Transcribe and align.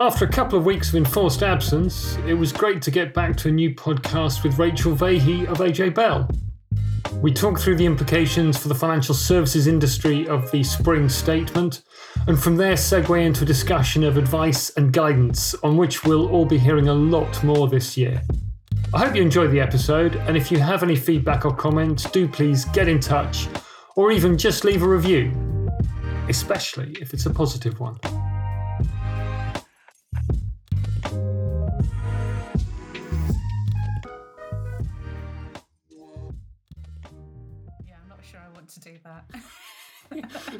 After 0.00 0.24
a 0.24 0.28
couple 0.28 0.56
of 0.56 0.64
weeks 0.64 0.90
of 0.90 0.94
enforced 0.94 1.42
absence, 1.42 2.16
it 2.24 2.34
was 2.34 2.52
great 2.52 2.80
to 2.82 2.90
get 2.92 3.12
back 3.12 3.36
to 3.38 3.48
a 3.48 3.50
new 3.50 3.74
podcast 3.74 4.44
with 4.44 4.56
Rachel 4.56 4.94
Vahey 4.94 5.44
of 5.46 5.58
AJ 5.58 5.96
Bell. 5.96 6.30
We 7.20 7.32
talked 7.32 7.60
through 7.60 7.78
the 7.78 7.86
implications 7.86 8.56
for 8.56 8.68
the 8.68 8.76
financial 8.76 9.12
services 9.12 9.66
industry 9.66 10.28
of 10.28 10.52
the 10.52 10.62
spring 10.62 11.08
statement, 11.08 11.82
and 12.28 12.40
from 12.40 12.54
there 12.54 12.74
segue 12.74 13.26
into 13.26 13.42
a 13.42 13.46
discussion 13.46 14.04
of 14.04 14.16
advice 14.16 14.70
and 14.76 14.92
guidance, 14.92 15.56
on 15.64 15.76
which 15.76 16.04
we'll 16.04 16.28
all 16.28 16.46
be 16.46 16.58
hearing 16.58 16.86
a 16.86 16.94
lot 16.94 17.42
more 17.42 17.66
this 17.66 17.96
year. 17.96 18.22
I 18.94 19.04
hope 19.04 19.16
you 19.16 19.22
enjoyed 19.22 19.50
the 19.50 19.60
episode, 19.60 20.14
and 20.14 20.36
if 20.36 20.52
you 20.52 20.60
have 20.60 20.84
any 20.84 20.94
feedback 20.94 21.44
or 21.44 21.52
comments, 21.52 22.08
do 22.08 22.28
please 22.28 22.66
get 22.66 22.86
in 22.86 23.00
touch, 23.00 23.48
or 23.96 24.12
even 24.12 24.38
just 24.38 24.64
leave 24.64 24.84
a 24.84 24.88
review, 24.88 25.32
especially 26.28 26.96
if 27.00 27.12
it's 27.12 27.26
a 27.26 27.30
positive 27.30 27.80
one. 27.80 27.98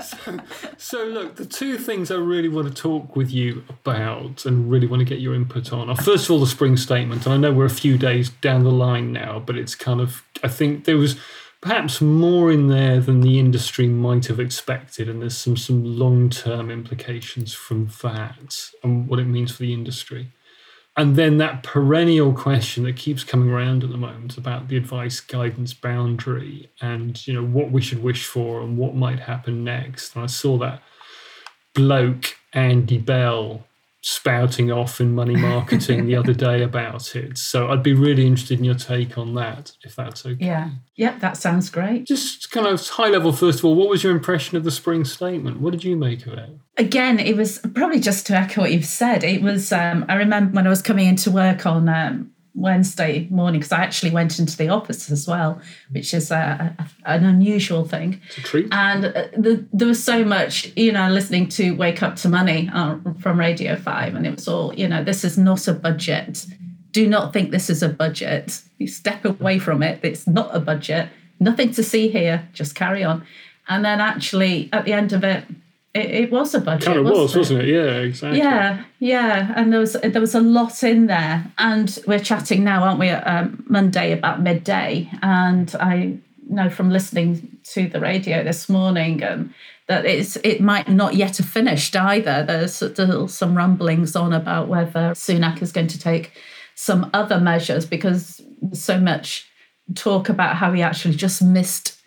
So, 0.08 0.38
so, 0.76 1.04
look, 1.04 1.36
the 1.36 1.44
two 1.44 1.78
things 1.78 2.10
I 2.10 2.16
really 2.16 2.48
want 2.48 2.68
to 2.68 2.74
talk 2.74 3.16
with 3.16 3.30
you 3.30 3.64
about 3.68 4.44
and 4.44 4.70
really 4.70 4.86
want 4.86 5.00
to 5.00 5.04
get 5.04 5.20
your 5.20 5.34
input 5.34 5.72
on 5.72 5.88
are 5.90 5.96
first 5.96 6.24
of 6.26 6.30
all 6.32 6.40
the 6.40 6.46
spring 6.46 6.76
statement. 6.76 7.26
And 7.26 7.34
I 7.34 7.36
know 7.36 7.52
we're 7.52 7.66
a 7.66 7.70
few 7.70 7.98
days 7.98 8.30
down 8.30 8.64
the 8.64 8.70
line 8.70 9.12
now, 9.12 9.38
but 9.38 9.56
it's 9.56 9.74
kind 9.74 10.00
of, 10.00 10.24
I 10.42 10.48
think 10.48 10.84
there 10.84 10.96
was 10.96 11.18
perhaps 11.60 12.00
more 12.00 12.52
in 12.52 12.68
there 12.68 13.00
than 13.00 13.20
the 13.20 13.38
industry 13.38 13.86
might 13.86 14.26
have 14.26 14.40
expected. 14.40 15.08
And 15.08 15.20
there's 15.20 15.36
some, 15.36 15.56
some 15.56 15.84
long 15.84 16.30
term 16.30 16.70
implications 16.70 17.54
from 17.54 17.90
that 18.02 18.70
and 18.82 19.08
what 19.08 19.18
it 19.18 19.26
means 19.26 19.52
for 19.52 19.62
the 19.62 19.72
industry 19.72 20.32
and 20.98 21.14
then 21.14 21.38
that 21.38 21.62
perennial 21.62 22.32
question 22.32 22.82
that 22.82 22.96
keeps 22.96 23.22
coming 23.22 23.48
around 23.48 23.84
at 23.84 23.90
the 23.90 23.96
moment 23.96 24.36
about 24.36 24.66
the 24.66 24.76
advice 24.76 25.20
guidance 25.20 25.72
boundary 25.72 26.68
and 26.80 27.24
you 27.26 27.32
know 27.32 27.44
what 27.44 27.70
we 27.70 27.80
should 27.80 28.02
wish 28.02 28.26
for 28.26 28.60
and 28.60 28.76
what 28.76 28.96
might 28.96 29.20
happen 29.20 29.62
next. 29.64 30.14
And 30.14 30.24
i 30.24 30.26
saw 30.26 30.58
that 30.58 30.82
bloke 31.72 32.36
andy 32.52 32.98
bell 32.98 33.64
spouting 34.00 34.70
off 34.70 35.00
in 35.00 35.14
money 35.14 35.34
marketing 35.34 36.06
the 36.06 36.14
other 36.14 36.32
day 36.32 36.62
about 36.62 37.16
it. 37.16 37.36
So 37.36 37.68
I'd 37.68 37.82
be 37.82 37.94
really 37.94 38.26
interested 38.26 38.58
in 38.58 38.64
your 38.64 38.74
take 38.74 39.18
on 39.18 39.34
that, 39.34 39.72
if 39.82 39.96
that's 39.96 40.24
okay. 40.24 40.44
Yeah, 40.44 40.70
yeah, 40.94 41.18
that 41.18 41.36
sounds 41.36 41.68
great. 41.68 42.06
Just 42.06 42.50
kind 42.50 42.66
of 42.66 42.86
high 42.88 43.08
level, 43.08 43.32
first 43.32 43.58
of 43.58 43.64
all, 43.64 43.74
what 43.74 43.88
was 43.88 44.04
your 44.04 44.12
impression 44.12 44.56
of 44.56 44.64
the 44.64 44.70
spring 44.70 45.04
statement? 45.04 45.60
What 45.60 45.72
did 45.72 45.84
you 45.84 45.96
make 45.96 46.26
of 46.26 46.34
it? 46.34 46.50
Again, 46.76 47.18
it 47.18 47.36
was 47.36 47.58
probably 47.74 47.98
just 47.98 48.26
to 48.28 48.34
echo 48.34 48.60
what 48.60 48.72
you've 48.72 48.84
said. 48.84 49.24
It 49.24 49.42
was, 49.42 49.72
um, 49.72 50.04
I 50.08 50.14
remember 50.14 50.54
when 50.54 50.66
I 50.66 50.70
was 50.70 50.82
coming 50.82 51.06
into 51.06 51.30
work 51.30 51.66
on 51.66 51.88
um, 51.88 52.30
Wednesday 52.58 53.28
morning 53.30 53.60
because 53.60 53.72
I 53.72 53.82
actually 53.82 54.10
went 54.10 54.38
into 54.38 54.56
the 54.56 54.68
office 54.68 55.10
as 55.10 55.26
well, 55.26 55.60
which 55.90 56.12
is 56.12 56.30
a, 56.30 56.74
a, 56.78 56.86
an 57.04 57.24
unusual 57.24 57.84
thing. 57.84 58.20
And 58.72 59.06
uh, 59.06 59.28
the, 59.36 59.66
there 59.72 59.86
was 59.86 60.02
so 60.02 60.24
much, 60.24 60.72
you 60.76 60.92
know, 60.92 61.08
listening 61.08 61.48
to 61.50 61.72
Wake 61.72 62.02
Up 62.02 62.16
to 62.16 62.28
Money 62.28 62.68
uh, 62.72 62.96
from 63.20 63.38
Radio 63.38 63.76
5, 63.76 64.14
and 64.14 64.26
it 64.26 64.34
was 64.34 64.48
all, 64.48 64.74
you 64.74 64.88
know, 64.88 65.04
this 65.04 65.24
is 65.24 65.38
not 65.38 65.68
a 65.68 65.72
budget. 65.72 66.46
Do 66.90 67.06
not 67.06 67.32
think 67.32 67.52
this 67.52 67.70
is 67.70 67.82
a 67.82 67.88
budget. 67.88 68.60
You 68.78 68.88
step 68.88 69.24
away 69.24 69.58
from 69.58 69.82
it. 69.82 70.00
It's 70.02 70.26
not 70.26 70.54
a 70.54 70.60
budget. 70.60 71.10
Nothing 71.38 71.70
to 71.72 71.82
see 71.82 72.08
here. 72.08 72.48
Just 72.52 72.74
carry 72.74 73.04
on. 73.04 73.24
And 73.68 73.84
then 73.84 74.00
actually, 74.00 74.68
at 74.72 74.84
the 74.84 74.92
end 74.94 75.12
of 75.12 75.22
it, 75.22 75.44
it, 75.98 76.10
it 76.10 76.30
was 76.30 76.54
a 76.54 76.60
budget. 76.60 76.86
Kind 76.86 76.98
of 76.98 77.04
was, 77.06 77.36
wasn't 77.36 77.62
it? 77.62 77.68
Yeah, 77.68 78.00
exactly. 78.00 78.38
Yeah, 78.38 78.84
yeah, 78.98 79.52
and 79.56 79.72
there 79.72 79.80
was 79.80 79.92
there 79.92 80.20
was 80.20 80.34
a 80.34 80.40
lot 80.40 80.82
in 80.82 81.06
there, 81.06 81.44
and 81.58 81.98
we're 82.06 82.18
chatting 82.18 82.64
now, 82.64 82.84
aren't 82.84 83.00
we, 83.00 83.10
um, 83.10 83.64
Monday 83.68 84.12
about 84.12 84.42
midday, 84.42 85.10
and 85.22 85.74
I 85.80 86.18
know 86.48 86.70
from 86.70 86.90
listening 86.90 87.58
to 87.72 87.88
the 87.88 88.00
radio 88.00 88.42
this 88.42 88.68
morning 88.68 89.22
um, 89.22 89.54
that 89.86 90.04
it's 90.04 90.36
it 90.36 90.60
might 90.60 90.88
not 90.88 91.14
yet 91.14 91.36
have 91.36 91.48
finished 91.48 91.94
either. 91.96 92.44
There's 92.46 92.74
still 92.74 93.28
some 93.28 93.56
rumblings 93.56 94.16
on 94.16 94.32
about 94.32 94.68
whether 94.68 95.10
Sunak 95.10 95.62
is 95.62 95.72
going 95.72 95.88
to 95.88 95.98
take 95.98 96.32
some 96.74 97.10
other 97.12 97.40
measures 97.40 97.86
because 97.86 98.40
there's 98.62 98.82
so 98.82 99.00
much 99.00 99.48
talk 99.94 100.28
about 100.28 100.56
how 100.56 100.72
he 100.72 100.82
actually 100.82 101.14
just 101.14 101.42
missed 101.42 101.98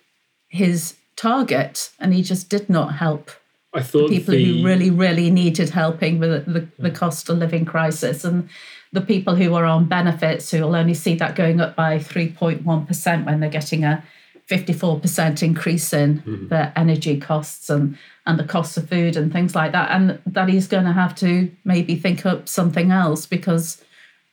his 0.48 0.96
target 1.16 1.92
and 2.00 2.14
he 2.14 2.22
just 2.22 2.50
did 2.50 2.70
not 2.70 2.96
help 2.96 3.32
I 3.74 3.82
thought 3.82 4.10
people 4.10 4.34
the, 4.34 4.60
who 4.60 4.66
really, 4.66 4.90
really 4.90 5.32
needed 5.32 5.70
helping 5.70 6.20
with 6.20 6.46
the, 6.46 6.52
the, 6.52 6.68
the 6.78 6.92
cost 6.92 7.30
of 7.30 7.38
living 7.38 7.66
crisis 7.66 8.26
and 8.26 8.50
the 8.92 9.02
people 9.02 9.36
who 9.36 9.54
are 9.54 9.66
on 9.66 9.86
benefits 9.86 10.52
who 10.52 10.62
will 10.62 10.76
only 10.76 10.94
see 10.94 11.16
that 11.16 11.36
going 11.36 11.62
up 11.62 11.76
by 11.76 11.98
3.1% 11.98 13.26
when 13.26 13.40
they're 13.40 13.50
getting 13.50 13.86
a 13.86 14.04
54% 14.50 15.42
increase 15.42 15.94
in 15.94 16.20
mm-hmm. 16.20 16.48
their 16.50 16.74
energy 16.76 17.18
costs 17.18 17.70
and, 17.70 17.98
and 18.26 18.38
the 18.38 18.44
cost 18.44 18.76
of 18.76 18.90
food 18.90 19.16
and 19.16 19.32
things 19.32 19.56
like 19.56 19.72
that. 19.72 19.92
And 19.92 20.20
that 20.26 20.50
he's 20.50 20.68
going 20.68 20.84
to 20.84 20.92
have 20.92 21.16
to 21.16 21.50
maybe 21.64 21.96
think 21.96 22.26
up 22.26 22.50
something 22.50 22.92
else 22.92 23.26
because 23.26 23.82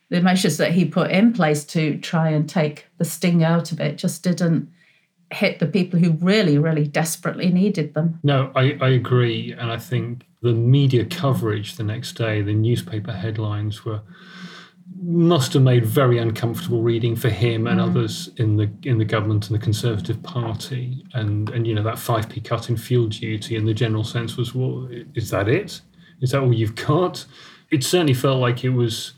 the 0.09 0.21
measures 0.21 0.57
that 0.57 0.73
he 0.73 0.83
put 0.83 1.11
in 1.11 1.31
place 1.31 1.63
to 1.65 1.97
try 1.99 2.29
and 2.29 2.49
take 2.49 2.87
the 2.97 3.05
sting 3.05 3.43
out 3.43 3.71
of 3.71 3.79
it 3.79 3.95
just 3.97 4.23
didn't 4.23 4.69
hit 5.31 5.59
the 5.59 5.67
people 5.67 5.99
who 5.99 6.11
really, 6.13 6.57
really 6.57 6.87
desperately 6.87 7.49
needed 7.49 7.93
them. 7.93 8.19
No, 8.23 8.51
I, 8.55 8.77
I 8.81 8.89
agree. 8.89 9.51
And 9.51 9.71
I 9.71 9.77
think 9.77 10.25
the 10.41 10.53
media 10.53 11.05
coverage 11.05 11.75
the 11.75 11.83
next 11.83 12.13
day, 12.13 12.41
the 12.41 12.53
newspaper 12.53 13.11
headlines 13.11 13.85
were 13.85 14.01
must 15.01 15.53
have 15.53 15.61
made 15.61 15.85
very 15.85 16.17
uncomfortable 16.17 16.81
reading 16.81 17.15
for 17.15 17.29
him 17.29 17.67
and 17.67 17.79
mm. 17.79 17.83
others 17.83 18.29
in 18.35 18.57
the 18.57 18.69
in 18.83 18.97
the 18.97 19.05
government 19.05 19.47
and 19.47 19.57
the 19.57 19.63
Conservative 19.63 20.21
Party. 20.23 21.05
And 21.13 21.49
and 21.49 21.65
you 21.65 21.73
know 21.73 21.83
that 21.83 21.99
five 21.99 22.27
p 22.27 22.41
cut 22.41 22.69
in 22.69 22.77
fuel 22.77 23.07
duty 23.07 23.55
in 23.55 23.65
the 23.65 23.73
general 23.73 24.03
sense 24.03 24.35
was, 24.35 24.53
well, 24.53 24.89
is 25.15 25.29
that 25.29 25.47
it? 25.47 25.81
Is 26.21 26.31
that 26.31 26.41
all 26.41 26.53
you've 26.53 26.75
got? 26.75 27.25
It 27.71 27.83
certainly 27.83 28.13
felt 28.13 28.41
like 28.41 28.63
it 28.63 28.69
was 28.69 29.13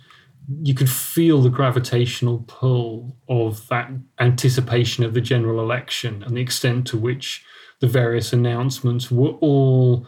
you 0.64 0.74
could 0.74 0.90
feel 0.90 1.42
the 1.42 1.50
gravitational 1.50 2.44
pull 2.48 3.16
of 3.28 3.68
that 3.68 3.92
anticipation 4.20 5.04
of 5.04 5.14
the 5.14 5.22
general 5.22 5.60
election 5.60 6.24
and 6.24 6.36
the 6.36 6.42
extent 6.42 6.88
to 6.88 6.98
which 6.98 7.44
the 7.80 7.88
various 7.88 8.32
announcements 8.32 9.12
were 9.12 9.32
all 9.42 10.06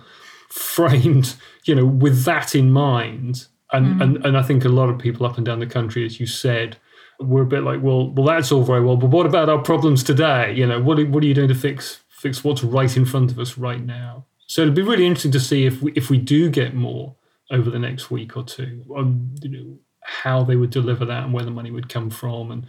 framed, 0.49 1.35
you 1.65 1.75
know, 1.75 1.85
with 1.85 2.23
that 2.23 2.55
in 2.55 2.71
mind. 2.71 3.47
And, 3.71 3.95
mm. 3.95 4.03
and 4.03 4.25
and 4.25 4.37
I 4.37 4.43
think 4.43 4.65
a 4.65 4.69
lot 4.69 4.89
of 4.89 4.99
people 4.99 5.25
up 5.25 5.37
and 5.37 5.45
down 5.45 5.59
the 5.59 5.65
country, 5.65 6.05
as 6.05 6.19
you 6.19 6.27
said, 6.27 6.77
were 7.19 7.41
a 7.41 7.45
bit 7.45 7.63
like, 7.63 7.81
well, 7.81 8.11
well, 8.11 8.27
that's 8.27 8.51
all 8.51 8.63
very 8.63 8.83
well, 8.83 8.97
but 8.97 9.09
what 9.09 9.25
about 9.25 9.49
our 9.49 9.61
problems 9.61 10.03
today? 10.03 10.53
You 10.53 10.67
know, 10.67 10.79
what 10.79 10.99
are, 10.99 11.05
what 11.05 11.23
are 11.23 11.27
you 11.27 11.33
doing 11.33 11.47
to 11.47 11.55
fix 11.55 11.99
fix 12.09 12.43
what's 12.43 12.63
right 12.63 12.95
in 12.95 13.05
front 13.05 13.31
of 13.31 13.39
us 13.39 13.57
right 13.57 13.83
now? 13.83 14.25
So 14.47 14.61
it'd 14.61 14.75
be 14.75 14.81
really 14.81 15.05
interesting 15.05 15.31
to 15.31 15.39
see 15.39 15.65
if 15.65 15.81
we 15.81 15.91
if 15.93 16.09
we 16.09 16.17
do 16.17 16.49
get 16.49 16.75
more 16.75 17.15
over 17.51 17.69
the 17.69 17.79
next 17.79 18.11
week 18.11 18.37
or 18.37 18.43
two. 18.43 18.83
Um, 18.95 19.33
you 19.41 19.49
know, 19.49 19.77
how 20.05 20.43
they 20.43 20.55
would 20.55 20.69
deliver 20.69 21.05
that 21.05 21.23
and 21.23 21.33
where 21.33 21.45
the 21.45 21.51
money 21.51 21.71
would 21.71 21.89
come 21.89 22.09
from 22.09 22.51
and 22.51 22.65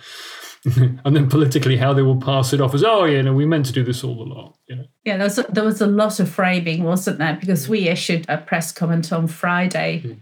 and 1.04 1.16
then 1.16 1.28
politically 1.28 1.76
how 1.76 1.92
they 1.92 2.02
will 2.02 2.20
pass 2.20 2.52
it 2.52 2.60
off 2.60 2.74
as 2.74 2.84
oh 2.84 3.04
yeah 3.04 3.20
no 3.20 3.32
we 3.32 3.44
meant 3.44 3.66
to 3.66 3.72
do 3.72 3.84
this 3.84 4.02
all 4.02 4.22
along 4.22 4.54
you 4.68 4.76
know? 4.76 4.84
Yeah 5.04 5.16
there 5.16 5.26
was 5.26 5.38
a, 5.38 5.42
there 5.50 5.64
was 5.64 5.80
a 5.80 5.86
lot 5.86 6.20
of 6.20 6.28
framing 6.28 6.84
wasn't 6.84 7.18
there? 7.18 7.36
Because 7.38 7.68
we 7.68 7.88
issued 7.88 8.24
a 8.28 8.38
press 8.38 8.72
comment 8.72 9.12
on 9.12 9.26
friday 9.26 10.02
mm. 10.04 10.20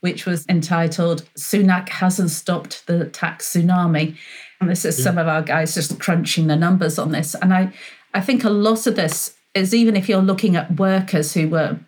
which 0.00 0.26
was 0.26 0.46
entitled 0.48 1.28
sunak 1.36 1.88
hasn't 1.88 2.30
stopped 2.30 2.86
the 2.86 3.06
tax 3.06 3.52
tsunami. 3.52 4.16
And 4.60 4.70
this 4.70 4.84
is 4.84 4.98
yeah. 4.98 5.04
some 5.04 5.18
of 5.18 5.28
our 5.28 5.42
guys 5.42 5.74
just 5.74 5.98
crunching 5.98 6.46
the 6.46 6.56
numbers 6.56 6.98
on 6.98 7.12
this. 7.12 7.34
And 7.34 7.52
i 7.52 7.72
i 8.12 8.20
think 8.20 8.44
a 8.44 8.50
lot 8.50 8.86
of 8.86 8.96
this 8.96 9.36
is 9.54 9.74
even 9.74 9.96
if 9.96 10.08
you're 10.08 10.20
looking 10.20 10.56
at 10.56 10.78
workers 10.78 11.32
who 11.32 11.48
were 11.48 11.78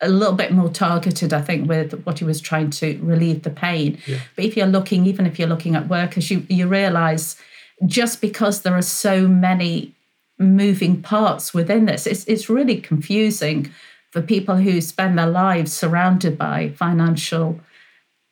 a 0.00 0.08
little 0.08 0.34
bit 0.34 0.52
more 0.52 0.68
targeted, 0.68 1.32
I 1.32 1.40
think, 1.40 1.68
with 1.68 1.92
what 2.04 2.18
he 2.18 2.24
was 2.24 2.40
trying 2.40 2.70
to 2.70 2.98
relieve 3.02 3.42
the 3.42 3.50
pain. 3.50 3.98
Yeah. 4.06 4.18
But 4.34 4.44
if 4.44 4.56
you're 4.56 4.66
looking, 4.66 5.06
even 5.06 5.26
if 5.26 5.38
you're 5.38 5.48
looking 5.48 5.74
at 5.74 5.88
workers, 5.88 6.30
you 6.30 6.46
you 6.48 6.66
realise 6.66 7.36
just 7.84 8.20
because 8.20 8.62
there 8.62 8.76
are 8.76 8.82
so 8.82 9.26
many 9.26 9.94
moving 10.38 11.02
parts 11.02 11.54
within 11.54 11.86
this, 11.86 12.06
it's 12.06 12.24
it's 12.24 12.48
really 12.48 12.80
confusing 12.80 13.70
for 14.10 14.22
people 14.22 14.56
who 14.56 14.80
spend 14.80 15.18
their 15.18 15.26
lives 15.26 15.72
surrounded 15.72 16.38
by 16.38 16.70
financial 16.70 17.60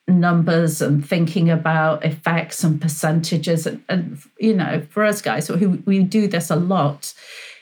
numbers 0.06 0.82
and 0.82 1.06
thinking 1.06 1.50
about 1.50 2.04
effects 2.04 2.62
and 2.62 2.80
percentages 2.80 3.66
and, 3.66 3.82
and 3.88 4.18
you 4.38 4.54
know 4.54 4.82
for 4.90 5.02
us 5.02 5.22
guys 5.22 5.48
who 5.48 5.82
we 5.86 6.02
do 6.02 6.28
this 6.28 6.50
a 6.50 6.56
lot 6.56 7.14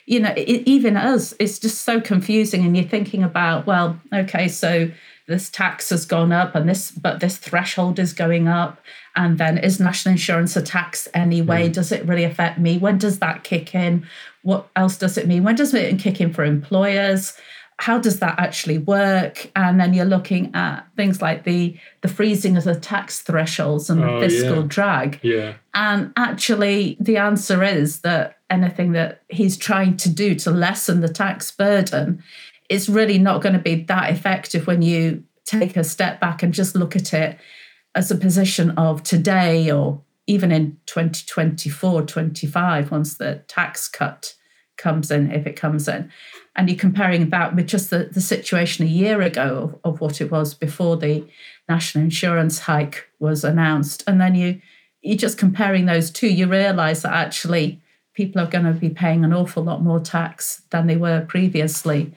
you 0.06 0.20
know, 0.20 0.32
it, 0.36 0.62
even 0.66 0.96
us, 0.96 1.34
it's 1.38 1.58
just 1.58 1.82
so 1.82 2.00
confusing. 2.00 2.64
And 2.64 2.76
you're 2.76 2.86
thinking 2.86 3.22
about, 3.22 3.66
well, 3.66 4.00
okay, 4.12 4.48
so 4.48 4.90
this 5.28 5.48
tax 5.48 5.90
has 5.90 6.04
gone 6.04 6.32
up 6.32 6.54
and 6.54 6.68
this, 6.68 6.90
but 6.90 7.20
this 7.20 7.36
threshold 7.36 7.98
is 7.98 8.12
going 8.12 8.48
up. 8.48 8.80
And 9.14 9.38
then 9.38 9.58
is 9.58 9.78
national 9.78 10.12
insurance 10.12 10.56
a 10.56 10.62
tax 10.62 11.06
anyway? 11.14 11.68
Mm. 11.68 11.72
Does 11.74 11.92
it 11.92 12.06
really 12.06 12.24
affect 12.24 12.58
me? 12.58 12.78
When 12.78 12.98
does 12.98 13.18
that 13.20 13.44
kick 13.44 13.74
in? 13.74 14.06
What 14.42 14.68
else 14.74 14.96
does 14.96 15.16
it 15.16 15.28
mean? 15.28 15.44
When 15.44 15.54
does 15.54 15.74
it 15.74 15.98
kick 15.98 16.20
in 16.20 16.32
for 16.32 16.44
employers? 16.44 17.34
How 17.78 17.98
does 17.98 18.20
that 18.20 18.38
actually 18.38 18.78
work? 18.78 19.50
And 19.56 19.80
then 19.80 19.92
you're 19.92 20.04
looking 20.04 20.54
at 20.54 20.86
things 20.96 21.20
like 21.20 21.44
the 21.44 21.76
the 22.02 22.08
freezing 22.08 22.56
of 22.56 22.64
the 22.64 22.74
tax 22.74 23.20
thresholds 23.20 23.90
and 23.90 24.02
the 24.02 24.08
Oh, 24.10 24.20
fiscal 24.20 24.56
yeah. 24.62 24.66
drag. 24.68 25.20
Yeah. 25.22 25.54
And 25.74 26.12
actually, 26.16 26.96
the 27.00 27.16
answer 27.16 27.62
is 27.64 28.00
that 28.00 28.38
anything 28.50 28.92
that 28.92 29.22
he's 29.28 29.56
trying 29.56 29.96
to 29.98 30.08
do 30.10 30.34
to 30.36 30.50
lessen 30.50 31.00
the 31.00 31.08
tax 31.08 31.50
burden 31.50 32.22
is 32.68 32.88
really 32.88 33.18
not 33.18 33.42
going 33.42 33.54
to 33.54 33.58
be 33.58 33.82
that 33.84 34.10
effective 34.10 34.66
when 34.66 34.82
you 34.82 35.24
take 35.44 35.76
a 35.76 35.84
step 35.84 36.20
back 36.20 36.42
and 36.42 36.54
just 36.54 36.76
look 36.76 36.94
at 36.94 37.12
it 37.12 37.38
as 37.94 38.10
a 38.10 38.16
position 38.16 38.70
of 38.72 39.02
today 39.02 39.70
or 39.70 40.00
even 40.26 40.52
in 40.52 40.78
2024, 40.86 42.02
25, 42.02 42.90
once 42.90 43.16
the 43.18 43.42
tax 43.48 43.88
cut 43.88 44.34
comes 44.82 45.10
in, 45.10 45.30
if 45.30 45.46
it 45.46 45.56
comes 45.56 45.88
in. 45.88 46.10
And 46.56 46.68
you're 46.68 46.78
comparing 46.78 47.30
that 47.30 47.56
with 47.56 47.66
just 47.66 47.88
the, 47.90 48.10
the 48.12 48.20
situation 48.20 48.84
a 48.84 48.88
year 48.88 49.22
ago 49.22 49.80
of, 49.84 49.94
of 49.94 50.00
what 50.00 50.20
it 50.20 50.30
was 50.30 50.52
before 50.52 50.96
the 50.98 51.26
national 51.68 52.04
insurance 52.04 52.58
hike 52.58 53.08
was 53.18 53.44
announced. 53.44 54.04
And 54.06 54.20
then 54.20 54.34
you 54.34 54.60
you're 55.02 55.16
just 55.16 55.38
comparing 55.38 55.86
those 55.86 56.10
two, 56.10 56.28
you 56.28 56.46
realize 56.46 57.02
that 57.02 57.12
actually 57.12 57.80
people 58.14 58.40
are 58.40 58.46
going 58.46 58.64
to 58.64 58.72
be 58.72 58.90
paying 58.90 59.24
an 59.24 59.32
awful 59.32 59.64
lot 59.64 59.82
more 59.82 59.98
tax 59.98 60.62
than 60.70 60.86
they 60.86 60.96
were 60.96 61.24
previously. 61.28 62.12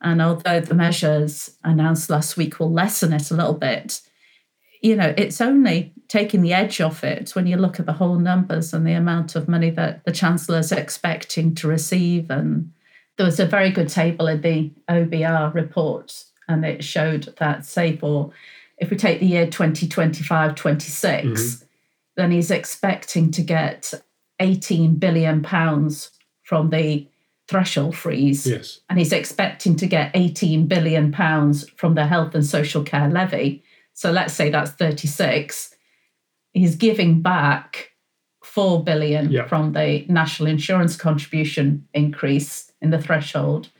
And 0.00 0.22
although 0.22 0.60
the 0.60 0.74
measures 0.74 1.56
announced 1.64 2.10
last 2.10 2.36
week 2.36 2.60
will 2.60 2.70
lessen 2.70 3.12
it 3.12 3.30
a 3.30 3.34
little 3.34 3.54
bit, 3.54 4.00
you 4.82 4.96
know, 4.96 5.14
it's 5.16 5.40
only 5.40 5.92
taking 6.08 6.42
the 6.42 6.52
edge 6.52 6.80
off 6.80 7.04
it 7.04 7.30
when 7.34 7.46
you 7.46 7.56
look 7.56 7.78
at 7.80 7.86
the 7.86 7.92
whole 7.92 8.16
numbers 8.16 8.74
and 8.74 8.86
the 8.86 8.92
amount 8.92 9.36
of 9.36 9.48
money 9.48 9.70
that 9.70 10.04
the 10.04 10.12
Chancellor 10.12 10.58
is 10.58 10.72
expecting 10.72 11.54
to 11.54 11.68
receive. 11.68 12.30
And 12.30 12.72
there 13.16 13.24
was 13.24 13.40
a 13.40 13.46
very 13.46 13.70
good 13.70 13.88
table 13.88 14.26
in 14.26 14.40
the 14.42 14.72
OBR 14.90 15.54
report, 15.54 16.24
and 16.48 16.64
it 16.64 16.82
showed 16.82 17.34
that, 17.38 17.64
say, 17.64 17.96
for 17.96 18.32
if 18.76 18.90
we 18.90 18.96
take 18.96 19.20
the 19.20 19.26
year 19.26 19.46
2025 19.46 20.56
26, 20.56 21.28
mm-hmm. 21.28 21.64
then 22.16 22.30
he's 22.32 22.50
expecting 22.50 23.30
to 23.30 23.42
get 23.42 23.94
18 24.40 24.96
billion 24.96 25.42
pounds 25.42 26.10
from 26.42 26.70
the 26.70 27.06
threshold 27.46 27.96
freeze 27.96 28.46
Yes. 28.46 28.80
and 28.88 28.98
he's 28.98 29.12
expecting 29.12 29.76
to 29.76 29.86
get 29.86 30.10
18 30.14 30.66
billion 30.66 31.12
pounds 31.12 31.68
from 31.76 31.94
the 31.94 32.06
health 32.06 32.34
and 32.34 32.46
social 32.46 32.82
care 32.82 33.08
levy 33.08 33.62
so 33.94 34.10
let's 34.10 34.34
say 34.34 34.50
that's 34.50 34.70
36 34.72 35.74
he's 36.52 36.76
giving 36.76 37.22
back 37.22 37.92
4 38.42 38.84
billion 38.84 39.30
Yeah. 39.30 39.46
from 39.46 39.72
the 39.72 40.04
national 40.08 40.48
insurance 40.48 40.96
contribution 40.96 41.86
increase 41.94 42.70
in 42.80 42.90
the 42.90 43.00
threshold 43.00 43.70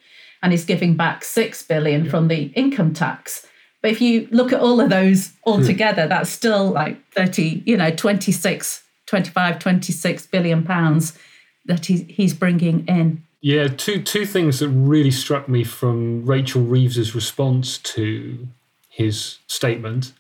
and 0.43 0.53
he's 0.53 0.65
giving 0.65 0.97
back 0.97 1.25
6 1.25 1.63
billion 1.65 2.09
from 2.09 2.29
the 2.29 2.45
income 2.55 2.93
tax. 2.93 3.47
But 3.81 3.93
if 3.93 4.01
you 4.01 4.29
look 4.31 4.53
at 4.53 4.61
all 4.61 4.81
of 4.81 4.91
those 4.91 5.29
hmm. 5.29 5.35
all 5.45 5.63
together 5.63 6.07
that's 6.07 6.31
still 6.31 6.71
like 6.71 6.99
30 7.13 7.63
you 7.67 7.77
know 7.77 7.91
26 7.91 8.83
25 9.07 9.59
26 9.59 10.27
billion 10.27 10.63
pounds 10.63 11.19
that 11.67 11.87
he's, 11.87 12.05
he's 12.09 12.35
bringing 12.35 12.87
in. 12.87 13.23
Yeah, 13.41 13.69
two 13.69 14.01
two 14.03 14.25
things 14.25 14.61
that 14.61 14.69
really 14.69 15.11
struck 15.11 15.49
me 15.49 15.65
from 15.65 16.25
Rachel 16.25 16.63
Reeves's 16.63 17.15
response 17.15 17.79
to 17.79 18.47
his 18.93 19.39
statement. 19.47 20.13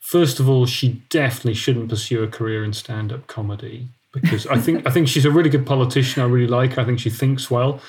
First 0.00 0.40
of 0.40 0.48
all, 0.48 0.66
she 0.66 1.02
definitely 1.08 1.54
shouldn't 1.54 1.88
pursue 1.88 2.22
a 2.22 2.28
career 2.28 2.64
in 2.64 2.72
stand-up 2.72 3.26
comedy 3.28 3.88
because 4.12 4.46
I 4.46 4.58
think 4.58 4.86
I 4.86 4.90
think 4.90 5.08
she's 5.08 5.24
a 5.24 5.30
really 5.30 5.50
good 5.50 5.66
politician. 5.66 6.22
I 6.22 6.26
really 6.26 6.46
like 6.46 6.74
her. 6.74 6.82
I 6.82 6.84
think 6.84 6.98
she 6.98 7.10
thinks 7.10 7.50
well. 7.50 7.80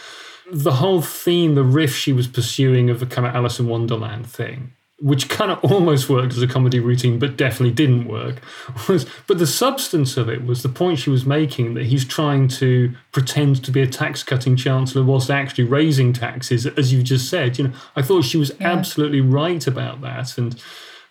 The 0.51 0.73
whole 0.73 1.01
theme, 1.01 1.55
the 1.55 1.63
riff 1.63 1.93
she 1.95 2.13
was 2.13 2.27
pursuing 2.27 2.89
of 2.89 2.99
the 2.99 3.05
kind 3.05 3.27
of 3.27 3.35
Alice 3.35 3.59
in 3.59 3.67
Wonderland 3.67 4.27
thing, 4.27 4.73
which 4.99 5.29
kind 5.29 5.51
of 5.51 5.63
almost 5.71 6.09
worked 6.09 6.33
as 6.33 6.41
a 6.41 6.47
comedy 6.47 6.79
routine, 6.79 7.19
but 7.19 7.37
definitely 7.37 7.73
didn't 7.73 8.07
work. 8.07 8.41
Was 8.89 9.05
but 9.27 9.37
the 9.37 9.45
substance 9.47 10.17
of 10.17 10.27
it 10.27 10.43
was 10.43 10.63
the 10.63 10.69
point 10.69 10.99
she 10.99 11.09
was 11.09 11.25
making 11.25 11.75
that 11.75 11.85
he's 11.85 12.03
trying 12.03 12.47
to 12.49 12.93
pretend 13.11 13.63
to 13.63 13.71
be 13.71 13.81
a 13.81 13.87
tax 13.87 14.23
cutting 14.23 14.55
chancellor 14.55 15.03
whilst 15.03 15.29
actually 15.29 15.65
raising 15.65 16.13
taxes, 16.13 16.65
as 16.65 16.91
you 16.91 17.03
just 17.03 17.29
said. 17.29 17.57
You 17.59 17.67
know, 17.67 17.73
I 17.95 18.01
thought 18.01 18.23
she 18.23 18.37
was 18.37 18.51
absolutely 18.59 19.21
right 19.21 19.65
about 19.67 20.01
that, 20.01 20.37
and 20.37 20.59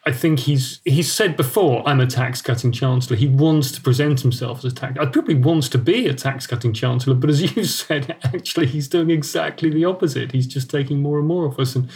I 0.06 0.12
think 0.12 0.38
he's 0.40 0.80
he's 0.84 1.12
said 1.12 1.36
before, 1.36 1.86
I'm 1.86 2.00
a 2.00 2.06
tax 2.06 2.40
cutting 2.40 2.70
chancellor. 2.70 3.16
He 3.16 3.26
wants 3.26 3.72
to 3.72 3.80
present 3.80 4.20
himself 4.20 4.58
as 4.58 4.72
a 4.72 4.74
tax. 4.74 4.98
I 5.00 5.06
probably 5.06 5.34
wants 5.34 5.68
to 5.70 5.78
be 5.78 6.06
a 6.06 6.14
tax 6.14 6.46
cutting 6.46 6.72
chancellor, 6.72 7.14
but 7.14 7.28
as 7.28 7.42
you 7.56 7.64
said, 7.64 8.16
actually 8.22 8.66
he's 8.66 8.86
doing 8.86 9.10
exactly 9.10 9.68
the 9.68 9.84
opposite. 9.84 10.30
He's 10.30 10.46
just 10.46 10.70
taking 10.70 11.02
more 11.02 11.18
and 11.18 11.26
more 11.26 11.44
of 11.44 11.58
us, 11.58 11.74
and 11.74 11.90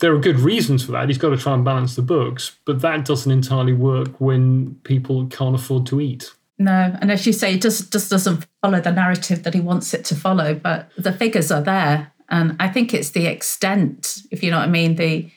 there 0.00 0.14
are 0.14 0.18
good 0.18 0.40
reasons 0.40 0.84
for 0.84 0.92
that. 0.92 1.08
He's 1.08 1.18
got 1.18 1.30
to 1.30 1.36
try 1.36 1.54
and 1.54 1.64
balance 1.64 1.96
the 1.96 2.02
books, 2.02 2.56
but 2.64 2.80
that 2.80 3.04
doesn't 3.04 3.30
entirely 3.30 3.72
work 3.72 4.20
when 4.20 4.74
people 4.84 5.26
can't 5.26 5.54
afford 5.54 5.86
to 5.86 6.00
eat. 6.00 6.32
No, 6.58 6.96
and 7.00 7.10
as 7.10 7.26
you 7.26 7.32
say, 7.32 7.54
it 7.54 7.62
just 7.62 7.92
just 7.92 8.10
doesn't 8.10 8.46
follow 8.62 8.80
the 8.80 8.92
narrative 8.92 9.42
that 9.42 9.54
he 9.54 9.60
wants 9.60 9.92
it 9.94 10.04
to 10.06 10.14
follow. 10.14 10.54
But 10.54 10.88
the 10.96 11.12
figures 11.12 11.50
are 11.50 11.62
there, 11.62 12.12
and 12.28 12.56
I 12.60 12.68
think 12.68 12.94
it's 12.94 13.10
the 13.10 13.26
extent, 13.26 14.22
if 14.30 14.42
you 14.42 14.50
know 14.50 14.58
what 14.58 14.68
I 14.68 14.70
mean, 14.70 14.94
the 14.96 15.30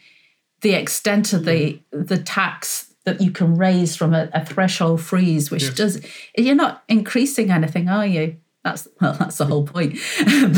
the 0.61 0.73
extent 0.73 1.33
of 1.33 1.45
the 1.45 1.79
the 1.91 2.17
tax 2.17 2.93
that 3.05 3.21
you 3.21 3.31
can 3.31 3.55
raise 3.55 3.95
from 3.95 4.13
a, 4.13 4.29
a 4.33 4.45
threshold 4.45 5.01
freeze, 5.01 5.49
which 5.49 5.63
Yes. 5.63 5.73
does 5.73 6.01
you're 6.37 6.55
not 6.55 6.83
increasing 6.87 7.49
anything, 7.51 7.89
are 7.89 8.05
you? 8.05 8.35
That's 8.63 8.85
well, 8.99 9.13
that's 9.13 9.37
the 9.37 9.45
whole 9.45 9.65
point. 9.65 9.93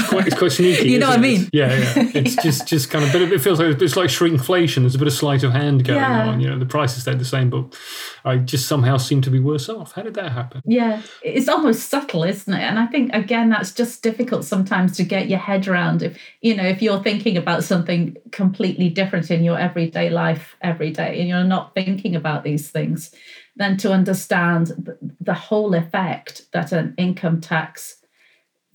Quite, 0.09 0.25
it's 0.27 0.35
quite 0.37 0.51
sneaky. 0.51 0.89
You 0.89 0.97
know 0.99 1.09
what 1.09 1.19
I 1.19 1.19
it? 1.19 1.21
mean? 1.21 1.49
Yeah, 1.53 1.67
yeah. 1.77 2.11
It's 2.15 2.35
just 2.43 2.67
just 2.67 2.89
kind 2.89 3.05
of, 3.05 3.11
but 3.11 3.21
it 3.21 3.39
feels 3.39 3.59
like 3.59 3.79
it's 3.79 3.95
like 3.95 4.09
shrinkflation. 4.09 4.77
There's 4.81 4.95
a 4.95 4.97
bit 4.97 5.07
of 5.07 5.13
sleight 5.13 5.43
of 5.43 5.51
hand 5.51 5.85
going 5.85 5.99
Yeah. 5.99 6.27
on. 6.29 6.39
You 6.39 6.49
know, 6.49 6.57
the 6.57 6.65
prices 6.65 7.03
stayed 7.03 7.19
the 7.19 7.25
same, 7.25 7.51
but 7.51 7.77
I 8.25 8.37
just 8.37 8.67
somehow 8.67 8.97
seem 8.97 9.21
to 9.21 9.29
be 9.29 9.39
worse 9.39 9.69
off. 9.69 9.91
How 9.91 10.01
did 10.01 10.15
that 10.15 10.31
happen? 10.31 10.61
Yeah, 10.65 11.03
it's 11.21 11.47
almost 11.47 11.89
subtle, 11.89 12.23
isn't 12.23 12.51
it? 12.51 12.61
And 12.61 12.79
I 12.79 12.87
think 12.87 13.13
again 13.13 13.49
that's 13.49 13.71
just 13.73 14.01
difficult 14.01 14.43
sometimes 14.43 14.97
to 14.97 15.03
get 15.03 15.29
your 15.29 15.39
head 15.39 15.67
around. 15.67 16.01
If 16.01 16.17
you 16.41 16.55
know, 16.55 16.65
if 16.65 16.81
you're 16.81 17.03
thinking 17.03 17.37
about 17.37 17.63
something 17.63 18.15
completely 18.31 18.89
different 18.89 19.29
in 19.29 19.43
your 19.43 19.59
everyday 19.59 20.09
life 20.09 20.55
every 20.61 20.89
day, 20.91 21.19
and 21.19 21.29
you're 21.29 21.43
not 21.43 21.75
thinking 21.75 22.15
about 22.15 22.43
these 22.43 22.71
things, 22.71 23.13
then 23.59 23.77
to 23.77 23.91
understand 23.91 24.89
the 25.21 25.33
whole 25.35 25.75
effect 25.75 26.47
that 26.53 26.71
an 26.71 26.95
income 26.97 27.39
tax 27.41 27.97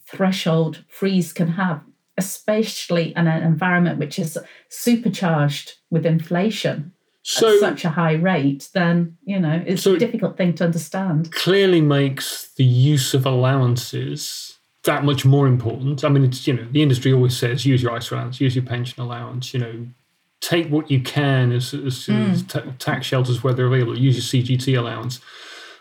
threshold 0.06 0.84
freeze 0.88 1.32
can 1.32 1.48
have, 1.48 1.81
especially 2.16 3.12
in 3.16 3.26
an 3.26 3.42
environment 3.42 3.98
which 3.98 4.19
is 4.19 4.38
supercharged 4.69 5.74
with 5.91 6.05
inflation 6.06 6.93
So 7.22 7.55
at 7.55 7.60
such 7.60 7.84
a 7.86 7.91
high 7.91 8.12
rate, 8.12 8.69
then 8.74 9.17
you 9.24 9.41
know 9.41 9.62
it's 9.67 9.82
So- 9.82 9.94
a 9.94 9.98
difficult 9.98 10.36
thing 10.36 10.53
to 10.56 10.64
understand. 10.64 11.32
clearly 11.32 11.81
makes 11.81 12.53
the 12.56 12.64
use 12.64 13.14
of 13.14 13.24
allowances 13.26 14.58
that 14.84 15.03
much 15.03 15.24
more 15.24 15.46
important. 15.46 16.05
I 16.05 16.10
mean, 16.10 16.24
it's 16.24 16.46
you 16.46 16.53
know 16.53 16.67
the 16.70 16.82
industry 16.82 17.10
always 17.14 17.34
says 17.36 17.64
use 17.64 17.82
your 17.82 17.96
ISA 17.96 18.14
allowance, 18.14 18.41
use 18.43 18.55
your 18.55 18.67
pension 18.67 19.03
allowance. 19.03 19.55
You 19.55 19.60
know, 19.60 19.86
take 20.44 20.69
what 20.69 20.91
you 20.91 21.01
can 21.01 21.53
as, 21.53 21.72
as, 21.72 22.08
as 22.08 22.41
hmm. 22.41 22.46
ta- 22.46 22.65
tax 22.79 23.06
shelters 23.06 23.43
where 23.43 23.55
they're 23.55 23.67
available. 23.67 23.98
Use 23.98 24.34
your 24.34 24.43
CGT 24.43 24.79
allowance. 24.79 25.20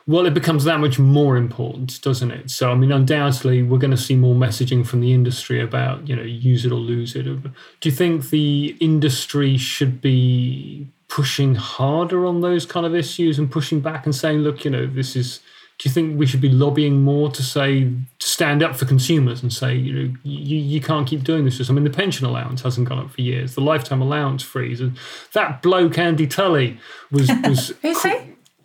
Well, 0.08 0.26
it 0.26 0.34
becomes 0.34 0.64
that 0.66 0.80
much 0.80 1.00
more 1.00 1.38
important, 1.38 2.02
doesn't 2.02 2.32
it? 2.32 2.50
So, 2.50 2.72
I 2.72 2.76
mean, 2.76 2.92
undoubtedly, 2.92 3.64
we're 3.64 3.78
going 3.78 3.92
to 3.92 3.98
see 3.98 4.16
more 4.16 4.36
messaging 4.36 4.86
from 4.86 5.02
the 5.02 5.14
industry 5.14 5.62
about, 5.62 6.08
you 6.08 6.16
know, 6.16 6.24
use 6.24 6.66
it 6.66 6.72
or 6.72 6.76
lose 6.76 7.16
it. 7.16 7.24
Do 7.24 7.52
you 7.84 7.92
think 7.92 8.30
the 8.30 8.76
industry 8.80 9.58
should 9.58 10.02
be 10.02 10.88
pushing 11.08 11.56
harder 11.56 12.26
on 12.26 12.42
those 12.42 12.66
kind 12.66 12.86
of 12.86 12.96
issues 12.96 13.40
and 13.40 13.52
pushing 13.52 13.80
back 13.80 14.06
and 14.06 14.16
saying, 14.16 14.40
look, 14.40 14.66
you 14.66 14.72
know, 14.72 14.88
this 14.88 15.16
is. 15.16 15.42
Do 15.80 15.90
you 15.90 15.94
think 15.94 16.18
we 16.20 16.26
should 16.28 16.40
be 16.40 16.50
lobbying 16.50 17.02
more 17.02 17.30
to 17.32 17.42
say 17.44 17.84
to 17.84 18.28
stand 18.30 18.62
up 18.64 18.76
for 18.76 18.86
consumers 18.86 19.42
and 19.42 19.52
say, 19.52 19.76
you 19.76 19.94
know, 19.94 20.16
you, 20.24 20.58
you 20.58 20.80
can't 20.80 21.06
keep 21.08 21.24
doing 21.24 21.44
this? 21.46 21.68
I 21.70 21.74
mean, 21.74 21.84
the 21.84 21.90
pension 21.90 22.26
allowance 22.26 22.62
hasn't 22.62 22.88
gone 22.88 23.00
up 23.00 23.12
for 23.12 23.22
years. 23.22 23.56
The 23.56 23.62
lifetime 23.62 24.02
allowance 24.02 24.44
freeze, 24.44 24.80
and 24.80 24.98
that 25.34 25.62
bloke 25.62 25.98
Andy 25.98 26.28
Tully 26.28 26.78
was 27.12 27.28
was 27.48 27.74
Who's 27.82 28.02
he? 28.04 28.16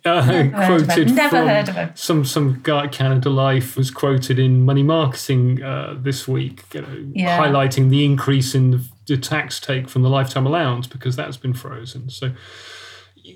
uh, 0.05 0.21
heard 0.21 0.45
him. 0.45 0.51
quoted 0.53 1.11
Never 1.13 1.29
from 1.29 1.47
heard 1.47 1.67
of 1.69 1.75
him. 1.75 1.91
some 1.95 2.23
some 2.25 2.59
guy 2.63 2.85
at 2.85 2.91
Canada 2.93 3.29
Life 3.29 3.75
was 3.75 3.89
quoted 3.91 4.37
in 4.39 4.63
Money 4.63 4.83
Marketing 4.83 5.61
uh, 5.63 5.95
this 5.99 6.27
week, 6.27 6.63
you 6.73 6.81
know, 6.81 7.05
Yeah. 7.13 7.39
highlighting 7.43 7.89
the 7.89 8.05
increase 8.05 8.53
in 8.55 8.71
the, 8.71 8.81
the 9.07 9.17
tax 9.17 9.59
take 9.59 9.89
from 9.89 10.03
the 10.03 10.09
lifetime 10.09 10.45
allowance 10.45 10.85
because 10.87 11.15
that's 11.17 11.37
been 11.37 11.53
frozen. 11.55 12.09
So, 12.09 12.31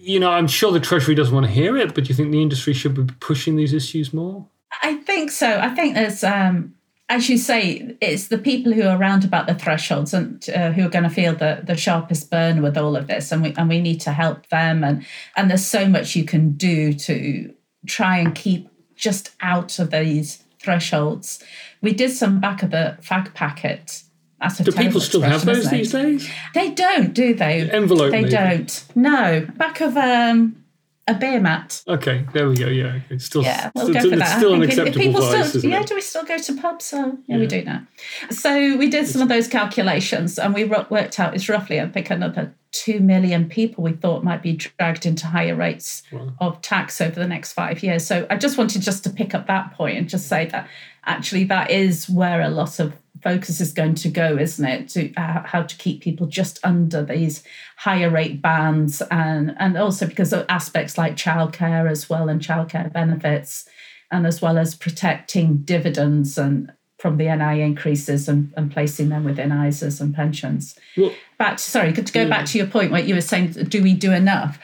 you 0.01 0.19
know, 0.19 0.31
I'm 0.31 0.47
sure 0.47 0.71
the 0.71 0.79
Treasury 0.79 1.15
doesn't 1.15 1.33
want 1.33 1.45
to 1.45 1.51
hear 1.51 1.77
it, 1.77 1.93
but 1.93 2.05
do 2.05 2.09
you 2.09 2.15
think 2.15 2.31
the 2.31 2.41
industry 2.41 2.73
should 2.73 2.93
be 2.93 3.13
pushing 3.19 3.55
these 3.55 3.73
issues 3.73 4.13
more? 4.13 4.47
I 4.81 4.95
think 4.95 5.31
so. 5.31 5.59
I 5.59 5.69
think 5.69 5.93
there's, 5.93 6.23
um, 6.23 6.73
as 7.09 7.29
you 7.29 7.37
say, 7.37 7.95
it's 8.01 8.27
the 8.27 8.37
people 8.37 8.73
who 8.73 8.83
are 8.83 8.97
around 8.97 9.23
about 9.23 9.47
the 9.47 9.53
thresholds 9.53 10.13
and 10.13 10.47
uh, 10.49 10.71
who 10.71 10.85
are 10.85 10.89
going 10.89 11.03
to 11.03 11.09
feel 11.09 11.35
the 11.35 11.61
the 11.63 11.75
sharpest 11.75 12.31
burn 12.31 12.61
with 12.61 12.77
all 12.77 12.95
of 12.95 13.07
this, 13.07 13.31
and 13.31 13.43
we 13.43 13.53
and 13.55 13.69
we 13.69 13.81
need 13.81 14.01
to 14.01 14.11
help 14.11 14.47
them. 14.49 14.83
And 14.83 15.05
and 15.35 15.49
there's 15.49 15.65
so 15.65 15.87
much 15.87 16.15
you 16.15 16.23
can 16.23 16.53
do 16.53 16.93
to 16.93 17.53
try 17.85 18.17
and 18.17 18.33
keep 18.33 18.69
just 18.95 19.31
out 19.41 19.77
of 19.79 19.91
these 19.91 20.43
thresholds. 20.59 21.43
We 21.81 21.93
did 21.93 22.11
some 22.11 22.39
back 22.39 22.63
of 22.63 22.71
the 22.71 22.97
fag 23.01 23.33
packet 23.33 24.03
That's 24.43 24.59
a 24.59 24.63
Do 24.65 24.71
people 24.73 24.99
still 24.99 25.21
have 25.21 25.45
those 25.45 25.69
these 25.69 25.91
days? 25.91 26.29
They 26.53 26.71
don't, 26.71 27.13
do 27.13 27.33
they? 27.33 27.69
Envelope, 27.71 28.11
They 28.11 28.21
maybe. 28.23 28.31
don't. 28.31 28.85
No. 28.93 29.47
Back 29.55 29.79
of 29.81 29.95
um, 29.97 30.63
a 31.07 31.13
beer 31.13 31.39
mat. 31.39 31.81
Okay, 31.87 32.25
there 32.33 32.49
we 32.49 32.55
go. 32.55 32.67
Yeah, 32.67 32.99
okay. 33.05 33.17
still, 33.19 33.41
Yeah, 33.43 33.71
we'll 33.73 33.85
still, 33.85 33.93
go 33.93 33.99
for 34.09 34.15
it's 34.15 34.23
that. 34.23 34.37
Still 34.37 34.53
an 34.55 34.61
acceptable 34.63 34.99
people 34.99 35.21
vice, 35.21 35.49
still, 35.49 35.65
yeah, 35.65 35.79
it? 35.81 35.87
do 35.87 35.95
we 35.95 36.01
still 36.01 36.25
go 36.25 36.37
to 36.37 36.53
pubs? 36.61 36.85
So 36.85 37.17
yeah, 37.27 37.37
we 37.37 37.47
do 37.47 37.63
now. 37.63 37.83
So 38.31 38.75
we 38.77 38.89
did 38.89 39.07
some 39.07 39.21
of 39.21 39.29
those 39.29 39.47
calculations, 39.47 40.37
and 40.37 40.53
we 40.53 40.65
worked 40.65 41.19
out 41.19 41.33
it's 41.35 41.47
roughly, 41.47 41.79
I 41.79 41.87
think, 41.87 42.09
another 42.09 42.53
two 42.73 42.99
million 42.99 43.47
people 43.47 43.83
we 43.83 43.93
thought 43.93 44.23
might 44.23 44.41
be 44.41 44.53
dragged 44.53 45.05
into 45.05 45.27
higher 45.27 45.55
rates 45.55 46.03
Wow. 46.11 46.33
of 46.41 46.61
tax 46.61 46.99
over 46.99 47.17
the 47.19 47.27
next 47.27 47.53
five 47.53 47.83
years. 47.83 48.05
So 48.05 48.25
I 48.29 48.35
just 48.35 48.57
wanted 48.57 48.81
just 48.81 49.03
to 49.05 49.09
pick 49.09 49.33
up 49.35 49.47
that 49.47 49.73
point 49.73 49.97
and 49.97 50.09
just 50.09 50.27
say 50.27 50.47
that 50.47 50.67
actually 51.05 51.43
that 51.45 51.69
is 51.69 52.09
where 52.09 52.41
a 52.41 52.49
lot 52.49 52.79
of 52.79 52.93
focus 53.23 53.61
is 53.61 53.73
going 53.73 53.95
to 53.95 54.09
go, 54.09 54.37
isn't 54.37 54.65
it? 54.65 54.89
To 54.89 55.13
uh, 55.15 55.43
how 55.45 55.63
to 55.63 55.75
keep 55.77 56.01
people 56.01 56.27
just 56.27 56.59
under 56.63 57.03
these 57.03 57.43
higher 57.77 58.09
rate 58.09 58.41
bands, 58.41 59.01
and 59.09 59.55
and 59.57 59.77
also 59.77 60.05
because 60.05 60.33
of 60.33 60.45
aspects 60.49 60.97
like 60.97 61.15
childcare 61.15 61.89
as 61.89 62.09
well 62.09 62.29
and 62.29 62.41
childcare 62.41 62.91
benefits, 62.91 63.67
and 64.11 64.27
as 64.27 64.41
well 64.41 64.57
as 64.57 64.75
protecting 64.75 65.57
dividends 65.57 66.37
and 66.37 66.71
from 66.99 67.17
the 67.17 67.25
NI 67.25 67.61
increases 67.61 68.29
and, 68.29 68.53
and 68.55 68.71
placing 68.71 69.09
them 69.09 69.25
within 69.25 69.49
ISAs 69.49 69.99
and 69.99 70.15
pensions. 70.15 70.79
Well, 70.95 71.11
Back 71.37 71.57
to, 71.57 71.63
sorry, 71.63 71.91
could 71.91 72.07
to 72.07 72.13
go 72.13 72.29
back 72.29 72.45
to 72.45 72.57
your 72.57 72.67
point 72.67 72.93
where 72.93 73.01
you 73.01 73.15
were 73.15 73.19
saying, 73.19 73.51
do 73.51 73.83
we 73.83 73.93
do 73.93 74.13
enough? 74.13 74.57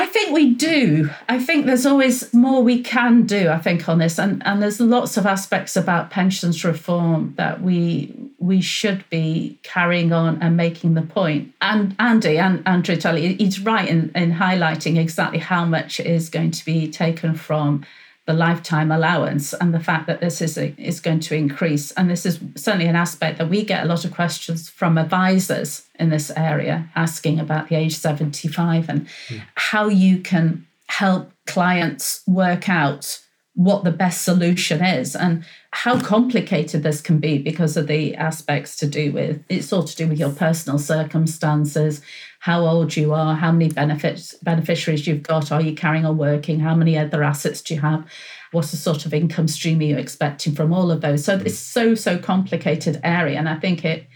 I 0.00 0.06
think 0.06 0.32
we 0.32 0.54
do. 0.54 1.10
I 1.28 1.38
think 1.38 1.66
there's 1.66 1.84
always 1.84 2.32
more 2.32 2.62
we 2.62 2.80
can 2.80 3.26
do, 3.26 3.50
I 3.50 3.58
think, 3.58 3.86
on 3.86 3.98
this. 3.98 4.18
And 4.18 4.42
and 4.46 4.62
there's 4.62 4.80
lots 4.80 5.18
of 5.18 5.26
aspects 5.26 5.76
about 5.76 6.08
pensions 6.10 6.64
reform 6.64 7.34
that 7.36 7.60
we 7.60 8.14
we 8.38 8.62
should 8.62 9.04
be 9.10 9.58
carrying 9.62 10.10
on 10.10 10.40
and 10.40 10.56
making 10.56 10.94
the 10.94 11.02
point. 11.02 11.52
And 11.60 11.94
Andy 11.98 12.38
and 12.38 12.66
Andrew 12.66 12.96
Tully, 12.96 13.34
he's 13.34 13.60
right 13.60 13.86
in, 13.86 14.10
in 14.14 14.32
highlighting 14.32 14.96
exactly 14.96 15.38
how 15.38 15.66
much 15.66 16.00
is 16.00 16.30
going 16.30 16.52
to 16.52 16.64
be 16.64 16.90
taken 16.90 17.34
from 17.34 17.84
the 18.30 18.36
lifetime 18.36 18.92
allowance 18.92 19.52
and 19.54 19.74
the 19.74 19.80
fact 19.80 20.06
that 20.06 20.20
this 20.20 20.40
is 20.40 20.56
a, 20.56 20.72
is 20.78 21.00
going 21.00 21.18
to 21.18 21.34
increase. 21.34 21.90
And 21.92 22.08
this 22.08 22.24
is 22.24 22.38
certainly 22.54 22.86
an 22.86 22.94
aspect 22.94 23.38
that 23.38 23.50
we 23.50 23.64
get 23.64 23.82
a 23.82 23.88
lot 23.88 24.04
of 24.04 24.12
questions 24.12 24.68
from 24.68 24.96
advisors 24.96 25.88
in 25.98 26.10
this 26.10 26.30
area 26.36 26.88
asking 26.94 27.40
about 27.40 27.68
the 27.68 27.74
age 27.74 27.96
75 27.96 28.88
and 28.88 29.08
hmm. 29.28 29.38
how 29.56 29.88
you 29.88 30.20
can 30.20 30.64
help 30.86 31.32
clients 31.48 32.22
work 32.28 32.68
out 32.68 33.20
what 33.54 33.82
the 33.82 33.90
best 33.90 34.22
solution 34.22 34.80
is 34.84 35.16
and 35.16 35.44
how 35.72 36.00
complicated 36.00 36.84
this 36.84 37.00
can 37.00 37.18
be 37.18 37.36
because 37.36 37.76
of 37.76 37.88
the 37.88 38.14
aspects 38.14 38.76
to 38.76 38.86
do 38.86 39.10
with 39.10 39.42
it's 39.48 39.72
all 39.72 39.82
to 39.82 39.96
do 39.96 40.06
with 40.06 40.20
your 40.20 40.30
personal 40.30 40.78
circumstances 40.78 42.00
how 42.40 42.66
old 42.66 42.96
you 42.96 43.14
are 43.14 43.34
how 43.34 43.52
many 43.52 43.68
benefits 43.68 44.34
beneficiaries 44.42 45.06
you've 45.06 45.22
got 45.22 45.52
are 45.52 45.62
you 45.62 45.74
carrying 45.74 46.04
on 46.04 46.18
working 46.18 46.58
how 46.60 46.74
many 46.74 46.98
other 46.98 47.22
assets 47.22 47.62
do 47.62 47.74
you 47.74 47.80
have 47.80 48.04
what's 48.52 48.72
the 48.72 48.76
sort 48.76 49.06
of 49.06 49.14
income 49.14 49.48
stream 49.48 49.78
are 49.80 49.84
you 49.84 49.96
expecting 49.96 50.54
from 50.54 50.72
all 50.72 50.90
of 50.90 51.00
those? 51.00 51.24
So 51.24 51.36
mm-hmm. 51.36 51.46
it's 51.46 51.58
so 51.58 51.94
so 51.94 52.18
complicated 52.18 53.00
area 53.04 53.38
and 53.38 53.48
i 53.48 53.56
think 53.56 53.84
it 53.84 54.06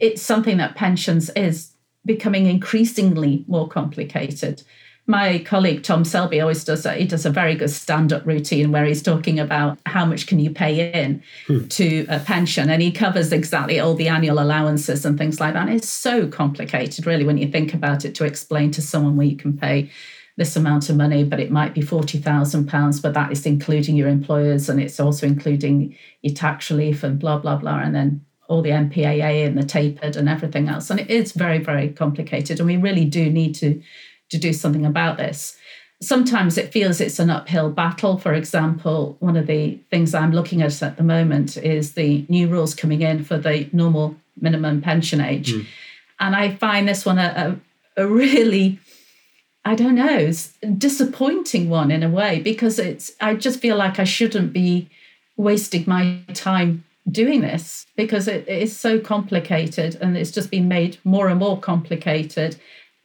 it's 0.00 0.22
something 0.22 0.58
that 0.58 0.76
pensions 0.76 1.30
is 1.30 1.72
becoming 2.04 2.46
increasingly 2.46 3.44
more 3.48 3.68
complicated 3.68 4.62
my 5.08 5.38
colleague 5.38 5.82
Tom 5.82 6.04
Selby 6.04 6.38
always 6.38 6.64
does 6.64 6.82
that. 6.82 6.98
He 6.98 7.06
does 7.06 7.24
a 7.24 7.30
very 7.30 7.54
good 7.54 7.70
stand-up 7.70 8.26
routine 8.26 8.70
where 8.70 8.84
he's 8.84 9.02
talking 9.02 9.40
about 9.40 9.78
how 9.86 10.04
much 10.04 10.26
can 10.26 10.38
you 10.38 10.50
pay 10.50 10.92
in 10.92 11.22
hmm. 11.46 11.66
to 11.68 12.04
a 12.10 12.20
pension, 12.20 12.68
and 12.68 12.82
he 12.82 12.92
covers 12.92 13.32
exactly 13.32 13.80
all 13.80 13.94
the 13.94 14.08
annual 14.08 14.38
allowances 14.38 15.06
and 15.06 15.16
things 15.16 15.40
like 15.40 15.54
that. 15.54 15.66
And 15.66 15.74
it's 15.74 15.88
so 15.88 16.28
complicated, 16.28 17.06
really, 17.06 17.24
when 17.24 17.38
you 17.38 17.48
think 17.48 17.72
about 17.72 18.04
it, 18.04 18.14
to 18.16 18.24
explain 18.24 18.70
to 18.72 18.82
someone 18.82 19.16
where 19.16 19.26
you 19.26 19.36
can 19.36 19.56
pay 19.56 19.90
this 20.36 20.54
amount 20.56 20.90
of 20.90 20.96
money, 20.96 21.24
but 21.24 21.40
it 21.40 21.50
might 21.50 21.74
be 21.74 21.80
forty 21.80 22.18
thousand 22.18 22.68
pounds, 22.68 23.00
but 23.00 23.14
that 23.14 23.32
is 23.32 23.46
including 23.46 23.96
your 23.96 24.08
employers 24.08 24.68
and 24.68 24.78
it's 24.78 25.00
also 25.00 25.26
including 25.26 25.96
your 26.20 26.34
tax 26.34 26.70
relief 26.70 27.02
and 27.02 27.18
blah 27.18 27.38
blah 27.38 27.56
blah, 27.56 27.80
and 27.80 27.94
then 27.94 28.24
all 28.46 28.62
the 28.62 28.70
MPAA 28.70 29.46
and 29.46 29.58
the 29.58 29.62
tapered 29.62 30.16
and 30.16 30.28
everything 30.28 30.68
else. 30.68 30.90
And 30.90 31.00
it 31.00 31.10
is 31.10 31.32
very 31.32 31.58
very 31.58 31.88
complicated, 31.88 32.60
and 32.60 32.66
we 32.66 32.76
really 32.76 33.06
do 33.06 33.30
need 33.30 33.54
to 33.54 33.82
to 34.30 34.38
do 34.38 34.52
something 34.52 34.86
about 34.86 35.16
this. 35.16 35.56
Sometimes 36.00 36.56
it 36.56 36.72
feels 36.72 37.00
it's 37.00 37.18
an 37.18 37.30
uphill 37.30 37.70
battle. 37.70 38.18
For 38.18 38.32
example, 38.32 39.16
one 39.18 39.36
of 39.36 39.46
the 39.46 39.78
things 39.90 40.14
I'm 40.14 40.32
looking 40.32 40.62
at 40.62 40.80
at 40.82 40.96
the 40.96 41.02
moment 41.02 41.56
is 41.56 41.94
the 41.94 42.24
new 42.28 42.48
rules 42.48 42.74
coming 42.74 43.02
in 43.02 43.24
for 43.24 43.36
the 43.36 43.68
normal 43.72 44.16
minimum 44.40 44.80
pension 44.80 45.20
age. 45.20 45.52
Hmm. 45.52 45.60
And 46.20 46.36
I 46.36 46.54
find 46.54 46.88
this 46.88 47.04
one 47.04 47.18
a, 47.18 47.58
a, 47.96 48.04
a 48.04 48.06
really, 48.06 48.78
I 49.64 49.74
don't 49.74 49.96
know, 49.96 50.16
it's 50.18 50.56
a 50.62 50.66
disappointing 50.66 51.68
one 51.68 51.90
in 51.90 52.02
a 52.02 52.10
way 52.10 52.40
because 52.40 52.78
it's, 52.78 53.12
I 53.20 53.34
just 53.34 53.60
feel 53.60 53.76
like 53.76 53.98
I 53.98 54.04
shouldn't 54.04 54.52
be 54.52 54.88
wasting 55.36 55.84
my 55.86 56.20
time 56.34 56.84
doing 57.10 57.40
this 57.40 57.86
because 57.96 58.28
it 58.28 58.46
is 58.48 58.78
so 58.78 59.00
complicated 59.00 59.96
and 60.00 60.16
it's 60.16 60.30
just 60.30 60.50
been 60.50 60.68
made 60.68 60.98
more 61.04 61.28
and 61.28 61.40
more 61.40 61.58
complicated 61.58 62.56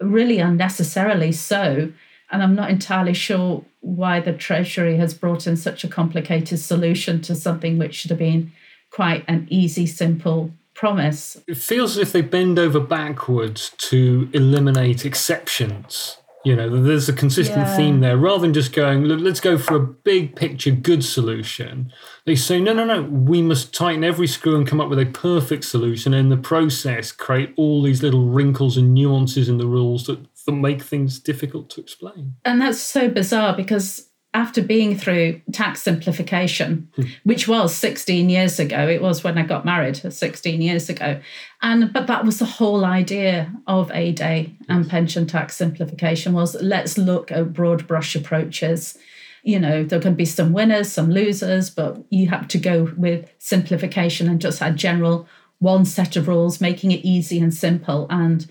really 0.04 0.40
unnecessarily 0.40 1.32
so. 1.32 1.92
And 2.32 2.42
I'm 2.42 2.56
not 2.56 2.70
entirely 2.70 3.14
sure 3.14 3.64
why 3.82 4.20
the 4.20 4.34
Treasury 4.34 4.98
has 4.98 5.14
brought 5.14 5.46
in 5.46 5.56
such 5.56 5.84
a 5.84 5.88
complicated 5.88 6.60
solution 6.60 7.22
to 7.22 7.36
something 7.36 7.78
which 7.78 7.96
should 7.96 8.10
have 8.10 8.20
been 8.20 8.52
quite 8.90 9.24
an 9.28 9.48
easy, 9.50 9.86
simple 9.86 10.52
promise. 10.74 11.38
it 11.48 11.58
feels 11.58 11.92
as 11.92 11.98
if 11.98 12.12
they 12.12 12.22
bend 12.22 12.58
over 12.58 12.80
backwards 12.80 13.72
to 13.78 14.28
eliminate 14.34 15.06
exceptions. 15.06 16.18
You 16.46 16.56
know, 16.58 16.82
there's 16.82 17.08
a 17.08 17.14
consistent 17.14 17.60
Yeah. 17.68 17.78
theme 17.78 18.00
there. 18.02 18.18
Rather 18.18 18.42
than 18.42 18.54
just 18.54 18.74
going, 18.74 19.06
"Look, 19.06 19.22
let's 19.22 19.40
go 19.40 19.58
for 19.58 19.76
a 19.76 19.80
big 19.80 20.36
picture, 20.36 20.72
good 20.72 21.04
solution, 21.04 21.92
they 22.26 22.36
say, 22.36 22.60
no, 22.60 22.74
no, 22.74 22.84
no, 22.86 23.04
we 23.04 23.42
must 23.42 23.74
tighten 23.74 24.04
every 24.04 24.28
screw 24.28 24.56
and 24.56 24.68
come 24.68 24.82
up 24.82 24.90
with 24.90 25.00
a 25.00 25.06
perfect 25.06 25.64
solution. 25.64 26.14
And 26.14 26.26
in 26.26 26.30
the 26.30 26.42
process, 26.42 27.12
create 27.12 27.54
all 27.56 27.82
these 27.82 28.04
little 28.04 28.26
wrinkles 28.28 28.76
and 28.78 28.94
nuances 28.94 29.48
in 29.48 29.58
the 29.58 29.68
rules 29.68 30.06
that, 30.08 30.20
that 30.46 30.52
make 30.52 30.82
things 30.82 31.20
difficult 31.20 31.70
to 31.72 31.82
explain. 31.82 32.34
And 32.44 32.62
that's 32.62 32.80
so 32.82 33.08
bizarre 33.10 33.56
because 33.56 34.10
after 34.34 34.64
being 34.64 34.98
through 34.98 35.40
tax 35.52 35.84
simplification, 35.84 36.90
hmm. 36.96 37.04
which 37.24 37.48
was 37.48 37.76
16 37.76 38.30
years 38.30 38.60
ago, 38.60 38.88
it 38.88 39.02
was 39.02 39.24
when 39.24 39.38
I 39.38 39.44
got 39.44 39.66
married 39.66 39.98
16 40.12 40.62
years 40.62 40.90
ago. 40.90 41.20
And 41.62 41.94
but 41.94 42.08
that 42.08 42.26
was 42.26 42.40
the 42.40 42.46
whole 42.46 42.84
idea 42.84 43.54
of 43.68 43.92
A 43.92 44.12
Day 44.12 44.56
and 44.68 44.90
pension 44.90 45.28
tax 45.28 45.56
simplification 45.56 46.34
was 46.34 46.56
let's 46.62 46.98
look 46.98 47.32
at 47.32 47.54
broad 47.54 47.88
brush 47.88 48.16
approaches. 48.16 48.98
You 49.44 49.60
know, 49.60 49.84
there 49.84 50.00
can 50.00 50.16
be 50.16 50.26
some 50.26 50.54
winners, 50.54 50.92
some 50.92 51.12
losers, 51.12 51.70
but 51.70 52.04
you 52.10 52.30
have 52.30 52.48
to 52.50 52.58
go 52.58 52.94
with 52.98 53.30
simplification 53.40 54.30
and 54.30 54.42
just 54.42 54.60
had 54.60 54.78
general 54.78 55.28
one 55.60 55.86
set 55.86 56.16
of 56.16 56.28
rules, 56.28 56.60
making 56.60 56.92
it 56.92 57.06
easy 57.06 57.40
and 57.40 57.54
simple. 57.54 58.08
And 58.10 58.46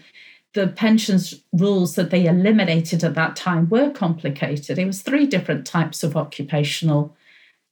the 0.55 0.69
pensions 0.69 1.43
rules 1.53 1.95
that 1.95 2.11
they 2.11 2.27
eliminated 2.27 3.03
at 3.03 3.15
that 3.15 3.37
time 3.37 3.69
were 3.69 3.91
complicated. 3.91 4.79
It 4.79 4.87
was 4.87 5.03
three 5.03 5.27
different 5.27 5.67
types 5.67 6.03
of 6.03 6.17
occupational 6.17 7.17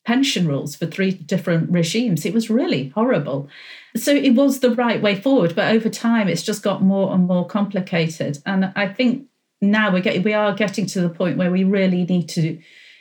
pension 0.05 0.49
rules 0.49 0.75
for 0.75 0.87
three 0.87 1.11
different 1.11 1.71
regimes. 1.71 2.25
It 2.25 2.33
was 2.33 2.49
really 2.49 2.89
horrible. 2.95 3.49
So 3.97 4.15
it 4.15 4.35
was 4.35 4.61
the 4.61 4.75
right 4.75 5.03
way 5.03 5.15
forward, 5.15 5.55
but 5.55 5.73
over 5.75 5.89
time 5.89 6.29
it's 6.29 6.43
just 6.43 6.63
got 6.63 6.83
more 6.83 7.13
and 7.13 7.27
more 7.27 7.47
complicated. 7.47 8.39
And 8.47 8.73
I 8.77 8.89
think 8.89 9.27
now 9.61 9.93
we're 9.93 10.01
getting 10.01 10.23
we 10.23 10.33
are 10.33 10.55
getting 10.55 10.87
to 10.87 11.01
the 11.03 11.11
point 11.11 11.37
where 11.37 11.51
we 11.51 11.65
really 11.65 12.05
need 12.05 12.29
to 12.31 12.59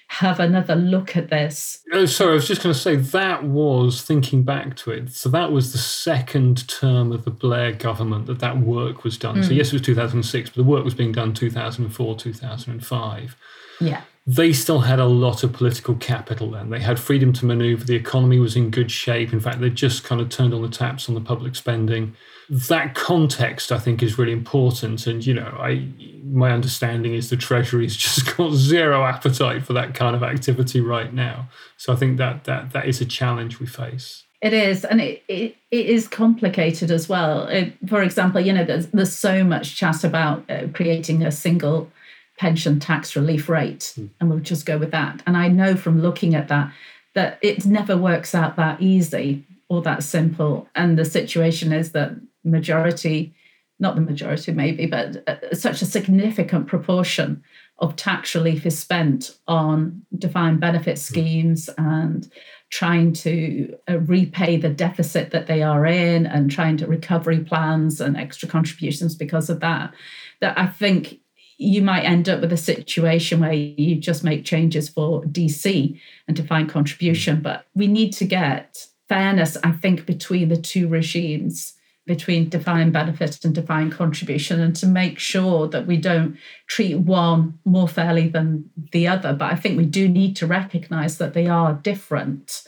have 0.10 0.40
another 0.40 0.76
look 0.76 1.16
at 1.16 1.30
this. 1.30 1.80
Oh, 1.94 2.08
sorry, 2.08 2.32
I 2.32 2.34
was 2.34 2.48
just 2.48 2.64
going 2.64 2.74
to 2.74 2.80
say 2.80 2.96
that 2.96 3.44
was 3.44 4.02
thinking 4.02 4.42
back 4.42 4.76
to 4.78 4.92
it. 4.92 5.12
So 5.12 5.30
that 5.30 5.52
was 5.52 5.72
the 5.72 5.78
second 5.78 6.68
term 6.68 7.12
of 7.12 7.26
the 7.26 7.32
Blair 7.32 7.72
government 7.72 8.26
that 8.26 8.40
that 8.40 8.58
work 8.60 9.04
was 9.04 9.20
done. 9.20 9.44
So 9.44 9.50
hmm. 9.50 9.56
yes, 9.56 9.68
it 9.68 9.74
was 9.74 9.82
2006, 9.84 10.50
but 10.50 10.56
the 10.56 10.64
work 10.64 10.84
was 10.84 10.96
being 10.96 11.12
done 11.12 11.34
2004, 11.36 12.16
2005. 12.16 13.38
Yeah. 13.80 14.02
They 14.26 14.52
still 14.52 14.80
had 14.80 15.00
a 15.00 15.06
lot 15.06 15.44
of 15.44 15.54
political 15.54 15.94
capital 15.96 16.50
then. 16.52 16.72
They 16.72 16.80
had 16.80 17.00
freedom 17.00 17.32
to 17.34 17.46
maneuver. 17.46 17.84
The 17.84 17.96
economy 17.96 18.40
was 18.40 18.56
in 18.56 18.72
good 18.72 18.90
shape. 18.90 19.32
In 19.32 19.40
fact, 19.40 19.62
they 19.62 19.70
just 19.70 20.04
kind 20.04 20.20
of 20.20 20.30
turned 20.30 20.56
on 20.56 20.64
the 20.64 20.70
taps 20.70 21.08
on 21.08 21.14
the 21.14 21.22
public 21.22 21.56
spending. 21.56 22.16
That 22.50 22.96
context, 22.96 23.72
I 23.72 23.78
think, 23.78 24.02
is 24.02 24.18
really 24.18 24.32
important. 24.32 25.06
And 25.06 25.26
you 25.26 25.34
know, 25.34 25.56
I 25.60 25.88
my 26.24 26.52
understanding 26.52 27.14
is 27.14 27.30
the 27.30 27.38
Treasury's 27.38 27.96
just 28.08 28.36
got 28.38 28.54
zero 28.54 29.06
appetite 29.06 29.64
for 29.64 29.74
that 29.74 29.94
kind 29.94 30.16
of 30.16 30.24
activity 30.24 30.82
right 30.82 31.14
now. 31.14 31.50
So 31.78 31.94
I 31.94 31.96
think 31.96 32.18
that 32.18 32.46
that 32.46 32.72
that 32.74 32.88
is 32.88 33.02
a 33.02 33.06
challenge 33.06 33.60
we 33.60 33.66
face. 33.66 34.24
It 34.42 34.54
is, 34.54 34.86
and 34.86 35.02
it, 35.02 35.22
it, 35.28 35.58
it 35.70 35.86
is 35.88 36.08
complicated 36.08 36.92
as 36.92 37.10
well. 37.10 37.46
It, 37.48 37.74
for 37.90 38.02
example, 38.02 38.40
you 38.40 38.54
know, 38.54 38.64
there's, 38.64 38.88
there's 38.88 39.14
so 39.14 39.44
much 39.44 39.76
chat 39.76 40.06
about 40.06 40.50
uh, 40.50 40.68
creating 40.74 41.24
a 41.24 41.32
single 41.32 41.92
pension 42.38 42.80
tax 42.80 43.18
relief 43.18 43.50
rate, 43.50 43.94
and 43.98 44.30
we'll 44.30 44.40
just 44.40 44.66
go 44.66 44.78
with 44.78 44.92
that. 44.92 45.22
And 45.28 45.36
I 45.36 45.50
know 45.50 45.76
from 45.76 46.02
looking 46.02 46.36
at 46.36 46.48
that 46.48 46.72
that 47.16 47.38
it 47.42 47.66
never 47.66 47.98
works 47.98 48.34
out 48.34 48.56
that 48.56 48.82
easy 48.82 49.44
or 49.68 49.82
that 49.82 50.04
simple. 50.04 50.70
And 50.74 50.98
the 50.98 51.04
situation 51.06 51.74
is 51.74 51.92
that 51.92 52.12
majority, 52.44 53.34
not 53.80 53.96
the 53.96 54.02
majority 54.02 54.52
maybe, 54.52 54.86
but 54.86 55.24
uh, 55.28 55.54
such 55.54 55.82
a 55.82 55.86
significant 55.86 56.68
proportion 56.68 57.44
of 57.80 57.96
tax 57.96 58.36
relief 58.36 58.66
is 58.66 58.78
spent 58.78 59.38
on 59.48 60.02
defined 60.18 60.60
benefit 60.60 61.00
schemes 61.00 61.70
and 61.78 62.30
trying 62.70 63.14
to 63.14 63.76
uh, 63.90 64.00
repay 64.00 64.58
the 64.58 64.70
deficit 64.70 65.32
that 65.32 65.48
they 65.48 65.64
are 65.64 65.86
in 65.86 66.26
and 66.26 66.52
trying 66.52 66.78
to 66.78 66.88
recovery 66.88 67.40
plans 67.40 68.00
and 68.00 68.16
extra 68.16 68.48
contributions 68.48 69.16
because 69.16 69.50
of 69.50 69.60
that 69.60 69.94
that 70.40 70.58
i 70.58 70.68
think 70.68 71.20
you 71.58 71.82
might 71.82 72.04
end 72.04 72.30
up 72.30 72.40
with 72.40 72.54
a 72.54 72.58
situation 72.58 73.42
where 73.42 73.54
you 73.54 73.96
just 73.96 74.24
make 74.24 74.46
changes 74.46 74.88
for 74.88 75.24
dc 75.26 76.00
and 76.28 76.38
defined 76.38 76.70
contribution 76.70 77.42
but 77.42 77.66
we 77.74 77.88
need 77.88 78.14
to 78.14 78.26
get 78.26 78.86
fairness 79.08 79.58
i 79.64 79.72
think 79.72 80.06
between 80.06 80.50
the 80.50 80.58
two 80.58 80.88
regimes 80.88 81.74
between 82.10 82.50
defined 82.50 82.92
benefit 82.92 83.46
and 83.46 83.54
defined 83.54 83.92
contribution 83.92 84.60
and 84.60 84.76
to 84.76 84.88
make 84.88 85.20
sure 85.20 85.68
that 85.68 85.86
we 85.86 85.96
don't 85.96 86.36
treat 86.66 86.96
one 86.96 87.60
more 87.66 87.88
fairly 87.88 88.28
than 88.28 88.68
the 88.92 89.08
other. 89.08 89.32
But 89.32 89.54
I 89.54 89.56
think 89.56 89.78
we 89.78 89.86
do 89.86 90.10
need 90.10 90.36
to 90.38 90.48
recognize 90.48 91.20
that 91.20 91.36
they 91.36 91.46
are 91.46 91.74
different 91.74 92.64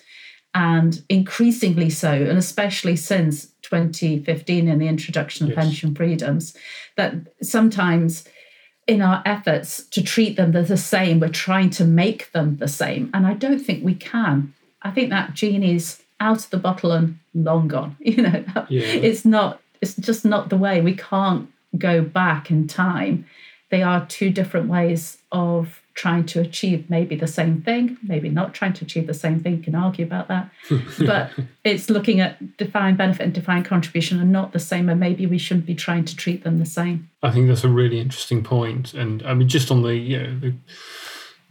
and 0.53 1.03
increasingly 1.10 1.89
so, 1.89 2.12
and 2.12 2.38
especially 2.38 2.95
since 2.95 3.48
2015 3.63 4.67
in 4.67 4.77
the 4.77 4.88
introduction 4.88 5.48
of 5.48 5.53
yes. 5.53 5.63
pension 5.63 5.95
freedoms, 5.95 6.55
that 6.95 7.15
sometimes 7.41 8.25
in 8.86 9.01
our 9.01 9.24
efforts 9.25 9.83
to 9.86 10.03
treat 10.03 10.36
them 10.38 10.51
the 10.51 10.77
same, 10.77 11.19
we're 11.19 11.29
trying 11.29 11.71
to 11.71 11.83
make 11.83 12.31
them 12.31 12.57
the 12.57 12.67
same. 12.67 13.10
And 13.12 13.25
I 13.25 13.33
don't 13.33 13.60
think 13.60 13.83
we 13.83 13.95
can. 13.95 14.53
I 14.83 14.91
think 14.91 15.10
that 15.10 15.33
genie's 15.33 16.00
out 16.22 16.46
of 16.46 16.50
the 16.51 16.58
bottle 16.58 16.94
and 16.94 17.20
long 17.34 17.68
gone. 17.68 17.98
You 18.12 18.22
know, 18.22 18.44
yeah. 18.70 18.84
it's 18.84 19.25
not. 19.25 19.60
It's 19.82 19.96
just 19.96 20.24
not 20.24 20.50
the 20.50 20.58
way. 20.58 20.80
We 20.80 20.96
can't 20.96 21.50
go 21.78 22.01
back 22.01 22.51
in 22.51 22.68
time. 22.68 23.25
They 23.70 23.82
are 23.82 24.06
two 24.06 24.30
different 24.30 24.68
ways 24.68 25.18
of 25.32 25.82
trying 25.94 26.25
to 26.25 26.40
achieve 26.40 26.90
maybe 26.90 27.16
the 27.16 27.28
same 27.28 27.62
thing, 27.62 27.98
maybe 28.04 28.30
not 28.30 28.54
trying 28.54 28.74
to 28.74 28.86
achieve 28.86 29.08
the 29.08 29.13
same 29.13 29.40
thing. 29.40 29.58
You 29.58 29.63
can 29.63 29.75
argue 29.75 30.06
about 30.06 30.28
that, 30.28 30.50
but 31.00 31.32
it's 31.63 31.90
looking 31.90 32.20
at 32.20 32.58
defined 32.58 32.98
benefit 32.98 33.24
and 33.24 33.34
defined 33.34 33.66
contribution 33.66 34.22
are 34.22 34.25
not 34.25 34.54
the 34.54 34.60
same, 34.60 34.90
and 34.90 35.00
maybe 35.00 35.25
we 35.25 35.38
shouldn't 35.38 35.66
be 35.66 35.75
trying 35.75 36.06
to 36.06 36.16
treat 36.16 36.44
them 36.44 36.60
the 36.60 36.66
same. 36.66 37.10
I 37.24 37.32
think 37.32 37.48
that's 37.48 37.63
a 37.63 37.70
really 37.70 38.00
interesting 38.00 38.44
point, 38.44 38.94
and 38.94 39.24
I 39.24 39.34
mean, 39.34 39.48
just 39.48 39.72
on 39.72 39.82
the 39.82 39.96
you 39.96 40.18
know 40.22 40.40
the 40.40 40.54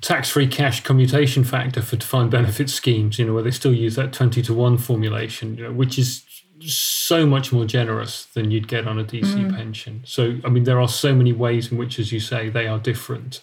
tax-free 0.00 0.48
cash 0.48 0.82
commutation 0.82 1.44
factor 1.44 1.82
for 1.82 1.96
defined 1.96 2.30
benefit 2.30 2.70
schemes, 2.70 3.18
you 3.18 3.26
know, 3.26 3.34
where 3.34 3.42
they 3.42 3.50
still 3.50 3.74
use 3.74 3.96
that 3.96 4.12
20 4.12 4.42
to 4.42 4.54
1 4.54 4.78
formulation, 4.78 5.56
you 5.56 5.64
know, 5.64 5.72
which 5.72 5.98
is 5.98 6.24
so 6.60 7.26
much 7.26 7.52
more 7.52 7.64
generous 7.64 8.26
than 8.26 8.50
you'd 8.50 8.68
get 8.68 8.86
on 8.86 8.98
a 8.98 9.04
DC 9.04 9.24
mm. 9.24 9.56
pension. 9.56 10.02
So, 10.04 10.38
I 10.44 10.48
mean, 10.48 10.64
there 10.64 10.80
are 10.80 10.88
so 10.88 11.14
many 11.14 11.32
ways 11.32 11.70
in 11.70 11.78
which, 11.78 11.98
as 11.98 12.12
you 12.12 12.20
say, 12.20 12.48
they 12.48 12.66
are 12.66 12.78
different. 12.78 13.40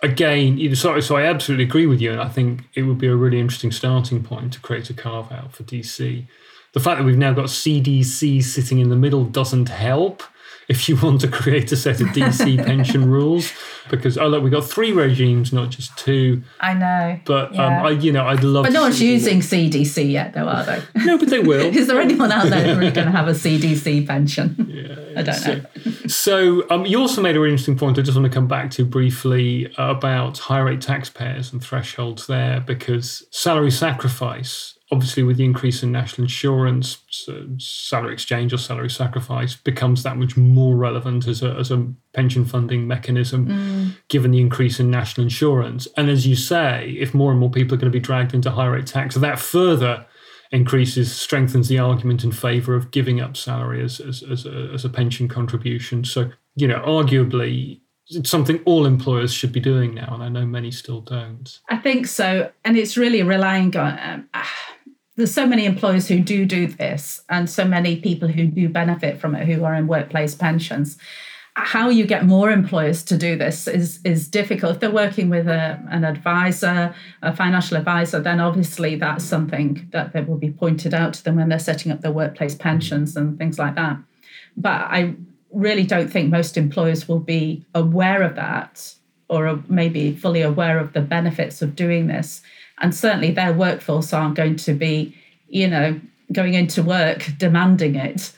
Again, 0.00 0.58
you 0.58 0.68
know, 0.70 0.74
so, 0.74 0.98
so 1.00 1.16
I 1.16 1.24
absolutely 1.24 1.64
agree 1.64 1.86
with 1.86 2.00
you, 2.00 2.12
and 2.12 2.20
I 2.20 2.28
think 2.28 2.62
it 2.74 2.82
would 2.82 2.98
be 2.98 3.06
a 3.06 3.14
really 3.14 3.40
interesting 3.40 3.72
starting 3.72 4.22
point 4.22 4.52
to 4.54 4.60
create 4.60 4.90
a 4.90 4.94
carve 4.94 5.30
out 5.30 5.52
for 5.52 5.62
DC. 5.62 6.26
The 6.72 6.80
fact 6.80 6.98
that 6.98 7.04
we've 7.04 7.18
now 7.18 7.32
got 7.32 7.46
CDC 7.46 8.42
sitting 8.42 8.78
in 8.78 8.88
the 8.88 8.96
middle 8.96 9.24
doesn't 9.24 9.68
help 9.68 10.22
if 10.72 10.88
you 10.88 10.96
want 10.96 11.20
to 11.20 11.28
create 11.28 11.70
a 11.70 11.76
set 11.76 12.00
of 12.00 12.08
DC 12.08 12.64
pension 12.66 13.10
rules, 13.10 13.52
because 13.90 14.16
oh 14.16 14.26
look, 14.26 14.42
we 14.42 14.48
got 14.48 14.64
three 14.64 14.90
regimes, 14.90 15.52
not 15.52 15.68
just 15.68 15.96
two. 15.98 16.42
I 16.60 16.72
know, 16.72 17.20
but 17.26 17.50
um, 17.50 17.54
yeah. 17.54 17.80
um, 17.80 17.86
I, 17.86 17.90
you 17.90 18.10
know, 18.10 18.26
I'd 18.26 18.42
love. 18.42 18.64
But 18.64 18.72
no 18.72 18.80
one's 18.80 19.00
using 19.00 19.40
CDC 19.40 20.10
yet, 20.10 20.32
though, 20.32 20.48
are 20.48 20.64
they? 20.64 20.82
no, 21.04 21.18
but 21.18 21.28
they 21.28 21.40
will. 21.40 21.66
Is 21.76 21.86
there 21.86 22.00
anyone 22.00 22.32
out 22.32 22.46
there 22.46 22.74
who's 22.74 22.92
going 22.92 23.06
to 23.06 23.12
have 23.12 23.28
a 23.28 23.32
CDC 23.32 24.06
pension? 24.06 24.56
Yeah, 24.66 25.20
I 25.20 25.22
don't 25.22 25.34
so, 25.34 25.54
know. 25.54 25.92
so 26.06 26.70
um, 26.70 26.86
you 26.86 26.98
also 26.98 27.20
made 27.20 27.36
a 27.36 27.40
really 27.40 27.52
interesting 27.52 27.76
point. 27.76 27.98
I 27.98 28.02
just 28.02 28.16
want 28.16 28.30
to 28.30 28.34
come 28.34 28.48
back 28.48 28.70
to 28.72 28.84
briefly 28.86 29.72
about 29.76 30.38
high 30.38 30.60
rate 30.60 30.80
taxpayers 30.80 31.52
and 31.52 31.62
thresholds 31.62 32.26
there, 32.26 32.60
because 32.60 33.26
salary 33.30 33.70
sacrifice 33.70 34.78
obviously 34.92 35.22
with 35.22 35.38
the 35.38 35.44
increase 35.44 35.82
in 35.82 35.90
national 35.90 36.26
insurance, 36.26 36.98
so 37.08 37.46
salary 37.58 38.12
exchange 38.12 38.52
or 38.52 38.58
salary 38.58 38.90
sacrifice 38.90 39.56
becomes 39.56 40.02
that 40.02 40.18
much 40.18 40.36
more 40.36 40.76
relevant 40.76 41.26
as 41.26 41.42
a, 41.42 41.54
as 41.54 41.70
a 41.70 41.86
pension 42.12 42.44
funding 42.44 42.86
mechanism, 42.86 43.48
mm. 43.48 43.96
given 44.08 44.30
the 44.30 44.40
increase 44.40 44.78
in 44.78 44.90
national 44.90 45.24
insurance. 45.24 45.88
And 45.96 46.10
as 46.10 46.26
you 46.26 46.36
say, 46.36 46.94
if 47.00 47.14
more 47.14 47.30
and 47.30 47.40
more 47.40 47.50
people 47.50 47.74
are 47.74 47.78
going 47.78 47.90
to 47.90 47.98
be 47.98 48.04
dragged 48.04 48.34
into 48.34 48.50
high 48.50 48.66
rate 48.66 48.86
tax, 48.86 49.14
that 49.14 49.38
further 49.38 50.04
increases, 50.50 51.10
strengthens 51.10 51.68
the 51.68 51.78
argument 51.78 52.22
in 52.22 52.30
favour 52.30 52.74
of 52.74 52.90
giving 52.90 53.18
up 53.18 53.34
salary 53.38 53.82
as, 53.82 53.98
as, 53.98 54.22
as, 54.22 54.44
a, 54.44 54.70
as 54.74 54.84
a 54.84 54.90
pension 54.90 55.26
contribution. 55.26 56.04
So, 56.04 56.30
you 56.54 56.68
know, 56.68 56.80
arguably, 56.80 57.80
it's 58.08 58.28
something 58.28 58.60
all 58.64 58.84
employers 58.84 59.32
should 59.32 59.52
be 59.52 59.60
doing 59.60 59.94
now, 59.94 60.12
and 60.12 60.22
I 60.22 60.28
know 60.28 60.44
many 60.44 60.70
still 60.70 61.00
don't. 61.00 61.58
I 61.68 61.76
think 61.76 62.06
so, 62.06 62.50
and 62.64 62.76
it's 62.76 62.96
really 62.96 63.22
relying 63.22 63.74
on. 63.76 63.98
Um, 64.02 64.28
there's 65.16 65.32
so 65.32 65.46
many 65.46 65.66
employers 65.66 66.08
who 66.08 66.20
do 66.20 66.46
do 66.46 66.66
this 66.66 67.20
and 67.28 67.48
so 67.48 67.64
many 67.64 67.96
people 67.96 68.28
who 68.28 68.46
do 68.46 68.68
benefit 68.68 69.20
from 69.20 69.34
it 69.34 69.46
who 69.46 69.64
are 69.64 69.74
in 69.74 69.86
workplace 69.86 70.34
pensions. 70.34 70.96
How 71.54 71.90
you 71.90 72.06
get 72.06 72.24
more 72.24 72.50
employers 72.50 73.02
to 73.04 73.18
do 73.18 73.36
this 73.36 73.68
is 73.68 74.00
is 74.04 74.26
difficult. 74.26 74.74
If 74.74 74.80
they're 74.80 74.90
working 74.90 75.28
with 75.28 75.48
a, 75.48 75.78
an 75.90 76.04
advisor 76.04 76.94
a 77.20 77.36
financial 77.36 77.76
advisor 77.76 78.20
then 78.20 78.40
obviously 78.40 78.96
that's 78.96 79.24
something 79.24 79.86
that, 79.92 80.14
they 80.14 80.22
will 80.22 80.38
be 80.38 80.50
pointed 80.50 80.94
out 80.94 81.12
to 81.14 81.24
them 81.24 81.36
when 81.36 81.50
they're 81.50 81.58
setting 81.58 81.92
up 81.92 82.00
their 82.00 82.12
workplace 82.12 82.54
pensions 82.54 83.16
and 83.16 83.38
things 83.38 83.58
like 83.58 83.74
that. 83.74 83.98
But 84.56 84.82
i 84.90 85.14
really 85.52 85.84
don't 85.84 86.10
think 86.10 86.30
most 86.30 86.56
employers 86.56 87.06
will 87.06 87.20
be 87.20 87.62
aware 87.74 88.22
of 88.22 88.36
that 88.36 88.94
or 89.28 89.62
maybe 89.68 90.14
fully 90.14 90.40
aware 90.40 90.78
of 90.78 90.94
the 90.94 91.00
benefits 91.00 91.60
of 91.62 91.76
doing 91.76 92.06
this 92.06 92.40
and 92.82 92.94
certainly 92.94 93.30
their 93.30 93.52
workforce 93.52 94.12
aren't 94.12 94.34
going 94.34 94.56
to 94.56 94.74
be, 94.74 95.16
you 95.48 95.68
know, 95.68 95.98
going 96.32 96.54
into 96.54 96.82
work 96.82 97.28
demanding 97.38 97.94
it 97.94 98.32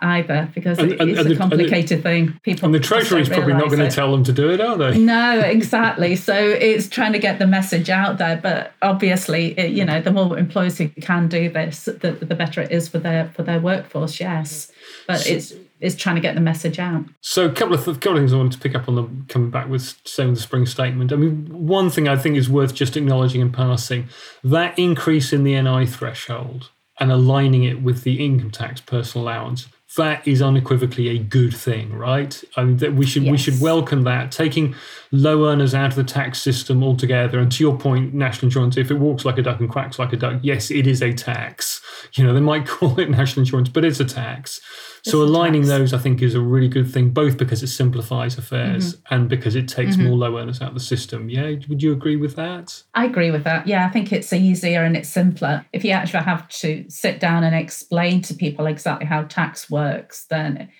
either 0.00 0.48
because 0.54 0.78
and, 0.78 0.92
and, 0.92 1.10
it's 1.10 1.20
and 1.20 1.32
a 1.32 1.36
complicated 1.36 2.02
thing. 2.02 2.38
People 2.42 2.66
and 2.66 2.74
the 2.74 2.78
Treasury 2.78 3.20
is 3.20 3.28
probably 3.28 3.54
not 3.54 3.68
going 3.68 3.80
to 3.80 3.90
tell 3.90 4.12
them 4.12 4.22
to 4.24 4.32
do 4.32 4.50
it, 4.50 4.60
are 4.60 4.76
they? 4.76 4.96
No, 4.96 5.40
exactly. 5.40 6.14
so 6.14 6.34
it's 6.34 6.88
trying 6.88 7.12
to 7.12 7.18
get 7.18 7.38
the 7.38 7.46
message 7.46 7.90
out 7.90 8.18
there. 8.18 8.38
But 8.40 8.72
obviously, 8.80 9.58
it, 9.58 9.72
you 9.72 9.84
know, 9.84 10.00
the 10.00 10.12
more 10.12 10.38
employers 10.38 10.78
who 10.78 10.88
can 10.88 11.28
do 11.28 11.50
this, 11.50 11.86
the, 11.86 12.12
the 12.20 12.34
better 12.34 12.60
it 12.60 12.70
is 12.70 12.88
for 12.88 12.98
their 12.98 13.28
for 13.34 13.42
their 13.42 13.60
workforce. 13.60 14.20
Yes, 14.20 14.70
but 15.08 15.20
so, 15.20 15.30
it's 15.30 15.54
is 15.80 15.96
trying 15.96 16.16
to 16.16 16.20
get 16.20 16.34
the 16.34 16.40
message 16.40 16.78
out. 16.78 17.04
So 17.20 17.46
a 17.46 17.52
couple 17.52 17.74
of 17.74 17.84
th- 17.84 18.00
couple 18.00 18.16
of 18.16 18.18
things 18.18 18.32
I 18.32 18.36
wanted 18.36 18.52
to 18.52 18.58
pick 18.58 18.74
up 18.74 18.88
on 18.88 18.96
the 18.96 19.08
coming 19.32 19.50
back 19.50 19.68
with 19.68 19.94
saying 20.04 20.34
the 20.34 20.40
spring 20.40 20.66
statement. 20.66 21.12
I 21.12 21.16
mean, 21.16 21.46
one 21.50 21.88
thing 21.88 22.08
I 22.08 22.16
think 22.16 22.36
is 22.36 22.48
worth 22.50 22.74
just 22.74 22.96
acknowledging 22.96 23.40
and 23.40 23.52
passing 23.52 24.08
that 24.44 24.78
increase 24.78 25.32
in 25.32 25.44
the 25.44 25.60
NI 25.60 25.86
threshold 25.86 26.70
and 27.00 27.10
aligning 27.12 27.64
it 27.64 27.80
with 27.80 28.02
the 28.02 28.24
income 28.24 28.50
tax 28.50 28.80
personal 28.80 29.24
allowance 29.24 29.68
that 29.96 30.26
is 30.28 30.42
unequivocally 30.42 31.08
a 31.08 31.18
good 31.18 31.56
thing, 31.56 31.92
right? 31.94 32.42
I 32.56 32.64
mean, 32.64 32.76
that 32.78 32.94
we 32.94 33.06
should 33.06 33.22
yes. 33.22 33.32
we 33.32 33.38
should 33.38 33.60
welcome 33.60 34.04
that. 34.04 34.30
Taking 34.30 34.74
low 35.10 35.46
earners 35.46 35.74
out 35.74 35.90
of 35.90 35.96
the 35.96 36.04
tax 36.04 36.40
system 36.40 36.82
altogether, 36.82 37.38
and 37.38 37.50
to 37.52 37.62
your 37.62 37.76
point, 37.76 38.14
national 38.14 38.46
insurance, 38.46 38.76
if 38.76 38.90
it 38.90 38.94
walks 38.94 39.24
like 39.24 39.38
a 39.38 39.42
duck 39.42 39.60
and 39.60 39.68
quacks 39.68 39.98
like 39.98 40.12
a 40.12 40.16
duck, 40.16 40.40
yes, 40.42 40.70
it 40.70 40.86
is 40.86 41.02
a 41.02 41.12
tax. 41.12 41.80
You 42.14 42.24
know, 42.24 42.34
they 42.34 42.40
might 42.40 42.66
call 42.66 42.98
it 42.98 43.10
national 43.10 43.42
insurance, 43.42 43.68
but 43.68 43.84
it's 43.84 44.00
a 44.00 44.04
tax 44.04 44.60
so 45.04 45.22
aligning 45.22 45.66
those, 45.66 45.92
I 45.92 45.98
think, 45.98 46.22
is 46.22 46.34
a 46.34 46.40
really 46.40 46.68
good 46.68 46.90
thing, 46.90 47.10
both 47.10 47.36
because 47.36 47.62
it 47.62 47.68
simplifies 47.68 48.38
affairs 48.38 48.94
mm-hmm. 48.94 49.14
and 49.14 49.28
because 49.28 49.56
it 49.56 49.68
takes 49.68 49.96
mm-hmm. 49.96 50.08
more 50.08 50.16
low 50.16 50.38
earners 50.38 50.60
out 50.60 50.68
of 50.68 50.74
the 50.74 50.80
system. 50.80 51.28
Yeah, 51.28 51.54
would 51.68 51.82
you 51.82 51.92
agree 51.92 52.16
with 52.16 52.36
that? 52.36 52.82
I 52.94 53.06
agree 53.06 53.30
with 53.30 53.44
that. 53.44 53.66
Yeah, 53.66 53.86
I 53.86 53.90
think 53.90 54.12
it's 54.12 54.32
easier 54.32 54.82
and 54.82 54.96
it's 54.96 55.08
simpler. 55.08 55.64
If 55.72 55.84
you 55.84 55.92
actually 55.92 56.24
have 56.24 56.48
to 56.48 56.84
sit 56.88 57.20
down 57.20 57.44
and 57.44 57.54
explain 57.54 58.22
to 58.22 58.34
people 58.34 58.66
exactly 58.66 59.06
how 59.06 59.22
tax 59.22 59.70
works, 59.70 60.26
then 60.26 60.70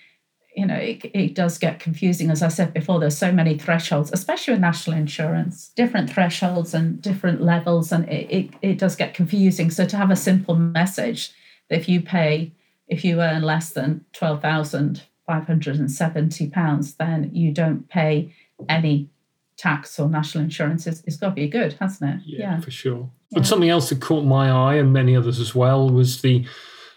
you 0.59 0.65
know 0.65 0.75
it, 0.75 1.03
it 1.13 1.33
does 1.33 1.57
get 1.57 1.79
confusing 1.79 2.29
as 2.29 2.43
i 2.43 2.47
said 2.47 2.73
before 2.73 2.99
there's 2.99 3.17
so 3.17 3.31
many 3.31 3.57
thresholds 3.57 4.11
especially 4.11 4.53
with 4.53 4.61
national 4.61 4.97
insurance 4.97 5.69
different 5.69 6.09
thresholds 6.09 6.73
and 6.73 7.01
different 7.01 7.41
levels 7.41 7.91
and 7.91 8.07
it, 8.09 8.29
it, 8.29 8.49
it 8.61 8.77
does 8.77 8.95
get 8.95 9.13
confusing 9.13 9.71
so 9.71 9.85
to 9.85 9.97
have 9.97 10.11
a 10.11 10.15
simple 10.15 10.55
message 10.55 11.31
that 11.69 11.79
if 11.79 11.87
you 11.87 12.01
pay 12.01 12.51
if 12.89 13.05
you 13.05 13.21
earn 13.21 13.43
less 13.43 13.69
than 13.71 14.03
£12,570, 14.13 16.97
then 16.97 17.29
you 17.33 17.53
don't 17.53 17.87
pay 17.87 18.33
any 18.67 19.09
tax 19.57 19.99
or 19.99 20.09
national 20.09 20.43
insurance. 20.43 20.87
It's, 20.87 21.03
it's 21.05 21.17
got 21.17 21.29
to 21.29 21.35
be 21.35 21.47
good, 21.47 21.73
hasn't 21.73 22.15
it? 22.15 22.21
Yeah, 22.25 22.39
yeah. 22.39 22.59
for 22.59 22.71
sure. 22.71 23.11
Yeah. 23.29 23.39
But 23.39 23.45
something 23.45 23.69
else 23.69 23.89
that 23.89 24.01
caught 24.01 24.25
my 24.25 24.49
eye 24.49 24.73
and 24.75 24.91
many 24.91 25.15
others 25.15 25.39
as 25.39 25.53
well 25.53 25.87
was 25.89 26.21
the 26.21 26.45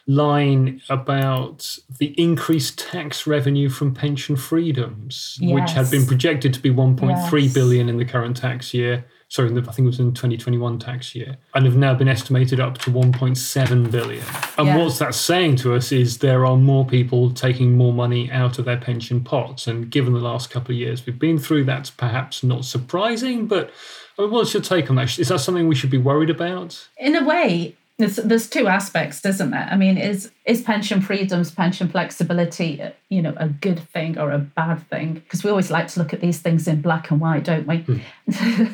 line 0.07 0.81
about 0.89 1.79
the 1.99 2.09
increased 2.21 2.79
tax 2.79 3.27
revenue 3.27 3.69
from 3.69 3.95
pension 3.95 4.37
freedoms, 4.37 5.39
yes. 5.41 5.55
which 5.55 5.71
had 5.73 5.91
been 5.91 6.07
projected 6.07 6.53
to 6.55 6.61
be 6.61 6.71
1.3 6.71 7.43
yes. 7.43 7.55
billion 7.55 7.89
in 7.89 7.97
the 7.97 8.05
current 8.05 8.37
tax 8.37 8.75
year 8.75 9.05
sorry, 9.33 9.49
I 9.49 9.63
think 9.63 9.79
it 9.79 9.85
was 9.85 9.99
in 9.99 10.13
2021 10.13 10.79
tax 10.79 11.15
year, 11.15 11.39
and 11.55 11.65
have 11.65 11.75
now 11.75 11.95
been 11.95 12.07
estimated 12.07 12.61
up 12.61 12.77
to 12.79 12.91
1.7 12.91 13.91
billion. 13.91 14.25
And 14.59 14.79
what's 14.79 14.99
that 14.99 15.15
saying 15.15 15.57
to 15.57 15.75
us 15.75 15.91
is 15.91 16.19
there 16.19 16.45
are 16.45 16.57
more 16.59 16.85
people 16.85 17.31
taking 17.31 17.75
more 17.75 17.95
money 17.95 18.31
out 18.31 18.59
of 18.59 18.67
their 18.67 18.77
pension 18.77 19.25
pots. 19.25 19.67
And 19.67 19.91
given 19.91 20.13
the 20.13 20.21
last 20.21 20.51
couple 20.51 20.75
of 20.75 20.79
years 20.79 21.07
we've 21.07 21.19
been 21.19 21.39
through, 21.39 21.65
that's 21.65 21.89
perhaps 21.89 22.43
not 22.43 22.67
surprising. 22.67 23.47
But 23.47 23.71
I 24.19 24.23
mean, 24.23 24.33
what's 24.33 24.53
your 24.53 24.63
take 24.63 24.91
on 24.91 24.97
that? 24.97 25.19
Is 25.19 25.29
that 25.29 25.39
something 25.39 25.67
we 25.67 25.77
should 25.77 25.89
be 25.91 25.97
worried 25.97 26.31
about? 26.31 26.87
in 26.99 27.17
a 27.17 27.25
way 27.25 27.75
there's, 28.03 28.17
there's 28.17 28.51
two 28.51 28.67
aspects 28.67 29.25
isn't 29.25 29.51
there? 29.51 29.69
I 29.71 29.77
mean 29.77 29.97
is 29.97 30.31
is 30.45 30.61
pension 30.61 31.01
freedoms 31.01 31.51
pension 31.51 31.89
flexibility 31.89 32.83
you 33.09 33.23
know 33.23 33.35
a 33.37 33.49
good 33.49 33.79
thing 33.79 34.19
or 34.19 34.31
a 34.33 34.39
bad 34.39 34.87
thing? 34.89 35.15
Because 35.15 35.45
we 35.45 35.51
always 35.51 35.71
like 35.71 35.89
to 35.89 36.01
look 36.01 36.13
at 36.13 36.21
these 36.21 36.41
things 36.41 36.67
in 36.69 36.81
black 36.83 37.11
and 37.11 37.21
white 37.21 37.45
don't 37.45 37.67
we? 37.67 37.79
Hmm. 37.79 37.99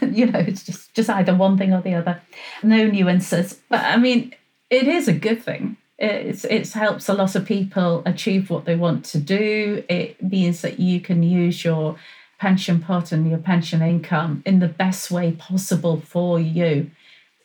You 0.18 0.26
know 0.26 0.38
it's 0.38 0.64
just 0.64 0.94
just 0.94 1.10
either 1.10 1.34
one 1.34 1.58
thing 1.58 1.72
or 1.72 1.82
the 1.82 1.94
other. 1.94 2.20
No 2.62 2.86
nuances. 2.86 3.60
But 3.68 3.84
i 3.84 3.96
mean 3.96 4.34
it 4.70 4.86
is 4.88 5.08
a 5.08 5.12
good 5.12 5.42
thing. 5.42 5.76
It's 5.98 6.44
it 6.44 6.72
helps 6.72 7.08
a 7.08 7.14
lot 7.14 7.34
of 7.34 7.44
people 7.44 8.02
achieve 8.06 8.50
what 8.50 8.64
they 8.64 8.76
want 8.76 9.04
to 9.06 9.18
do. 9.18 9.84
It 9.88 10.22
means 10.22 10.62
that 10.62 10.78
you 10.78 11.00
can 11.00 11.22
use 11.22 11.64
your 11.64 11.96
pension 12.38 12.80
pot 12.80 13.10
and 13.10 13.28
your 13.28 13.38
pension 13.38 13.82
income 13.82 14.42
in 14.46 14.60
the 14.60 14.68
best 14.68 15.10
way 15.10 15.32
possible 15.32 16.00
for 16.00 16.38
you 16.38 16.90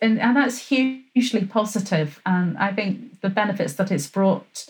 and, 0.03 0.19
and 0.19 0.35
that's 0.35 0.67
hugely 0.67 1.45
positive. 1.45 2.21
And 2.25 2.57
I 2.57 2.73
think 2.73 3.21
the 3.21 3.29
benefits 3.29 3.73
that 3.75 3.91
it's 3.91 4.07
brought 4.07 4.67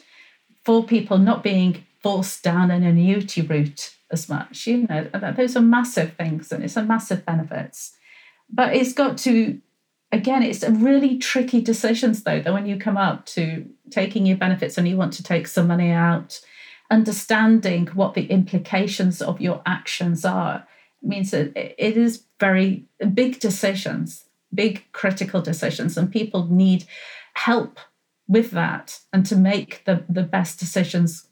for 0.63 0.83
people 0.83 1.17
not 1.17 1.43
being 1.43 1.83
forced 2.01 2.43
down 2.43 2.69
an 2.69 2.83
annuity 2.83 3.41
route 3.41 3.95
as 4.11 4.29
much, 4.29 4.67
you 4.67 4.85
know, 4.87 5.09
those 5.35 5.57
are 5.57 5.61
massive 5.61 6.13
things 6.13 6.51
and 6.51 6.63
it's 6.63 6.77
a 6.77 6.83
massive 6.83 7.25
benefits. 7.25 7.93
But 8.49 8.75
it's 8.75 8.93
got 8.93 9.17
to, 9.19 9.59
again, 10.11 10.43
it's 10.43 10.61
a 10.61 10.71
really 10.71 11.17
tricky 11.17 11.61
decisions 11.61 12.23
though, 12.23 12.39
that 12.39 12.53
when 12.53 12.67
you 12.67 12.77
come 12.77 12.97
up 12.97 13.25
to 13.27 13.65
taking 13.89 14.27
your 14.27 14.37
benefits 14.37 14.77
and 14.77 14.87
you 14.87 14.97
want 14.97 15.13
to 15.13 15.23
take 15.23 15.47
some 15.47 15.67
money 15.67 15.89
out, 15.89 16.39
understanding 16.91 17.87
what 17.87 18.13
the 18.13 18.27
implications 18.27 19.21
of 19.21 19.41
your 19.41 19.63
actions 19.65 20.23
are 20.23 20.67
means 21.01 21.31
that 21.31 21.51
it 21.55 21.97
is 21.97 22.23
very 22.39 22.85
big 23.13 23.39
decisions, 23.39 24.22
big 24.53 24.83
critical 24.91 25.41
decisions, 25.41 25.97
and 25.97 26.11
people 26.11 26.47
need 26.47 26.85
help 27.33 27.79
with 28.27 28.51
that 28.51 28.99
and 29.11 29.25
to 29.25 29.35
make 29.35 29.83
the, 29.85 30.03
the 30.07 30.23
best 30.23 30.59
decisions. 30.59 31.27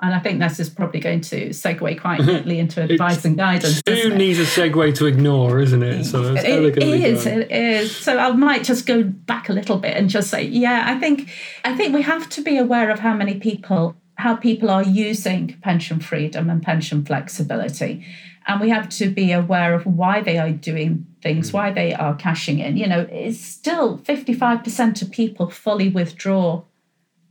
And 0.00 0.14
I 0.14 0.18
think 0.18 0.40
this 0.40 0.60
is 0.60 0.68
probably 0.68 1.00
going 1.00 1.22
to 1.22 1.48
segue 1.48 2.00
quite 2.00 2.20
mm-hmm. 2.20 2.30
neatly 2.30 2.58
into 2.58 2.82
advice 2.82 3.24
and 3.24 3.34
guidance. 3.36 3.80
Who 3.88 4.14
needs 4.14 4.38
a 4.38 4.42
segue 4.42 4.94
to 4.96 5.06
ignore, 5.06 5.58
isn't 5.58 5.82
it? 5.82 6.04
So 6.04 6.34
it's 6.34 6.44
It 6.44 6.76
is, 6.76 7.24
done. 7.24 7.42
it 7.42 7.50
is. 7.50 7.96
So 7.96 8.18
I 8.18 8.30
might 8.32 8.62
just 8.62 8.84
go 8.84 9.02
back 9.02 9.48
a 9.48 9.54
little 9.54 9.78
bit 9.78 9.96
and 9.96 10.10
just 10.10 10.28
say, 10.28 10.42
yeah, 10.44 10.84
I 10.86 10.98
think 10.98 11.30
I 11.64 11.74
think 11.74 11.94
we 11.94 12.02
have 12.02 12.28
to 12.30 12.42
be 12.42 12.58
aware 12.58 12.90
of 12.90 12.98
how 12.98 13.14
many 13.14 13.38
people 13.38 13.96
how 14.16 14.36
people 14.36 14.70
are 14.70 14.82
using 14.82 15.56
pension 15.62 16.00
freedom 16.00 16.50
and 16.50 16.62
pension 16.62 17.04
flexibility. 17.04 18.04
And 18.48 18.60
we 18.60 18.68
have 18.70 18.88
to 18.90 19.10
be 19.10 19.32
aware 19.32 19.74
of 19.74 19.84
why 19.86 20.20
they 20.22 20.38
are 20.38 20.50
doing 20.50 21.06
things, 21.22 21.52
why 21.52 21.72
they 21.72 21.92
are 21.94 22.14
cashing 22.14 22.60
in. 22.60 22.76
You 22.76 22.86
know, 22.86 23.06
it's 23.10 23.40
still 23.40 23.98
55% 23.98 25.02
of 25.02 25.10
people 25.10 25.50
fully 25.50 25.88
withdraw 25.88 26.62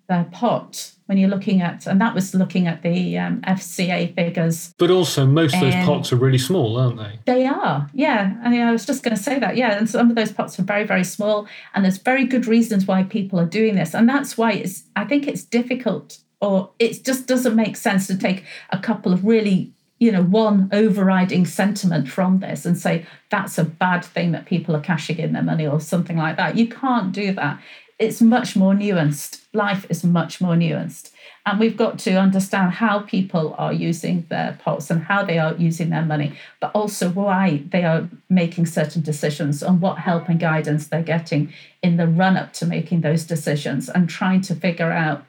their 0.08 0.26
pot 0.26 0.92
when 1.08 1.18
you're 1.18 1.30
looking 1.30 1.62
at, 1.62 1.86
and 1.88 2.02
that 2.02 2.14
was 2.16 2.34
looking 2.34 2.68
at 2.68 2.82
the 2.82 3.18
um, 3.18 3.40
FCA 3.42 4.14
figures 4.16 4.74
But 4.80 4.90
also, 4.92 5.26
most 5.26 5.54
of 5.56 5.62
those 5.62 5.74
And- 5.74 5.86
pots 5.86 6.12
are 6.12 6.16
really 6.16 6.38
small, 6.40 6.78
aren't 6.78 6.98
they? 6.98 7.20
they 7.26 7.46
are, 7.48 7.88
yeah. 7.94 8.36
I 8.44 8.50
mean, 8.50 8.62
I 8.62 8.72
was 8.72 8.86
just 8.86 9.04
going 9.04 9.16
to 9.16 9.22
say 9.22 9.38
that, 9.40 9.56
yeah. 9.56 9.78
And 9.78 9.88
some 9.90 10.10
of 10.10 10.16
those 10.16 10.32
pots 10.32 10.60
are 10.60 10.64
very, 10.64 10.84
very 10.84 11.04
small, 11.04 11.48
and 11.74 11.86
there's 11.86 12.00
very 12.00 12.26
good 12.26 12.48
reasons 12.48 12.86
why 12.88 13.04
people 13.04 13.40
are 13.40 13.46
doing 13.46 13.76
this, 13.76 13.94
and 13.94 14.10
that's 14.10 14.38
why 14.38 14.54
it's. 14.54 14.84
I 14.96 15.06
think 15.06 15.28
it's 15.28 15.44
difficult, 15.44 16.20
or 16.42 16.72
it 16.80 17.04
just 17.04 17.28
doesn't 17.28 17.56
make 17.56 17.76
sense 17.78 18.08
to 18.08 18.18
take 18.18 18.44
a 18.70 18.80
couple 18.80 19.14
of 19.14 19.26
really, 19.26 19.72
you 20.00 20.12
know, 20.12 20.24
one 20.24 20.70
overriding 20.72 21.46
sentiment 21.46 22.10
from 22.10 22.40
this 22.40 22.66
and 22.66 22.78
say 22.78 23.06
that's 23.32 23.58
a 23.58 23.64
bad 23.64 24.04
thing 24.04 24.32
that 24.32 24.46
people 24.46 24.76
are 24.76 24.82
cashing 24.82 25.18
in 25.18 25.34
their 25.34 25.44
money 25.44 25.68
or 25.68 25.80
something 25.80 26.18
like 26.18 26.38
that. 26.38 26.58
You 26.58 26.68
can't 26.68 27.12
do 27.12 27.32
that. 27.34 27.60
It's 27.98 28.22
much 28.22 28.56
more 28.58 28.74
nuanced. 28.74 29.46
Life 29.54 29.86
is 29.90 30.04
much 30.04 30.42
more 30.42 30.56
nuanced. 30.56 31.12
And 31.46 31.60
we've 31.60 31.78
got 31.78 32.00
to 32.00 32.16
understand 32.16 32.74
how 32.74 33.00
people 33.02 33.56
are 33.58 33.72
using 33.72 34.26
their 34.30 34.58
pots 34.62 34.90
and 34.90 35.04
how 35.04 35.24
they 35.24 35.38
are 35.38 35.56
using 35.56 35.92
their 35.92 36.04
money, 36.04 36.36
but 36.60 36.72
also 36.74 37.10
why 37.10 37.64
they 37.70 37.84
are 37.84 38.10
making 38.30 38.66
certain 38.66 39.04
decisions 39.04 39.62
and 39.62 39.80
what 39.80 40.00
help 40.00 40.28
and 40.28 40.40
guidance 40.40 40.88
they're 40.88 41.04
getting 41.04 41.54
in 41.84 41.98
the 41.98 42.08
run 42.08 42.36
up 42.36 42.52
to 42.54 42.66
making 42.66 43.02
those 43.02 43.24
decisions 43.24 43.88
and 43.90 44.10
trying 44.10 44.42
to 44.42 44.56
figure 44.56 44.92
out 44.92 45.24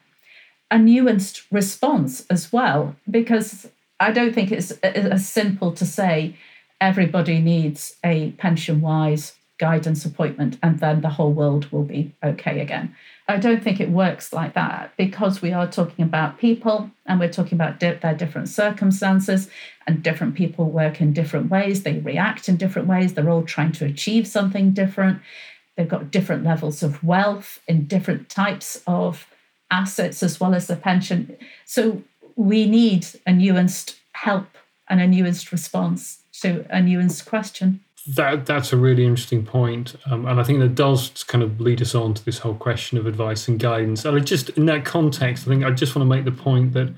a 0.70 0.76
nuanced 0.76 1.46
response 1.50 2.26
as 2.28 2.52
well. 2.52 2.96
Because 3.10 3.68
I 4.00 4.12
don't 4.12 4.34
think 4.34 4.52
it's 4.52 4.72
as 4.72 5.28
simple 5.28 5.72
to 5.72 5.86
say 5.86 6.36
everybody 6.80 7.40
needs 7.40 7.96
a 8.04 8.32
pension 8.32 8.80
wise 8.80 9.34
guidance 9.58 10.04
appointment 10.04 10.58
and 10.62 10.80
then 10.80 11.00
the 11.00 11.08
whole 11.08 11.32
world 11.32 11.70
will 11.72 11.82
be 11.82 12.14
okay 12.22 12.60
again. 12.60 12.94
I 13.26 13.38
don't 13.38 13.62
think 13.62 13.80
it 13.80 13.90
works 13.90 14.32
like 14.32 14.54
that 14.54 14.92
because 14.96 15.40
we 15.40 15.52
are 15.52 15.66
talking 15.66 16.04
about 16.04 16.38
people 16.38 16.90
and 17.06 17.18
we're 17.18 17.32
talking 17.32 17.56
about 17.56 17.80
di- 17.80 17.94
their 17.94 18.14
different 18.14 18.48
circumstances 18.48 19.48
and 19.86 20.02
different 20.02 20.34
people 20.34 20.66
work 20.66 21.00
in 21.00 21.12
different 21.12 21.50
ways. 21.50 21.82
They 21.82 21.98
react 21.98 22.48
in 22.48 22.56
different 22.56 22.86
ways. 22.86 23.14
They're 23.14 23.30
all 23.30 23.42
trying 23.42 23.72
to 23.72 23.86
achieve 23.86 24.26
something 24.26 24.72
different. 24.72 25.22
They've 25.76 25.88
got 25.88 26.10
different 26.10 26.44
levels 26.44 26.82
of 26.82 27.02
wealth 27.02 27.60
in 27.66 27.86
different 27.86 28.28
types 28.28 28.82
of 28.86 29.26
assets 29.70 30.22
as 30.22 30.40
well 30.40 30.54
as 30.54 30.66
the 30.66 30.76
pension. 30.76 31.36
So 31.64 32.02
we 32.36 32.66
need 32.66 33.06
a 33.26 33.30
nuanced 33.30 33.96
help 34.12 34.46
and 34.88 35.00
a 35.00 35.06
nuanced 35.06 35.50
response 35.52 36.18
to 36.40 36.66
a 36.70 36.80
nuanced 36.80 37.26
question. 37.26 37.80
That 38.14 38.46
that's 38.46 38.72
a 38.72 38.76
really 38.76 39.04
interesting 39.04 39.44
point, 39.44 39.96
um, 40.08 40.26
and 40.26 40.38
I 40.38 40.44
think 40.44 40.60
that 40.60 40.76
does 40.76 41.24
kind 41.24 41.42
of 41.42 41.60
lead 41.60 41.82
us 41.82 41.92
on 41.92 42.14
to 42.14 42.24
this 42.24 42.38
whole 42.38 42.54
question 42.54 42.98
of 42.98 43.06
advice 43.06 43.48
and 43.48 43.58
guidance. 43.58 44.04
And 44.04 44.16
I 44.16 44.20
just, 44.20 44.50
in 44.50 44.66
that 44.66 44.84
context, 44.84 45.44
I 45.44 45.50
think 45.50 45.64
I 45.64 45.72
just 45.72 45.96
want 45.96 46.08
to 46.08 46.16
make 46.16 46.24
the 46.24 46.30
point 46.30 46.72
that 46.74 46.94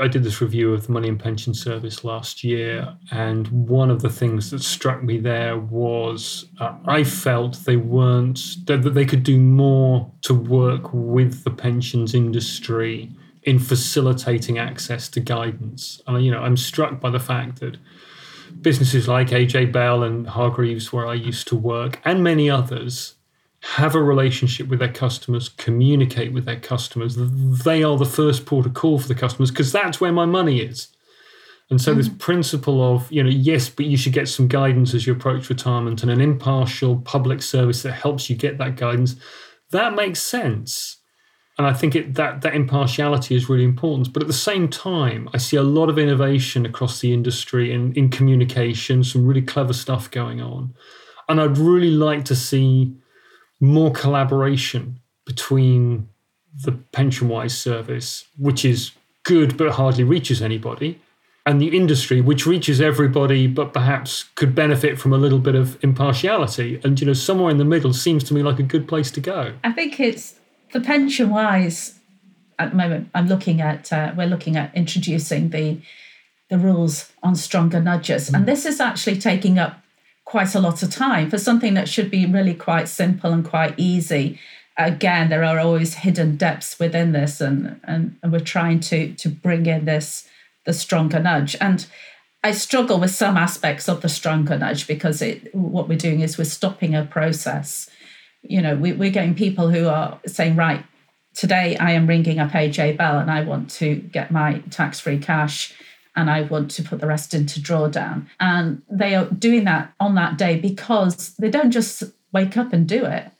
I 0.00 0.08
did 0.08 0.24
this 0.24 0.40
review 0.40 0.72
of 0.72 0.86
the 0.86 0.92
Money 0.92 1.08
and 1.08 1.20
Pension 1.20 1.52
Service 1.52 2.02
last 2.02 2.42
year, 2.42 2.96
and 3.10 3.46
one 3.48 3.90
of 3.90 4.00
the 4.00 4.08
things 4.08 4.50
that 4.50 4.62
struck 4.62 5.02
me 5.02 5.18
there 5.18 5.58
was 5.58 6.46
uh, 6.60 6.76
I 6.86 7.04
felt 7.04 7.64
they 7.64 7.76
weren't 7.76 8.40
that, 8.66 8.94
they 8.94 9.04
could 9.04 9.22
do 9.22 9.38
more 9.38 10.10
to 10.22 10.32
work 10.32 10.90
with 10.92 11.44
the 11.44 11.50
pensions 11.50 12.14
industry 12.14 13.10
in 13.42 13.58
facilitating 13.58 14.58
access 14.58 15.08
to 15.10 15.20
guidance. 15.20 16.00
And 16.06 16.24
you 16.24 16.30
know, 16.30 16.42
I'm 16.42 16.56
struck 16.56 17.00
by 17.00 17.10
the 17.10 17.20
fact 17.20 17.60
that 17.60 17.76
businesses 18.62 19.08
like 19.08 19.28
AJ 19.28 19.72
Bell 19.72 20.02
and 20.02 20.26
Hargreaves, 20.26 20.92
where 20.92 21.06
I 21.06 21.14
used 21.14 21.48
to 21.48 21.56
work, 21.56 22.00
and 22.04 22.24
many 22.24 22.48
others, 22.48 23.14
have 23.62 23.94
a 23.94 24.02
relationship 24.02 24.68
with 24.68 24.80
their 24.80 24.92
customers, 24.92 25.48
communicate 25.48 26.32
with 26.32 26.44
their 26.44 26.58
customers. 26.58 27.16
They 27.16 27.82
are 27.82 27.96
the 27.96 28.04
first 28.04 28.44
port 28.44 28.66
of 28.66 28.74
call 28.74 28.98
for 28.98 29.08
the 29.08 29.14
customers 29.14 29.50
because 29.50 29.70
that's 29.70 30.00
where 30.00 30.12
my 30.12 30.24
money 30.24 30.60
is. 30.60 30.88
And 31.70 31.80
so, 31.80 31.94
this 31.94 32.08
mm. 32.08 32.18
principle 32.18 32.82
of, 32.94 33.10
you 33.10 33.22
know, 33.22 33.30
yes, 33.30 33.70
but 33.70 33.86
you 33.86 33.96
should 33.96 34.12
get 34.12 34.28
some 34.28 34.48
guidance 34.48 34.94
as 34.94 35.06
you 35.06 35.12
approach 35.14 35.48
retirement 35.48 36.02
and 36.02 36.10
an 36.10 36.20
impartial 36.20 36.98
public 36.98 37.40
service 37.40 37.82
that 37.82 37.92
helps 37.92 38.28
you 38.28 38.36
get 38.36 38.58
that 38.58 38.76
guidance, 38.76 39.16
that 39.70 39.94
makes 39.94 40.20
sense. 40.20 40.98
And 41.56 41.66
I 41.66 41.72
think 41.72 41.94
it, 41.94 42.14
that 42.14 42.42
that 42.42 42.54
impartiality 42.54 43.36
is 43.36 43.48
really 43.48 43.64
important. 43.64 44.12
But 44.12 44.22
at 44.22 44.26
the 44.26 44.34
same 44.34 44.68
time, 44.68 45.30
I 45.32 45.38
see 45.38 45.56
a 45.56 45.62
lot 45.62 45.88
of 45.88 45.98
innovation 45.98 46.66
across 46.66 47.00
the 47.00 47.12
industry 47.12 47.72
in, 47.72 47.92
in 47.92 48.10
communication, 48.10 49.04
some 49.04 49.26
really 49.26 49.42
clever 49.42 49.72
stuff 49.72 50.10
going 50.10 50.42
on. 50.42 50.74
And 51.28 51.40
I'd 51.40 51.58
really 51.58 51.90
like 51.90 52.24
to 52.26 52.34
see 52.34 52.94
more 53.62 53.92
collaboration 53.92 54.98
between 55.24 56.08
the 56.64 56.72
pension-wise 56.72 57.56
service, 57.56 58.26
which 58.36 58.64
is 58.64 58.90
good 59.22 59.56
but 59.56 59.70
hardly 59.70 60.02
reaches 60.04 60.42
anybody, 60.42 61.00
and 61.46 61.62
the 61.62 61.76
industry, 61.76 62.20
which 62.20 62.44
reaches 62.44 62.80
everybody 62.80 63.46
but 63.46 63.72
perhaps 63.72 64.24
could 64.34 64.54
benefit 64.54 64.98
from 64.98 65.12
a 65.12 65.16
little 65.16 65.38
bit 65.38 65.54
of 65.54 65.82
impartiality. 65.82 66.80
And 66.84 67.00
you 67.00 67.06
know, 67.06 67.12
somewhere 67.12 67.50
in 67.50 67.58
the 67.58 67.64
middle 67.64 67.92
seems 67.92 68.24
to 68.24 68.34
me 68.34 68.42
like 68.42 68.58
a 68.58 68.64
good 68.64 68.86
place 68.86 69.10
to 69.12 69.20
go. 69.20 69.54
I 69.64 69.72
think 69.72 69.98
it's 69.98 70.34
the 70.72 70.80
pension 70.80 71.30
wise. 71.30 71.98
At 72.58 72.70
the 72.70 72.76
moment, 72.76 73.10
I'm 73.14 73.28
looking 73.28 73.60
at 73.60 73.92
uh, 73.92 74.12
we're 74.16 74.26
looking 74.26 74.56
at 74.56 74.74
introducing 74.74 75.50
the 75.50 75.80
the 76.50 76.58
rules 76.58 77.12
on 77.22 77.34
stronger 77.34 77.80
nudges, 77.80 78.28
and 78.28 78.44
this 78.44 78.66
is 78.66 78.80
actually 78.80 79.18
taking 79.18 79.58
up 79.58 79.81
quite 80.24 80.54
a 80.54 80.60
lot 80.60 80.82
of 80.82 80.90
time 80.90 81.30
for 81.30 81.38
something 81.38 81.74
that 81.74 81.88
should 81.88 82.10
be 82.10 82.26
really 82.26 82.54
quite 82.54 82.88
simple 82.88 83.32
and 83.32 83.44
quite 83.44 83.74
easy. 83.76 84.38
Again, 84.76 85.28
there 85.28 85.44
are 85.44 85.58
always 85.58 85.94
hidden 85.94 86.36
depths 86.36 86.78
within 86.78 87.12
this, 87.12 87.40
and 87.40 87.80
and, 87.84 88.16
and 88.22 88.32
we're 88.32 88.40
trying 88.40 88.80
to 88.80 89.14
to 89.14 89.28
bring 89.28 89.66
in 89.66 89.84
this 89.84 90.28
the 90.64 90.72
stronger 90.72 91.20
nudge. 91.20 91.56
And 91.60 91.86
I 92.44 92.52
struggle 92.52 92.98
with 92.98 93.12
some 93.12 93.36
aspects 93.36 93.88
of 93.88 94.00
the 94.00 94.08
stronger 94.08 94.58
nudge 94.58 94.86
because 94.86 95.22
it 95.22 95.54
what 95.54 95.88
we're 95.88 95.98
doing 95.98 96.20
is 96.20 96.38
we're 96.38 96.44
stopping 96.44 96.94
a 96.94 97.04
process. 97.04 97.88
You 98.42 98.60
know, 98.60 98.74
we, 98.74 98.92
we're 98.92 99.10
getting 99.10 99.34
people 99.34 99.70
who 99.70 99.86
are 99.88 100.18
saying, 100.26 100.56
right, 100.56 100.84
today 101.34 101.76
I 101.76 101.92
am 101.92 102.08
ringing 102.08 102.40
up 102.40 102.50
AJ 102.50 102.96
Bell 102.96 103.18
and 103.18 103.30
I 103.30 103.42
want 103.42 103.70
to 103.72 103.96
get 103.96 104.32
my 104.32 104.58
tax 104.70 104.98
free 104.98 105.18
cash 105.18 105.74
and 106.14 106.30
I 106.30 106.42
want 106.42 106.70
to 106.72 106.82
put 106.82 107.00
the 107.00 107.06
rest 107.06 107.34
into 107.34 107.60
drawdown. 107.60 108.26
And 108.38 108.82
they 108.90 109.14
are 109.14 109.26
doing 109.26 109.64
that 109.64 109.94
on 109.98 110.14
that 110.16 110.36
day 110.36 110.58
because 110.58 111.34
they 111.36 111.50
don't 111.50 111.70
just 111.70 112.02
wake 112.32 112.56
up 112.56 112.72
and 112.72 112.86
do 112.86 113.04
it. 113.04 113.30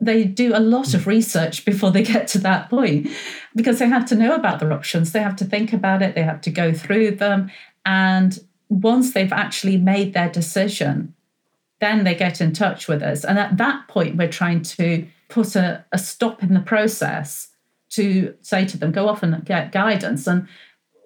They 0.00 0.24
do 0.24 0.54
a 0.54 0.60
lot 0.60 0.94
of 0.94 1.04
hmm. 1.04 1.10
research 1.10 1.64
before 1.64 1.90
they 1.90 2.02
get 2.02 2.28
to 2.28 2.38
that 2.40 2.70
point 2.70 3.08
because 3.54 3.78
they 3.78 3.88
have 3.88 4.06
to 4.06 4.14
know 4.14 4.34
about 4.34 4.60
their 4.60 4.72
options. 4.72 5.12
They 5.12 5.20
have 5.20 5.36
to 5.36 5.44
think 5.44 5.72
about 5.72 6.02
it, 6.02 6.14
they 6.14 6.22
have 6.22 6.40
to 6.42 6.50
go 6.50 6.72
through 6.72 7.12
them. 7.12 7.50
And 7.84 8.38
once 8.68 9.12
they've 9.12 9.32
actually 9.32 9.76
made 9.76 10.12
their 10.12 10.28
decision, 10.28 11.14
then 11.80 12.04
they 12.04 12.14
get 12.14 12.40
in 12.40 12.52
touch 12.52 12.88
with 12.88 13.02
us. 13.02 13.24
And 13.24 13.38
at 13.38 13.56
that 13.58 13.86
point, 13.88 14.16
we're 14.16 14.28
trying 14.28 14.62
to 14.62 15.06
put 15.28 15.54
a, 15.56 15.84
a 15.92 15.98
stop 15.98 16.42
in 16.42 16.54
the 16.54 16.60
process 16.60 17.48
to 17.90 18.34
say 18.40 18.64
to 18.66 18.76
them, 18.76 18.92
go 18.92 19.08
off 19.08 19.22
and 19.22 19.44
get 19.44 19.72
guidance. 19.72 20.26
And 20.26 20.48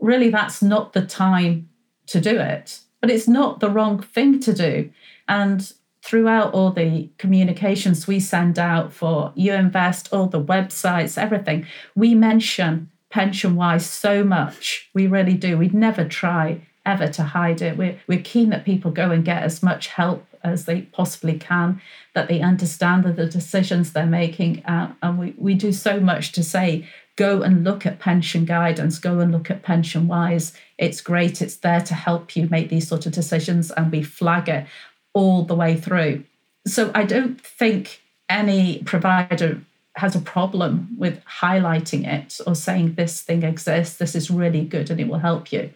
really, 0.01 0.31
that's 0.31 0.63
not 0.63 0.93
the 0.93 1.05
time 1.05 1.69
to 2.07 2.21
do 2.21 2.39
it. 2.39 2.81
But 3.01 3.11
it's 3.11 3.29
not 3.29 3.61
the 3.61 3.71
wrong 3.71 4.03
thing 4.03 4.41
to 4.41 4.53
do. 4.53 4.91
And 5.29 5.73
throughout 6.03 6.53
all 6.53 6.71
the 6.71 7.09
communications 7.19 8.07
we 8.07 8.21
send 8.21 8.59
out 8.59 8.93
for 8.93 9.33
Youinvest 9.37 10.13
all 10.13 10.27
the 10.27 10.43
websites, 10.43 11.17
everything, 11.17 11.67
we 11.95 12.15
mention 12.15 12.91
pension 13.11 13.57
wise 13.57 13.87
so 13.87 14.25
much. 14.25 14.89
We 14.95 15.07
really 15.07 15.35
do. 15.35 15.59
We'd 15.59 15.75
never 15.75 16.05
try 16.05 16.67
ever 16.87 17.09
to 17.09 17.23
hide 17.23 17.61
it. 17.61 17.77
We're, 17.77 18.01
we're 18.07 18.23
keen 18.23 18.51
that 18.51 18.65
people 18.65 18.91
go 18.91 19.11
and 19.11 19.25
get 19.25 19.43
as 19.43 19.63
much 19.63 19.89
help 19.89 20.27
as 20.43 20.65
they 20.65 20.83
possibly 20.83 21.39
can, 21.39 21.81
that 22.15 22.29
they 22.29 22.41
understand 22.41 23.05
that 23.05 23.17
the 23.17 23.27
decisions 23.27 23.93
they're 23.93 24.07
making. 24.07 24.65
Uh, 24.65 24.95
and 25.03 25.19
we, 25.19 25.35
we 25.37 25.55
do 25.55 25.73
so 25.73 26.01
much 26.01 26.33
to 26.33 26.43
say, 26.43 26.89
go 27.21 27.43
and 27.43 27.65
look 27.65 27.85
at 27.85 27.99
pension 27.99 28.47
guidance, 28.47 28.99
go 28.99 29.21
and 29.21 29.31
look 29.31 29.51
at 29.51 29.63
pension 29.63 30.09
wise. 30.09 30.55
It's 30.79 31.03
great, 31.03 31.43
it's 31.43 31.57
there 31.57 31.83
to 31.83 31.93
help 31.93 32.35
you 32.35 32.49
make 32.49 32.71
these 32.71 32.89
sort 32.89 33.05
of 33.05 33.13
decisions, 33.13 33.71
and 33.71 33.93
we 33.93 34.03
flag 34.03 34.49
it 34.49 34.67
all 35.13 35.45
the 35.45 35.55
way 35.55 35.77
through. 35.77 36.25
So 36.67 36.91
I 36.95 37.05
don't 37.05 37.39
think 37.39 38.01
any 38.31 38.83
provider 38.85 39.61
has 39.97 40.17
a 40.17 40.21
problem 40.21 40.97
with 40.97 41.23
highlighting 41.43 42.07
it 42.07 42.41
or 42.47 42.55
saying 42.55 42.95
this 42.95 43.21
thing 43.21 43.43
exists, 43.43 43.99
this 43.99 44.15
is 44.15 44.31
really 44.31 44.65
good 44.65 44.89
and 44.89 44.99
it 44.99 45.09
will 45.09 45.19
help 45.19 45.53
you. 45.53 45.69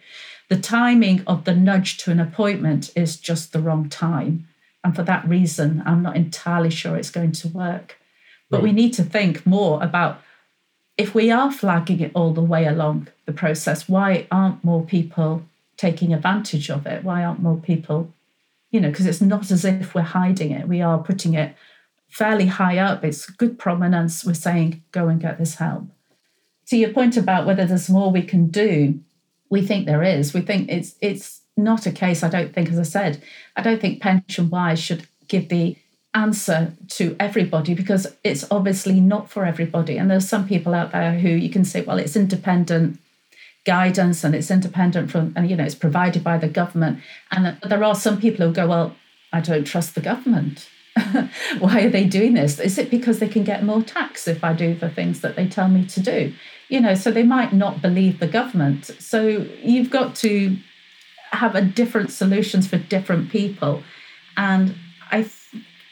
The 0.49 0.57
timing 0.57 1.21
of 1.27 1.43
the 1.43 1.53
nudge 1.53 1.99
to 1.99 2.11
an 2.11 2.19
appointment 2.19 2.89
is 2.95 3.17
just 3.17 3.53
the 3.53 3.59
wrong 3.59 3.87
time. 3.87 4.47
And 4.83 4.95
for 4.95 5.03
that 5.03 5.27
reason, 5.27 5.83
I'm 5.85 6.01
not 6.01 6.15
entirely 6.15 6.71
sure 6.71 6.95
it's 6.95 7.11
going 7.11 7.33
to 7.33 7.47
work. 7.49 7.99
But 8.49 8.57
right. 8.57 8.63
we 8.63 8.71
need 8.71 8.93
to 8.93 9.03
think 9.03 9.45
more 9.45 9.83
about 9.83 10.21
if 10.97 11.13
we 11.13 11.29
are 11.31 11.51
flagging 11.51 11.99
it 11.99 12.11
all 12.15 12.33
the 12.33 12.41
way 12.41 12.65
along 12.65 13.07
the 13.25 13.33
process, 13.33 13.89
why 13.89 14.27
aren't 14.31 14.63
more 14.63 14.83
people 14.83 15.43
taking 15.77 16.13
advantage 16.13 16.69
of 16.69 16.85
it? 16.85 17.03
Why 17.03 17.23
aren't 17.23 17.41
more 17.41 17.57
people, 17.57 18.13
you 18.71 18.79
know, 18.79 18.89
because 18.89 19.05
it's 19.05 19.21
not 19.21 19.51
as 19.51 19.65
if 19.65 19.93
we're 19.93 20.01
hiding 20.01 20.51
it. 20.51 20.67
We 20.67 20.81
are 20.81 20.97
putting 20.97 21.33
it 21.33 21.55
fairly 22.07 22.45
high 22.45 22.77
up. 22.77 23.03
It's 23.03 23.25
good 23.25 23.59
prominence. 23.59 24.23
We're 24.23 24.35
saying, 24.35 24.83
go 24.91 25.09
and 25.09 25.19
get 25.19 25.37
this 25.37 25.55
help. 25.55 25.85
To 26.67 26.77
your 26.77 26.93
point 26.93 27.17
about 27.17 27.45
whether 27.45 27.65
there's 27.65 27.89
more 27.89 28.11
we 28.11 28.23
can 28.23 28.47
do, 28.47 28.99
we 29.49 29.61
think 29.61 29.85
there 29.85 30.01
is. 30.01 30.33
We 30.33 30.41
think 30.41 30.69
it's 30.69 30.95
it's 31.01 31.41
not 31.57 31.85
a 31.85 31.91
case, 31.91 32.23
I 32.23 32.29
don't 32.29 32.53
think, 32.53 32.69
as 32.69 32.79
I 32.79 32.83
said, 32.83 33.23
I 33.55 33.61
don't 33.61 33.79
think 33.79 34.01
Pension 34.01 34.49
Wise 34.49 34.79
should 34.79 35.07
give 35.27 35.49
the 35.49 35.77
answer 36.15 36.73
to 36.87 37.15
everybody 37.19 37.75
because 37.75 38.15
it's 38.23 38.45
obviously 38.49 38.99
not 38.99 39.29
for 39.29 39.45
everybody. 39.45 39.97
And 39.97 40.09
there's 40.09 40.27
some 40.27 40.47
people 40.47 40.73
out 40.73 40.91
there 40.91 41.19
who 41.19 41.29
you 41.29 41.49
can 41.49 41.65
say, 41.65 41.81
well, 41.81 41.99
it's 41.99 42.15
independent 42.15 42.99
guidance 43.65 44.23
and 44.23 44.33
it's 44.33 44.49
independent 44.49 45.11
from, 45.11 45.33
and 45.35 45.49
you 45.49 45.55
know, 45.55 45.65
it's 45.65 45.75
provided 45.75 46.23
by 46.23 46.37
the 46.37 46.47
government. 46.47 46.99
And 47.31 47.57
there 47.67 47.83
are 47.83 47.95
some 47.95 48.19
people 48.19 48.47
who 48.47 48.53
go, 48.53 48.67
well, 48.67 48.95
I 49.33 49.41
don't 49.41 49.65
trust 49.65 49.95
the 49.95 50.01
government. 50.01 50.69
Why 51.59 51.81
are 51.81 51.89
they 51.89 52.05
doing 52.05 52.35
this? 52.35 52.59
Is 52.59 52.77
it 52.77 52.89
because 52.89 53.19
they 53.19 53.27
can 53.27 53.43
get 53.43 53.63
more 53.63 53.81
tax 53.81 54.27
if 54.27 54.43
I 54.43 54.53
do 54.53 54.73
the 54.73 54.89
things 54.89 55.19
that 55.21 55.35
they 55.35 55.47
tell 55.47 55.67
me 55.67 55.85
to 55.87 55.99
do? 55.99 56.33
You 56.69 56.79
know, 56.79 56.95
so 56.95 57.11
they 57.11 57.23
might 57.23 57.51
not 57.51 57.81
believe 57.81 58.19
the 58.19 58.27
government. 58.27 58.85
So 58.99 59.45
you've 59.61 59.89
got 59.89 60.15
to 60.17 60.57
have 61.31 61.55
a 61.55 61.61
different 61.61 62.11
solutions 62.11 62.67
for 62.67 62.77
different 62.77 63.29
people. 63.29 63.83
And 64.37 64.75
I 65.11 65.23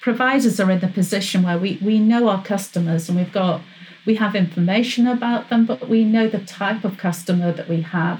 providers 0.03 0.59
are 0.59 0.69
in 0.69 0.81
the 0.81 0.87
position 0.89 1.43
where 1.43 1.57
we, 1.57 1.79
we 1.81 1.97
know 1.97 2.27
our 2.27 2.43
customers 2.43 3.07
and 3.07 3.17
we've 3.17 3.31
got 3.31 3.61
we 4.05 4.15
have 4.15 4.35
information 4.35 5.07
about 5.07 5.49
them, 5.49 5.65
but 5.65 5.87
we 5.87 6.03
know 6.03 6.27
the 6.27 6.39
type 6.39 6.83
of 6.83 6.97
customer 6.97 7.53
that 7.53 7.69
we 7.69 7.81
have 7.81 8.19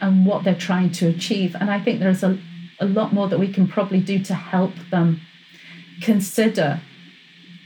and 0.00 0.24
what 0.24 0.44
they're 0.44 0.54
trying 0.54 0.92
to 0.92 1.08
achieve. 1.08 1.56
And 1.56 1.72
I 1.72 1.80
think 1.80 1.98
there's 1.98 2.22
a, 2.22 2.38
a 2.78 2.86
lot 2.86 3.12
more 3.12 3.28
that 3.28 3.40
we 3.40 3.52
can 3.52 3.66
probably 3.66 3.98
do 3.98 4.20
to 4.22 4.34
help 4.34 4.74
them 4.92 5.22
consider 6.00 6.80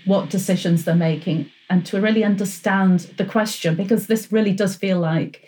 what 0.07 0.31
decisions 0.31 0.87
they're 0.87 0.95
making 0.95 1.51
and 1.69 1.85
to 1.85 2.01
really 2.01 2.25
understand 2.25 3.01
the 3.19 3.27
question 3.27 3.75
because 3.75 4.07
this 4.07 4.33
really 4.33 4.55
does 4.55 4.77
feel 4.77 4.99
like 4.99 5.45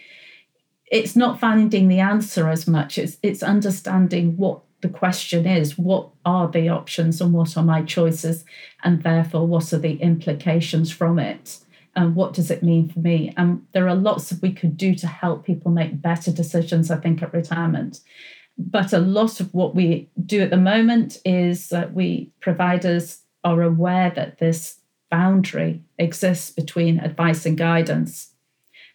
it's 0.92 1.16
not 1.16 1.40
finding 1.40 1.88
the 1.88 2.00
answer 2.00 2.50
as 2.50 2.66
much 2.66 2.98
it's 2.98 3.16
it's 3.22 3.42
understanding 3.42 4.36
what 4.36 4.60
the 4.82 4.88
question 4.88 5.46
is 5.46 5.78
what 5.78 6.08
are 6.24 6.48
the 6.48 6.68
options 6.68 7.20
and 7.20 7.32
what 7.32 7.56
are 7.56 7.62
my 7.62 7.82
choices? 7.82 8.44
And 8.82 9.02
therefore 9.02 9.46
what 9.46 9.72
are 9.72 9.78
the 9.78 10.00
implications 10.00 10.90
from 10.90 11.18
it? 11.18 11.58
And 11.96 12.14
what 12.14 12.34
does 12.34 12.50
it 12.50 12.62
mean 12.62 12.88
for 12.88 13.00
me? 13.00 13.34
And 13.36 13.66
there 13.72 13.88
are 13.88 13.94
lots 13.94 14.30
that 14.30 14.42
we 14.42 14.52
could 14.52 14.76
do 14.76 14.94
to 14.94 15.06
help 15.06 15.44
people 15.44 15.70
make 15.70 16.00
better 16.00 16.32
decisions 16.32 16.90
i 16.90 16.96
think 16.96 17.22
at 17.22 17.34
retirement. 17.34 18.00
But 18.56 18.92
a 18.92 18.98
lot 18.98 19.40
of 19.40 19.52
what 19.54 19.74
we 19.74 20.08
do 20.24 20.40
at 20.40 20.50
the 20.50 20.56
moment 20.56 21.18
is 21.24 21.68
that 21.70 21.94
we 21.94 22.30
providers 22.40 23.22
are 23.42 23.62
aware 23.62 24.10
that 24.10 24.38
this 24.38 24.80
boundary 25.10 25.82
exists 25.98 26.50
between 26.50 27.00
advice 27.00 27.44
and 27.46 27.56
guidance. 27.56 28.32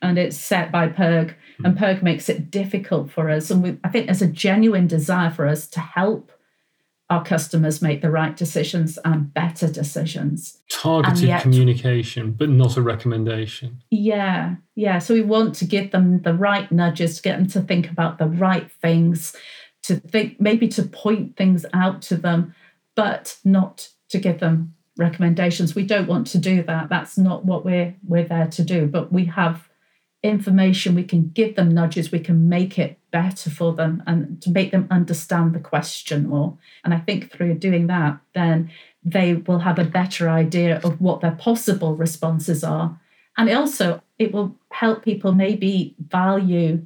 And 0.02 0.18
it's 0.18 0.38
set 0.38 0.72
by 0.72 0.88
And 1.64 1.78
PERG 1.78 2.04
makes 2.04 2.30
it 2.30 2.52
difficult 2.52 3.12
for 3.12 3.30
us. 3.30 3.50
And 3.50 3.64
we, 3.64 3.78
I 3.84 3.90
think 3.90 4.08
there's 4.08 4.22
a 4.22 4.28
genuine 4.28 4.88
desire 4.88 5.30
for 5.30 5.48
us 5.48 5.68
to 5.68 5.80
help 5.80 6.32
our 7.10 7.24
customers 7.24 7.82
make 7.82 8.02
the 8.02 8.10
right 8.10 8.36
decisions 8.36 8.98
and 9.06 9.32
better 9.34 9.72
decisions. 9.72 10.62
Targeted 10.70 11.20
yet, 11.20 11.42
communication, 11.44 12.32
but 12.32 12.50
not 12.50 12.78
a 12.78 12.82
recommendation. 12.82 13.84
Yeah, 13.92 14.56
yeah. 14.74 14.98
So 14.98 15.14
we 15.14 15.22
want 15.22 15.56
to 15.56 15.66
give 15.66 15.92
them 15.92 16.22
the 16.24 16.34
right 16.34 16.72
nudges 16.72 17.18
to 17.18 17.22
get 17.22 17.38
them 17.38 17.48
to 17.50 17.62
think 17.62 17.92
about 17.92 18.18
the 18.18 18.28
right 18.28 18.72
things, 18.82 19.36
to 19.84 19.98
think 19.98 20.42
maybe 20.42 20.68
to 20.70 20.84
point 20.84 21.38
things 21.38 21.66
out 21.74 22.02
to 22.04 22.18
them, 22.18 22.56
but 22.96 23.38
not 23.46 23.90
to 24.10 24.18
give 24.18 24.40
them 24.40 24.74
recommendations. 24.98 25.76
We 25.76 25.86
don't 25.86 26.08
want 26.08 26.26
to 26.28 26.40
do 26.40 26.64
that. 26.64 26.90
That's 26.90 27.20
not 27.20 27.46
what 27.46 27.64
we're 27.64 27.96
we're 28.08 28.28
there 28.28 28.48
to 28.48 28.64
do. 28.64 28.88
But 28.88 29.12
we 29.12 29.26
have 29.26 29.70
information, 30.26 30.96
we 30.96 31.04
can 31.04 31.30
give 31.30 31.56
them 31.56 31.74
nudges, 31.74 32.12
we 32.12 32.20
can 32.20 32.50
make 32.50 32.78
it 32.78 32.98
better 33.12 33.50
for 33.50 33.74
them 33.74 34.04
and 34.06 34.42
to 34.42 34.52
make 34.52 34.72
them 34.72 34.88
understand 34.92 35.54
the 35.54 35.60
question 35.60 36.28
more. 36.28 36.58
And 36.84 36.94
I 36.94 37.00
think 37.00 37.32
through 37.32 37.56
doing 37.56 37.88
that, 37.88 38.20
then 38.34 38.72
they 39.04 39.36
will 39.36 39.60
have 39.60 39.80
a 39.80 39.86
better 39.86 40.30
idea 40.30 40.80
of 40.84 41.00
what 41.00 41.22
their 41.22 41.36
possible 41.36 41.96
responses 41.96 42.64
are. 42.64 43.00
And 43.38 43.50
also, 43.50 44.02
it 44.18 44.34
will 44.34 44.56
help 44.72 45.04
people 45.04 45.34
maybe 45.34 45.96
value 46.00 46.86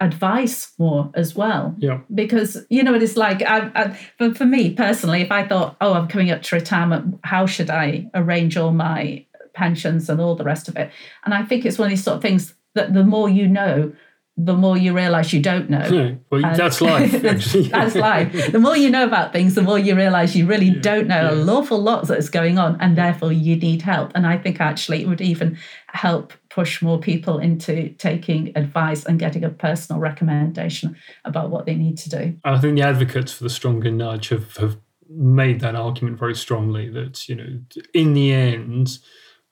advice 0.00 0.72
more 0.78 1.10
as 1.14 1.34
well. 1.34 1.74
Yeah. 1.78 2.00
Because, 2.14 2.66
you 2.68 2.82
know, 2.82 2.94
it 2.94 3.02
is 3.02 3.16
like, 3.16 3.42
I, 3.42 3.70
I, 3.74 3.88
for, 4.18 4.34
for 4.34 4.44
me 4.44 4.74
personally, 4.74 5.22
if 5.22 5.32
I 5.32 5.46
thought, 5.46 5.76
oh, 5.80 5.94
I'm 5.94 6.08
coming 6.08 6.30
up 6.30 6.42
to 6.42 6.56
retirement, 6.56 7.18
how 7.24 7.46
should 7.46 7.70
I 7.70 8.10
arrange 8.14 8.56
all 8.56 8.72
my 8.72 9.24
pensions 9.54 10.10
and 10.10 10.20
all 10.20 10.34
the 10.34 10.44
rest 10.44 10.68
of 10.68 10.76
it? 10.76 10.90
And 11.24 11.32
I 11.32 11.44
think 11.44 11.64
it's 11.64 11.78
one 11.78 11.86
of 11.86 11.90
these 11.90 12.04
sort 12.04 12.16
of 12.16 12.22
things 12.22 12.52
that 12.76 12.94
the 12.94 13.04
more 13.04 13.28
you 13.28 13.48
know, 13.48 13.92
the 14.38 14.54
more 14.54 14.76
you 14.76 14.92
realize 14.94 15.32
you 15.32 15.40
don't 15.40 15.70
know. 15.70 15.86
Yeah, 15.86 16.14
well, 16.30 16.42
that's 16.42 16.80
life. 16.82 17.10
that's 17.22 17.94
life. 17.94 18.52
The 18.52 18.58
more 18.58 18.76
you 18.76 18.90
know 18.90 19.04
about 19.04 19.32
things, 19.32 19.54
the 19.54 19.62
more 19.62 19.78
you 19.78 19.96
realize 19.96 20.36
you 20.36 20.46
really 20.46 20.66
yeah, 20.66 20.80
don't 20.80 21.08
know 21.08 21.32
yeah. 21.32 21.40
an 21.40 21.48
awful 21.48 21.82
lot 21.82 22.06
that's 22.06 22.28
going 22.28 22.58
on, 22.58 22.78
and 22.80 22.96
therefore 22.96 23.32
you 23.32 23.56
need 23.56 23.82
help. 23.82 24.12
And 24.14 24.26
I 24.26 24.36
think 24.36 24.60
actually 24.60 25.02
it 25.02 25.08
would 25.08 25.22
even 25.22 25.58
help 25.88 26.34
push 26.50 26.82
more 26.82 26.98
people 26.98 27.38
into 27.38 27.90
taking 27.94 28.52
advice 28.56 29.04
and 29.04 29.18
getting 29.18 29.44
a 29.44 29.50
personal 29.50 30.00
recommendation 30.00 30.96
about 31.24 31.50
what 31.50 31.66
they 31.66 31.74
need 31.74 31.98
to 31.98 32.10
do. 32.10 32.36
I 32.44 32.58
think 32.58 32.76
the 32.76 32.82
advocates 32.82 33.32
for 33.32 33.44
the 33.44 33.50
stronger 33.50 33.90
nudge 33.90 34.28
have, 34.28 34.56
have 34.56 34.78
made 35.08 35.60
that 35.60 35.74
argument 35.74 36.18
very 36.18 36.34
strongly 36.34 36.90
that, 36.90 37.28
you 37.28 37.34
know, 37.34 37.58
in 37.94 38.14
the 38.14 38.32
end, 38.32 38.98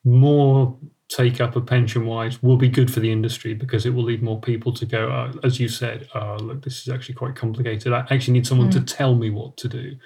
more 0.05 0.79
take 1.09 1.41
up 1.41 1.55
of 1.57 1.67
pension 1.67 2.07
wise 2.07 2.43
will 2.43 2.57
be 2.57 2.69
good 2.69 2.93
for 2.93 3.01
the 3.01 3.13
industry 3.13 3.55
because 3.55 3.87
it 3.87 3.91
will 3.91 4.05
lead 4.05 4.23
more 4.23 4.41
people 4.41 4.73
to 4.73 4.87
go, 4.87 5.11
uh, 5.11 5.33
as 5.43 5.61
you 5.61 5.69
said, 5.69 6.09
oh, 6.15 6.37
look, 6.37 6.63
this 6.65 6.81
is 6.83 6.89
actually 6.89 7.15
quite 7.15 7.37
complicated. 7.37 7.93
I 7.93 8.07
actually 8.11 8.35
need 8.35 8.47
someone 8.47 8.71
mm. 8.71 8.73
to 8.73 8.81
tell 8.81 9.15
me 9.15 9.31
what 9.31 9.57
to 9.59 9.69
do. 9.69 9.97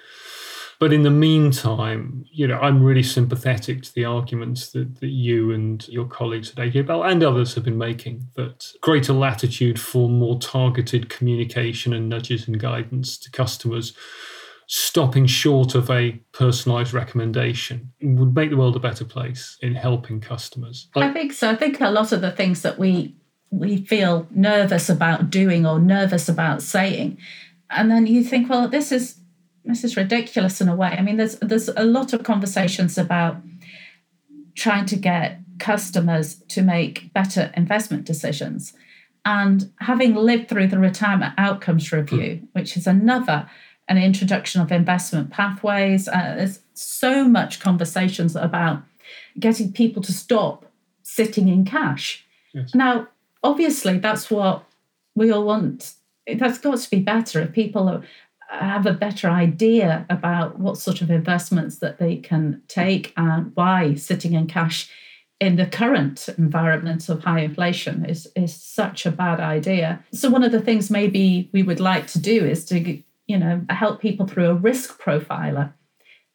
But 0.79 0.93
in 0.93 1.03
the 1.03 1.11
meantime, 1.11 2.23
you 2.31 2.47
know, 2.47 2.57
I'm 2.57 2.81
really 2.81 3.03
sympathetic 3.03 3.83
to 3.83 3.93
the 3.93 4.05
arguments 4.05 4.71
that, 4.71 5.01
that 5.01 5.09
you 5.09 5.51
and 5.51 5.85
your 5.89 6.05
colleagues 6.05 6.51
at 6.51 6.55
AJ 6.55 6.87
Bell 6.87 7.03
and 7.03 7.21
others 7.21 7.53
have 7.55 7.65
been 7.65 7.77
making 7.77 8.25
that 8.35 8.65
greater 8.79 9.11
latitude 9.11 9.77
for 9.77 10.07
more 10.07 10.39
targeted 10.39 11.09
communication 11.09 11.93
and 11.93 12.07
nudges 12.07 12.47
and 12.47 12.57
guidance 12.59 13.17
to 13.17 13.29
customers 13.31 13.93
stopping 14.71 15.25
short 15.25 15.73
of 15.73 15.89
a 15.89 16.11
personalized 16.31 16.93
recommendation 16.93 17.91
would 18.03 18.35
make 18.35 18.51
the 18.51 18.55
world 18.55 18.75
a 18.75 18.79
better 18.79 19.03
place 19.03 19.57
in 19.63 19.73
helping 19.73 20.21
customers. 20.21 20.89
I 20.95 21.11
think 21.11 21.33
so. 21.33 21.49
I 21.49 21.55
think 21.55 21.81
a 21.81 21.89
lot 21.89 22.11
of 22.11 22.21
the 22.21 22.29
things 22.29 22.61
that 22.61 22.77
we 22.77 23.15
we 23.49 23.77
feel 23.77 24.27
nervous 24.29 24.87
about 24.87 25.31
doing 25.31 25.65
or 25.65 25.79
nervous 25.79 26.29
about 26.29 26.61
saying, 26.61 27.17
and 27.71 27.89
then 27.89 28.05
you 28.05 28.23
think, 28.23 28.47
well, 28.47 28.67
this 28.67 28.91
is 28.91 29.19
this 29.65 29.83
is 29.83 29.97
ridiculous 29.97 30.61
in 30.61 30.69
a 30.69 30.75
way. 30.75 30.89
I 30.89 31.01
mean, 31.01 31.17
there's 31.17 31.39
there's 31.39 31.69
a 31.69 31.83
lot 31.83 32.13
of 32.13 32.21
conversations 32.21 32.95
about 32.95 33.37
trying 34.53 34.85
to 34.85 34.95
get 34.95 35.39
customers 35.57 36.35
to 36.49 36.61
make 36.61 37.11
better 37.11 37.51
investment 37.57 38.05
decisions. 38.05 38.73
And 39.25 39.71
having 39.79 40.13
lived 40.13 40.47
through 40.47 40.67
the 40.67 40.77
retirement 40.77 41.33
outcomes 41.39 41.91
review, 41.91 42.35
hmm. 42.35 42.45
which 42.53 42.77
is 42.77 42.85
another 42.85 43.49
an 43.89 43.97
introduction 43.97 44.61
of 44.61 44.71
investment 44.71 45.31
pathways. 45.31 46.07
Uh, 46.07 46.35
there's 46.37 46.59
so 46.73 47.27
much 47.27 47.59
conversations 47.59 48.35
about 48.35 48.83
getting 49.37 49.73
people 49.73 50.01
to 50.03 50.13
stop 50.13 50.65
sitting 51.03 51.49
in 51.49 51.65
cash. 51.65 52.25
Yes. 52.53 52.73
Now, 52.73 53.07
obviously, 53.43 53.97
that's 53.97 54.29
what 54.29 54.63
we 55.15 55.31
all 55.31 55.43
want. 55.43 55.95
That's 56.37 56.59
got 56.59 56.77
to 56.77 56.89
be 56.89 56.99
better 56.99 57.41
if 57.41 57.51
people 57.51 58.03
have 58.49 58.85
a 58.85 58.93
better 58.93 59.29
idea 59.29 60.05
about 60.09 60.59
what 60.59 60.77
sort 60.77 61.01
of 61.01 61.09
investments 61.09 61.79
that 61.79 61.97
they 61.97 62.15
can 62.17 62.61
take 62.67 63.13
and 63.17 63.51
why 63.55 63.95
sitting 63.95 64.33
in 64.33 64.47
cash 64.47 64.89
in 65.39 65.55
the 65.55 65.65
current 65.65 66.27
environment 66.37 67.07
of 67.07 67.23
high 67.23 67.39
inflation 67.39 68.05
is, 68.05 68.27
is 68.35 68.53
such 68.53 69.05
a 69.05 69.11
bad 69.11 69.39
idea. 69.39 70.03
So, 70.11 70.29
one 70.29 70.43
of 70.43 70.51
the 70.51 70.59
things 70.59 70.91
maybe 70.91 71.49
we 71.53 71.63
would 71.63 71.79
like 71.79 72.07
to 72.07 72.19
do 72.19 72.45
is 72.45 72.65
to 72.65 73.01
you 73.29 73.37
know, 73.37 73.61
help 73.69 74.01
people 74.01 74.25
through 74.25 74.47
a 74.47 74.55
risk 74.55 74.99
profiler 74.99 75.71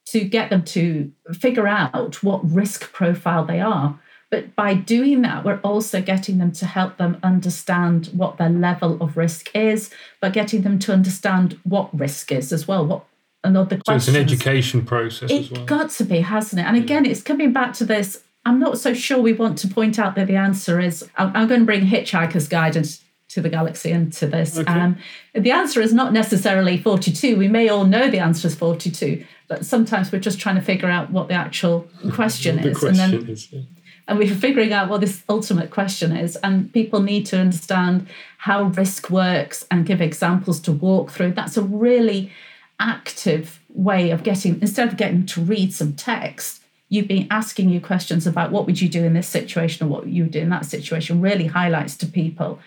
to 0.07 0.21
get 0.21 0.49
them 0.49 0.63
to 0.63 1.11
figure 1.33 1.67
out 1.67 2.23
what 2.23 2.49
risk 2.49 2.93
profile 2.93 3.45
they 3.45 3.61
are. 3.61 3.99
But 4.31 4.55
by 4.55 4.75
doing 4.75 5.23
that, 5.23 5.45
we're 5.45 5.61
also 5.61 6.01
getting 6.01 6.39
them 6.39 6.53
to 6.53 6.67
help 6.67 6.97
them 6.97 7.19
understand 7.23 8.07
what 8.15 8.39
their 8.39 8.49
level 8.49 9.03
of 9.03 9.17
risk 9.17 9.55
is, 9.55 9.91
but 10.21 10.33
getting 10.33 10.63
them 10.63 10.79
to 10.81 10.93
understand 10.93 11.59
what 11.65 11.97
risk 11.97 12.31
is 12.31 12.53
as 12.53 12.69
well. 12.69 12.87
What 12.87 13.05
another 13.43 13.81
so 13.87 13.95
it's 13.95 14.09
an 14.09 14.17
education 14.17 14.85
process 14.85 15.31
it's 15.31 15.51
well. 15.51 15.61
It's 15.61 15.69
got 15.69 15.91
to 15.91 16.05
be, 16.05 16.21
hasn't 16.21 16.61
it? 16.61 16.65
And 16.65 16.77
again, 16.77 17.07
it's 17.07 17.23
coming 17.23 17.53
back 17.53 17.75
to 17.75 17.85
this. 17.85 18.23
I'm 18.47 18.61
not 18.61 18.79
so 18.79 18.95
sure 18.95 19.19
we 19.19 19.33
want 19.33 19.59
to 19.59 19.69
point 19.69 19.99
out 19.99 20.15
that 20.15 20.29
the 20.29 20.37
answer 20.37 20.79
is. 20.79 21.09
I'm, 21.17 21.35
I'm 21.35 21.49
going 21.49 21.61
to 21.61 21.67
bring 21.67 21.87
Hitchhiker's 21.87 22.47
Guide 22.47 22.77
to 23.35 23.41
the 23.41 23.49
galaxy 23.49 23.91
and 23.91 24.13
to 24.13 24.29
this. 24.29 24.57
Okay. 24.57 24.73
Um, 24.73 24.97
the 25.35 25.51
answer 25.51 25.81
is 25.81 25.93
not 25.93 26.13
necessarily 26.13 26.79
42. 26.79 27.37
We 27.37 27.49
may 27.49 27.69
all 27.69 27.85
know 27.85 28.09
the 28.09 28.21
answer 28.21 28.47
is 28.47 28.55
42, 28.55 29.25
but 29.49 29.67
sometimes 29.67 30.13
we're 30.13 30.21
just 30.21 30.39
trying 30.39 30.55
to 30.55 30.63
figure 30.63 30.89
out 30.89 31.11
what 31.11 31.27
the 31.27 31.35
actual 31.35 31.89
question 32.13 32.63
the 32.63 32.69
is. 32.71 32.79
Question 32.79 33.01
and 33.01 33.13
then 33.13 33.29
is, 33.29 33.53
yeah. 33.53 33.63
and 34.07 34.19
we're 34.19 34.33
figuring 34.33 34.73
out 34.73 34.89
what 34.89 35.01
this 35.01 35.25
ultimate 35.29 35.73
question 35.73 36.17
is. 36.17 36.37
And 36.37 36.73
people 36.73 37.03
need 37.03 37.27
to 37.27 37.39
understand 37.39 38.07
how 38.39 38.65
risk 38.65 39.11
works 39.11 39.67
and 39.69 39.85
give 39.85 40.01
examples 40.01 40.61
to 40.61 40.73
walk 40.73 41.11
through. 41.11 41.33
That's 41.33 41.57
a 41.57 41.63
really 41.63 42.31
active 42.79 43.61
way 43.69 44.11
of 44.11 44.23
getting, 44.23 44.61
instead 44.61 44.89
of 44.89 44.97
getting 44.97 45.27
to 45.27 45.41
read 45.41 45.75
some 45.75 45.95
text, 45.95 46.63
you've 46.89 47.09
been 47.09 47.27
asking 47.33 47.69
you 47.69 47.81
questions 47.81 48.29
about 48.29 48.53
what 48.53 48.67
would 48.67 48.81
you 48.81 48.89
do 48.89 49.03
in 49.05 49.15
this 49.15 49.29
situation 49.29 49.85
or 49.85 49.91
what 49.91 50.07
you 50.07 50.23
would 50.23 50.33
do 50.33 50.39
in 50.39 50.51
that 50.51 50.67
situation 50.67 51.21
really 51.21 51.47
highlights 51.47 51.97
to 51.97 52.07
people 52.07 52.61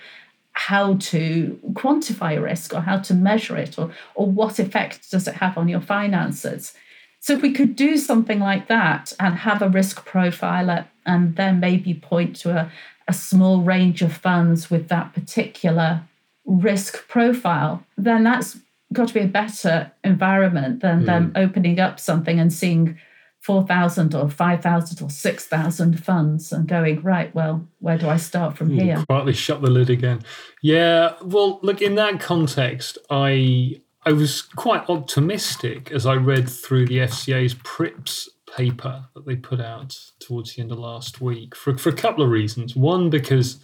how 0.58 0.96
to 0.96 1.60
quantify 1.74 2.36
a 2.36 2.42
risk 2.42 2.74
or 2.74 2.82
how 2.82 2.98
to 2.98 3.14
measure 3.14 3.56
it 3.56 3.78
or, 3.78 3.92
or 4.16 4.26
what 4.26 4.58
effect 4.58 5.12
does 5.12 5.28
it 5.28 5.36
have 5.36 5.56
on 5.56 5.68
your 5.68 5.80
finances. 5.80 6.74
So 7.20 7.34
if 7.34 7.44
we 7.44 7.54
could 7.54 7.76
do 7.76 7.96
something 7.96 8.40
like 8.40 8.68
that 8.68 9.14
and 9.20 9.36
have 9.36 9.62
a 9.62 9.70
risk 9.70 10.08
profiler 10.08 10.88
and 11.06 11.36
then 11.36 11.60
maybe 11.60 11.94
point 11.94 12.36
to 12.38 12.58
a, 12.58 12.72
a 13.08 13.14
small 13.14 13.62
range 13.62 14.02
of 14.02 14.14
funds 14.14 14.72
with 14.72 14.88
that 14.88 15.14
particular 15.14 16.02
risk 16.46 17.08
profile, 17.08 17.84
then 17.96 18.24
that's 18.24 18.58
got 18.92 19.10
to 19.10 19.14
be 19.14 19.20
a 19.20 19.28
better 19.28 19.92
environment 20.04 20.82
than 20.82 21.04
mm. 21.04 21.06
them 21.06 21.32
opening 21.36 21.80
up 21.80 22.00
something 22.00 22.40
and 22.40 22.52
seeing 22.52 22.98
4,000 23.48 24.14
or 24.14 24.30
5,000 24.30 25.02
or 25.02 25.10
6,000 25.10 26.04
funds 26.04 26.52
and 26.52 26.68
going, 26.68 27.02
right, 27.02 27.34
well, 27.34 27.66
where 27.80 27.98
do 27.98 28.10
I 28.10 28.18
start 28.18 28.58
from 28.58 28.70
here? 28.70 29.02
Quietly 29.08 29.32
shut 29.32 29.62
the 29.62 29.70
lid 29.70 29.90
again. 29.90 30.20
Yeah, 30.62 31.14
well, 31.22 31.62
look, 31.64 31.82
in 31.82 31.96
that 31.96 32.20
context, 32.20 32.98
I 33.10 33.80
I 34.06 34.12
was 34.12 34.42
quite 34.42 34.90
optimistic 34.90 35.94
as 35.94 36.06
I 36.06 36.16
read 36.16 36.50
through 36.50 36.88
the 36.88 36.98
FCA's 36.98 37.54
PRIPS 37.64 38.30
paper 38.54 39.06
that 39.16 39.26
they 39.26 39.38
put 39.38 39.62
out 39.62 39.98
towards 40.20 40.54
the 40.54 40.62
end 40.62 40.74
of 40.74 40.80
last 40.80 41.22
week 41.22 41.56
for, 41.56 41.78
for 41.78 41.88
a 41.88 41.94
couple 41.94 42.26
of 42.26 42.30
reasons. 42.30 42.76
One, 42.76 43.10
because 43.10 43.62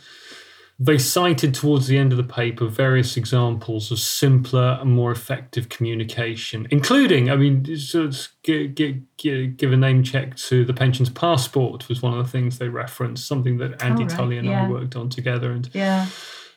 they 0.85 0.97
cited 0.97 1.53
towards 1.53 1.87
the 1.87 1.97
end 1.97 2.11
of 2.11 2.17
the 2.17 2.23
paper 2.23 2.67
various 2.67 3.15
examples 3.15 3.91
of 3.91 3.99
simpler 3.99 4.77
and 4.81 4.91
more 4.91 5.11
effective 5.11 5.69
communication, 5.69 6.67
including, 6.71 7.29
I 7.29 7.37
mean, 7.37 7.77
so 7.77 8.09
give, 8.43 8.75
give, 8.75 9.17
give, 9.17 9.71
a 9.71 9.77
name 9.77 10.03
check 10.03 10.35
to 10.35 10.65
the 10.65 10.73
pensions 10.73 11.09
passport 11.09 11.87
was 11.87 12.01
one 12.01 12.17
of 12.17 12.25
the 12.25 12.31
things 12.31 12.57
they 12.57 12.69
referenced, 12.69 13.27
something 13.27 13.57
that 13.59 13.81
Andy 13.81 14.03
oh, 14.03 14.07
right. 14.07 14.15
Tully 14.15 14.37
and 14.37 14.47
yeah. 14.47 14.65
I 14.65 14.69
worked 14.69 14.95
on 14.95 15.09
together. 15.09 15.51
And 15.51 15.69
yeah 15.73 16.07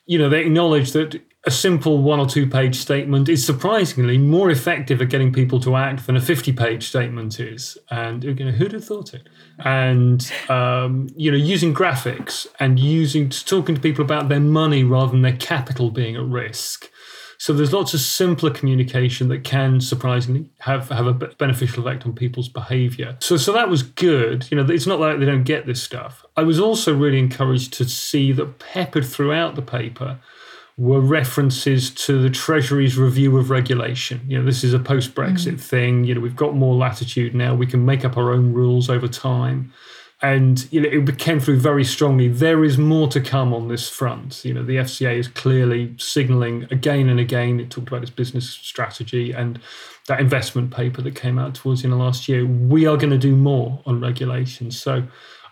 you 0.06 0.18
know, 0.18 0.28
they 0.28 0.40
acknowledged 0.40 0.92
that 0.94 1.20
a 1.46 1.50
simple 1.50 2.02
one 2.02 2.18
or 2.18 2.26
two 2.26 2.46
page 2.46 2.74
statement 2.74 3.28
is 3.28 3.46
surprisingly 3.46 4.18
more 4.18 4.50
effective 4.50 5.00
at 5.00 5.08
getting 5.08 5.32
people 5.32 5.60
to 5.60 5.76
act 5.76 6.06
than 6.06 6.16
a 6.16 6.20
50 6.20 6.52
page 6.52 6.88
statement 6.88 7.38
is. 7.38 7.78
And 7.88 8.24
you 8.24 8.34
know, 8.34 8.50
who'd 8.50 8.72
have 8.72 8.84
thought 8.84 9.14
it? 9.14 9.28
And, 9.60 10.30
um, 10.48 11.08
you 11.16 11.30
know, 11.30 11.36
using 11.36 11.72
graphics 11.72 12.48
and 12.58 12.80
using 12.80 13.30
talking 13.30 13.76
to 13.76 13.80
people 13.80 14.04
about 14.04 14.28
their 14.28 14.40
money 14.40 14.82
rather 14.82 15.12
than 15.12 15.22
their 15.22 15.36
capital 15.36 15.90
being 15.90 16.16
at 16.16 16.24
risk. 16.24 16.90
So 17.38 17.52
there's 17.52 17.72
lots 17.72 17.94
of 17.94 18.00
simpler 18.00 18.50
communication 18.50 19.28
that 19.28 19.44
can 19.44 19.80
surprisingly 19.80 20.50
have, 20.60 20.88
have 20.88 21.06
a 21.06 21.12
beneficial 21.12 21.86
effect 21.86 22.06
on 22.06 22.14
people's 22.14 22.48
behavior. 22.48 23.16
So 23.20 23.36
so 23.36 23.52
that 23.52 23.68
was 23.68 23.82
good. 23.84 24.50
You 24.50 24.56
know, 24.56 24.68
it's 24.72 24.86
not 24.86 24.98
like 24.98 25.20
they 25.20 25.26
don't 25.26 25.44
get 25.44 25.66
this 25.66 25.82
stuff. 25.82 26.24
I 26.36 26.42
was 26.42 26.58
also 26.58 26.92
really 26.96 27.20
encouraged 27.20 27.74
to 27.74 27.84
see 27.84 28.32
that 28.32 28.58
peppered 28.58 29.04
throughout 29.04 29.54
the 29.54 29.62
paper 29.62 30.18
were 30.78 31.00
references 31.00 31.90
to 31.90 32.20
the 32.20 32.28
Treasury's 32.28 32.98
review 32.98 33.38
of 33.38 33.48
regulation. 33.48 34.20
You 34.28 34.38
know, 34.38 34.44
this 34.44 34.62
is 34.62 34.74
a 34.74 34.78
post 34.78 35.14
Brexit 35.14 35.54
mm. 35.54 35.60
thing. 35.60 36.04
You 36.04 36.14
know, 36.14 36.20
we've 36.20 36.36
got 36.36 36.54
more 36.54 36.74
latitude 36.74 37.34
now. 37.34 37.54
We 37.54 37.66
can 37.66 37.84
make 37.84 38.04
up 38.04 38.16
our 38.16 38.32
own 38.32 38.52
rules 38.52 38.90
over 38.90 39.08
time 39.08 39.72
and 40.22 40.66
you 40.72 40.80
know 40.80 40.88
it 40.88 41.18
came 41.18 41.40
through 41.40 41.60
very 41.60 41.84
strongly. 41.84 42.28
There 42.28 42.64
is 42.64 42.78
more 42.78 43.08
to 43.08 43.20
come 43.20 43.52
on 43.52 43.68
this 43.68 43.88
front. 43.88 44.44
You 44.44 44.54
know, 44.54 44.62
the 44.62 44.76
FCA 44.76 45.18
is 45.18 45.28
clearly 45.28 45.94
signalling 45.98 46.66
again 46.70 47.08
and 47.08 47.20
again. 47.20 47.60
It 47.60 47.70
talked 47.70 47.88
about 47.88 48.02
its 48.02 48.10
business 48.10 48.48
strategy 48.48 49.32
and 49.32 49.60
that 50.06 50.20
investment 50.20 50.70
paper 50.70 51.02
that 51.02 51.14
came 51.14 51.38
out 51.38 51.54
towards 51.54 51.82
the 51.82 51.86
end 51.86 51.94
of 51.94 52.00
last 52.00 52.28
year. 52.28 52.46
We 52.46 52.86
are 52.86 52.96
going 52.96 53.10
to 53.10 53.18
do 53.18 53.36
more 53.36 53.82
on 53.84 54.00
regulation. 54.00 54.70
So 54.70 55.06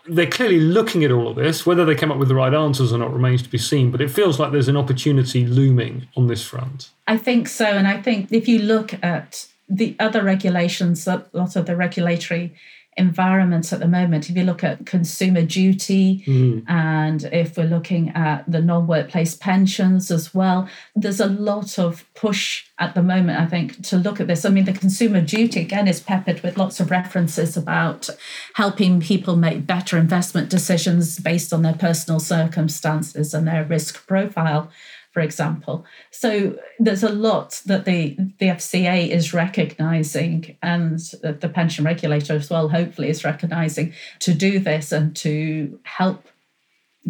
they're 0.07 0.27
clearly 0.27 0.61
looking 0.61 1.05
at 1.05 1.11
all 1.11 1.29
of 1.29 1.37
this. 1.37 1.65
Whether 1.65 1.85
they 1.85 1.95
come 1.95 2.13
up 2.13 2.19
with 2.19 2.29
the 2.29 2.35
right 2.35 2.53
answers 2.53 2.93
or 2.93 2.99
not 2.99 3.13
remains 3.13 3.43
to 3.43 3.49
be 3.49 3.59
seen. 3.59 3.91
But 3.91 4.01
it 4.01 4.11
feels 4.11 4.39
like 4.39 4.53
there's 4.53 4.69
an 4.69 4.77
opportunity 4.77 5.47
looming 5.47 6.09
on 6.17 6.27
this 6.27 6.45
front. 6.45 6.91
I 7.07 7.17
think 7.17 7.49
so, 7.49 7.67
and 7.67 7.87
I 7.87 8.01
think 8.01 8.33
if 8.33 8.49
you 8.49 8.61
look 8.61 8.95
at 9.03 9.47
the 9.69 9.97
other 9.99 10.23
regulations, 10.23 11.07
a 11.07 11.25
lot 11.33 11.57
of 11.57 11.67
the 11.67 11.77
regulatory 11.77 12.55
environment 12.97 13.73
at 13.73 13.81
the 13.81 13.89
moment. 13.89 14.31
If 14.31 14.37
you 14.37 14.45
look 14.45 14.63
at 14.63 14.87
consumer 14.87 15.43
duty, 15.43 16.25
mm. 16.27 16.65
and 16.69 17.25
if 17.25 17.57
we're 17.57 17.65
looking 17.65 18.11
at 18.11 18.51
the 18.51 18.61
non 18.61 18.87
workplace 18.87 19.35
pensions 19.35 20.11
as 20.11 20.35
well, 20.35 20.69
there's 20.95 21.21
a 21.21 21.27
lot 21.27 21.79
of 21.79 22.05
push 22.15 22.65
at 22.79 22.95
the 22.95 23.03
moment, 23.03 23.41
I 23.41 23.47
think, 23.47 23.83
to 23.87 23.97
look 23.97 24.21
at 24.21 24.27
this. 24.27 24.45
I 24.45 24.49
mean, 24.49 24.65
the 24.65 24.73
consumer 24.73 25.21
duty, 25.21 25.61
again, 25.61 25.87
is 25.87 26.01
peppered 26.01 26.43
with 26.43 26.57
lots 26.57 26.81
of 26.81 26.91
references 26.91 27.57
about 27.57 28.09
helping 28.55 29.01
people 29.01 29.37
make 29.37 29.67
better 29.67 29.97
investment 29.97 30.51
decisions 30.51 31.19
based 31.19 31.53
on 31.53 31.63
their 31.63 31.75
personal 31.75 32.21
circumstances 32.21 33.35
and 33.35 33.47
their 33.47 33.65
risk 33.65 34.07
profile 34.07 34.71
for 35.15 35.21
example. 35.21 35.87
So 36.11 36.59
there's 36.81 37.05
a 37.05 37.09
lot 37.09 37.63
that 37.67 37.85
the, 37.85 38.17
the 38.41 38.47
FCA 38.47 39.09
is 39.09 39.33
recognizing 39.33 40.57
and 40.61 40.99
the 41.23 41.49
pension 41.49 41.85
regulator 41.85 42.35
as 42.35 42.51
well, 42.51 42.69
hopefully, 42.69 43.09
is 43.09 43.25
recognizing 43.25 43.95
to 44.19 44.35
do 44.35 44.59
this 44.59 44.91
and 44.91 45.15
to 45.17 45.79
help 45.85 46.27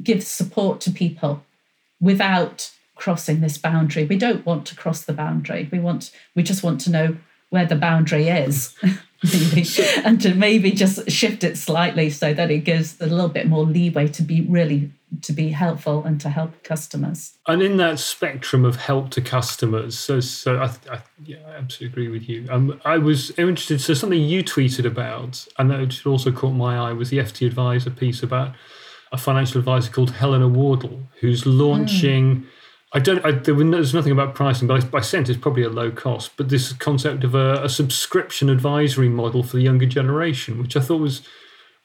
give 0.02 0.22
support 0.22 0.82
to 0.82 0.90
people 0.90 1.42
without 1.98 2.70
crossing 2.94 3.40
this 3.40 3.56
boundary. 3.56 4.04
We 4.04 4.18
don't 4.18 4.44
want 4.44 4.66
to 4.66 4.76
cross 4.76 5.02
the 5.02 5.14
boundary. 5.14 5.70
We 5.72 5.78
want 5.78 6.12
we 6.34 6.42
just 6.42 6.62
want 6.62 6.82
to 6.82 6.90
know 6.90 7.16
where 7.48 7.64
the 7.64 7.74
boundary 7.74 8.28
is. 8.28 8.76
and 10.04 10.20
to 10.20 10.34
maybe 10.34 10.70
just 10.70 11.10
shift 11.10 11.44
it 11.44 11.56
slightly 11.56 12.10
so 12.10 12.34
that 12.34 12.50
it 12.50 12.64
gives 12.64 13.00
a 13.00 13.06
little 13.06 13.28
bit 13.28 13.46
more 13.46 13.64
leeway 13.64 14.08
to 14.08 14.22
be 14.22 14.42
really 14.42 14.90
to 15.22 15.32
be 15.32 15.50
helpful 15.50 16.02
and 16.04 16.20
to 16.20 16.28
help 16.28 16.62
customers. 16.64 17.34
And 17.46 17.62
in 17.62 17.76
that 17.76 17.98
spectrum 17.98 18.64
of 18.64 18.76
help 18.76 19.10
to 19.10 19.20
customers, 19.20 19.98
so 19.98 20.20
so 20.20 20.58
I, 20.58 20.66
I 20.92 21.02
yeah, 21.24 21.38
I 21.46 21.56
absolutely 21.56 21.86
agree 21.86 22.08
with 22.08 22.28
you. 22.28 22.46
Um, 22.50 22.80
I 22.84 22.98
was 22.98 23.30
interested. 23.32 23.80
So 23.80 23.94
something 23.94 24.20
you 24.20 24.42
tweeted 24.42 24.84
about, 24.84 25.46
and 25.58 25.70
that 25.70 26.06
also 26.06 26.32
caught 26.32 26.52
my 26.52 26.76
eye, 26.76 26.92
was 26.92 27.10
the 27.10 27.18
FT 27.18 27.46
Adviser 27.46 27.90
piece 27.90 28.22
about 28.22 28.54
a 29.12 29.16
financial 29.16 29.58
advisor 29.58 29.90
called 29.90 30.10
Helena 30.10 30.48
Wardle, 30.48 31.02
who's 31.20 31.46
launching. 31.46 32.42
Mm. 32.42 32.46
I 32.94 33.00
don't. 33.00 33.24
I, 33.24 33.32
there 33.32 33.54
was, 33.54 33.68
there's 33.70 33.92
nothing 33.92 34.12
about 34.12 34.36
pricing, 34.36 34.68
but 34.68 34.84
I, 34.94 34.98
I 34.98 35.00
sense 35.00 35.28
it's 35.28 35.38
probably 35.38 35.64
a 35.64 35.68
low 35.68 35.90
cost. 35.90 36.36
But 36.36 36.48
this 36.48 36.72
concept 36.72 37.24
of 37.24 37.34
a, 37.34 37.64
a 37.64 37.68
subscription 37.68 38.48
advisory 38.48 39.08
model 39.08 39.42
for 39.42 39.56
the 39.56 39.62
younger 39.62 39.86
generation, 39.86 40.60
which 40.60 40.76
I 40.76 40.80
thought 40.80 41.00
was 41.00 41.22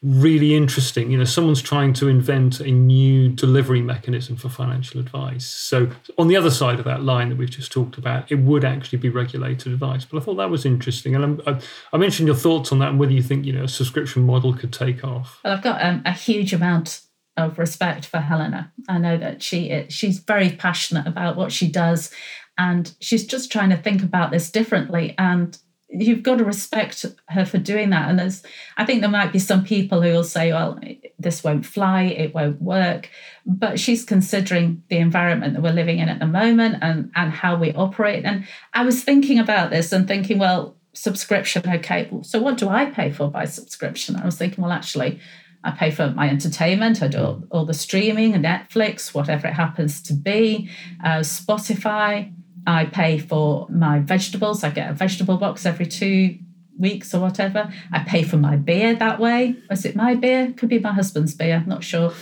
really 0.03 0.55
interesting. 0.55 1.11
You 1.11 1.17
know, 1.17 1.23
someone's 1.23 1.63
trying 1.63 1.93
to 1.93 2.07
invent 2.07 2.59
a 2.59 2.71
new 2.71 3.29
delivery 3.29 3.81
mechanism 3.81 4.35
for 4.35 4.49
financial 4.49 4.99
advice. 4.99 5.45
So, 5.45 5.89
on 6.19 6.27
the 6.27 6.37
other 6.37 6.51
side 6.51 6.77
of 6.77 6.85
that 6.85 7.01
line 7.01 7.29
that 7.29 7.39
we've 7.39 7.49
just 7.49 7.71
talked 7.71 7.97
about, 7.97 8.31
it 8.31 8.35
would 8.35 8.63
actually 8.63 8.99
be 8.99 9.09
regulated 9.09 9.73
advice. 9.73 10.05
But 10.05 10.21
I 10.21 10.25
thought 10.25 10.35
that 10.35 10.51
was 10.51 10.63
interesting, 10.63 11.15
and 11.15 11.41
I, 11.47 11.59
I 11.91 11.97
mentioned 11.97 12.27
your 12.27 12.35
thoughts 12.35 12.71
on 12.71 12.77
that 12.79 12.89
and 12.89 12.99
whether 12.99 13.13
you 13.13 13.23
think 13.23 13.45
you 13.45 13.53
know 13.53 13.63
a 13.63 13.67
subscription 13.67 14.27
model 14.27 14.53
could 14.53 14.71
take 14.71 15.03
off. 15.03 15.39
Well, 15.43 15.53
I've 15.53 15.63
got 15.63 15.83
um, 15.83 16.03
a 16.05 16.13
huge 16.13 16.53
amount 16.53 17.01
of 17.37 17.57
respect 17.57 18.05
for 18.05 18.19
Helena. 18.19 18.71
I 18.87 18.97
know 18.97 19.17
that 19.17 19.41
she 19.41 19.85
she's 19.89 20.19
very 20.19 20.51
passionate 20.51 21.07
about 21.07 21.35
what 21.35 21.51
she 21.51 21.69
does, 21.69 22.11
and 22.57 22.93
she's 22.99 23.25
just 23.25 23.51
trying 23.51 23.69
to 23.69 23.77
think 23.77 24.03
about 24.03 24.31
this 24.31 24.51
differently. 24.51 25.15
And 25.17 25.57
you've 25.89 26.23
got 26.23 26.37
to 26.37 26.45
respect 26.45 27.05
her 27.29 27.45
for 27.45 27.57
doing 27.57 27.89
that. 27.89 28.09
And 28.09 28.19
there's, 28.19 28.43
I 28.77 28.85
think 28.85 29.01
there 29.01 29.09
might 29.09 29.33
be 29.33 29.39
some 29.39 29.63
people 29.63 30.01
who 30.01 30.11
will 30.11 30.23
say, 30.23 30.53
well, 30.53 30.79
this 31.17 31.43
won't 31.43 31.65
fly, 31.65 32.03
it 32.03 32.33
won't 32.33 32.61
work. 32.61 33.09
But 33.45 33.79
she's 33.79 34.05
considering 34.05 34.83
the 34.89 34.97
environment 34.97 35.53
that 35.53 35.63
we're 35.63 35.71
living 35.71 35.97
in 35.97 36.07
at 36.07 36.19
the 36.19 36.27
moment 36.27 36.77
and, 36.81 37.11
and 37.15 37.31
how 37.31 37.55
we 37.55 37.73
operate. 37.73 38.23
And 38.23 38.45
I 38.73 38.83
was 38.85 39.03
thinking 39.03 39.39
about 39.39 39.71
this 39.71 39.91
and 39.91 40.07
thinking, 40.07 40.37
well, 40.37 40.75
subscription, 40.93 41.63
okay, 41.67 42.09
so 42.21 42.39
what 42.39 42.57
do 42.57 42.69
I 42.69 42.85
pay 42.85 43.11
for 43.11 43.31
by 43.31 43.45
subscription? 43.45 44.15
I 44.15 44.25
was 44.25 44.37
thinking, 44.37 44.63
well, 44.63 44.73
actually, 44.73 45.19
I 45.63 45.71
pay 45.71 45.91
for 45.91 46.11
my 46.11 46.29
entertainment. 46.29 47.01
I 47.01 47.07
do 47.07 47.19
all, 47.19 47.43
all 47.51 47.65
the 47.65 47.73
streaming, 47.73 48.33
and 48.33 48.45
Netflix, 48.45 49.13
whatever 49.13 49.47
it 49.47 49.53
happens 49.53 50.01
to 50.03 50.13
be, 50.13 50.69
uh, 51.03 51.19
Spotify. 51.19 52.33
I 52.65 52.85
pay 52.85 53.19
for 53.19 53.67
my 53.69 53.99
vegetables. 53.99 54.63
I 54.63 54.69
get 54.69 54.89
a 54.89 54.93
vegetable 54.93 55.37
box 55.37 55.65
every 55.65 55.85
two 55.85 56.37
weeks 56.77 57.13
or 57.13 57.19
whatever. 57.19 57.71
I 57.91 57.99
pay 57.99 58.23
for 58.23 58.37
my 58.37 58.55
beer 58.55 58.95
that 58.95 59.19
way. 59.19 59.55
Is 59.69 59.85
it 59.85 59.95
my 59.95 60.15
beer? 60.15 60.53
Could 60.55 60.69
be 60.69 60.79
my 60.79 60.93
husband's 60.93 61.35
beer. 61.35 61.55
I'm 61.55 61.67
not 61.67 61.83
sure. 61.83 62.13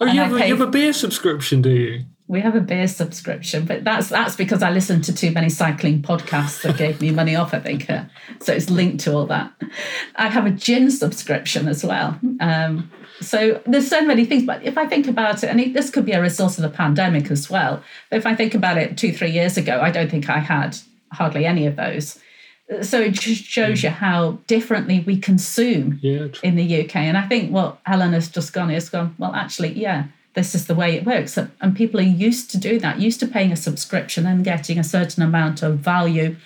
Oh, 0.00 0.06
you 0.06 0.20
have, 0.20 0.32
a, 0.32 0.48
you 0.48 0.56
have 0.56 0.68
a 0.68 0.70
beer 0.70 0.92
subscription, 0.92 1.62
do 1.62 1.70
you? 1.70 2.04
We 2.32 2.40
have 2.40 2.56
a 2.56 2.62
beer 2.62 2.88
subscription, 2.88 3.66
but 3.66 3.84
that's 3.84 4.08
that's 4.08 4.36
because 4.36 4.62
I 4.62 4.70
listened 4.70 5.04
to 5.04 5.14
too 5.14 5.32
many 5.32 5.50
cycling 5.50 6.00
podcasts 6.00 6.62
that 6.62 6.78
gave 6.78 6.98
me 6.98 7.10
money 7.10 7.36
off. 7.36 7.52
I 7.52 7.60
think 7.60 7.90
uh, 7.90 8.04
so. 8.40 8.54
It's 8.54 8.70
linked 8.70 9.04
to 9.04 9.12
all 9.12 9.26
that. 9.26 9.52
I 10.16 10.28
have 10.28 10.46
a 10.46 10.50
gin 10.50 10.90
subscription 10.90 11.68
as 11.68 11.84
well. 11.84 12.18
Um, 12.40 12.90
so 13.20 13.60
there's 13.66 13.86
so 13.86 14.00
many 14.00 14.24
things. 14.24 14.44
But 14.44 14.62
if 14.62 14.78
I 14.78 14.86
think 14.86 15.08
about 15.08 15.44
it, 15.44 15.50
and 15.50 15.74
this 15.74 15.90
could 15.90 16.06
be 16.06 16.12
a 16.12 16.22
result 16.22 16.56
of 16.56 16.62
the 16.62 16.70
pandemic 16.70 17.30
as 17.30 17.50
well. 17.50 17.82
But 18.08 18.16
if 18.16 18.24
I 18.24 18.34
think 18.34 18.54
about 18.54 18.78
it, 18.78 18.96
two 18.96 19.12
three 19.12 19.30
years 19.30 19.58
ago, 19.58 19.82
I 19.82 19.90
don't 19.90 20.10
think 20.10 20.30
I 20.30 20.38
had 20.38 20.78
hardly 21.12 21.44
any 21.44 21.66
of 21.66 21.76
those. 21.76 22.18
So 22.80 22.98
it 22.98 23.12
just 23.12 23.44
shows 23.44 23.82
you 23.82 23.90
how 23.90 24.38
differently 24.46 25.00
we 25.00 25.18
consume 25.18 25.98
yeah, 26.00 26.28
in 26.42 26.56
the 26.56 26.84
UK. 26.84 26.96
And 26.96 27.18
I 27.18 27.28
think 27.28 27.52
what 27.52 27.78
Helen 27.84 28.14
has 28.14 28.30
just 28.30 28.54
gone 28.54 28.70
is 28.70 28.88
gone. 28.88 29.16
Well, 29.18 29.34
actually, 29.34 29.74
yeah 29.74 30.06
this 30.34 30.54
is 30.54 30.66
the 30.66 30.74
way 30.74 30.94
it 30.96 31.04
works. 31.04 31.36
And 31.36 31.76
people 31.76 32.00
are 32.00 32.04
used 32.04 32.50
to 32.52 32.58
do 32.58 32.78
that, 32.80 33.00
used 33.00 33.20
to 33.20 33.26
paying 33.26 33.52
a 33.52 33.56
subscription 33.56 34.26
and 34.26 34.44
getting 34.44 34.78
a 34.78 34.84
certain 34.84 35.22
amount 35.22 35.62
of 35.62 35.78
value 35.78 36.36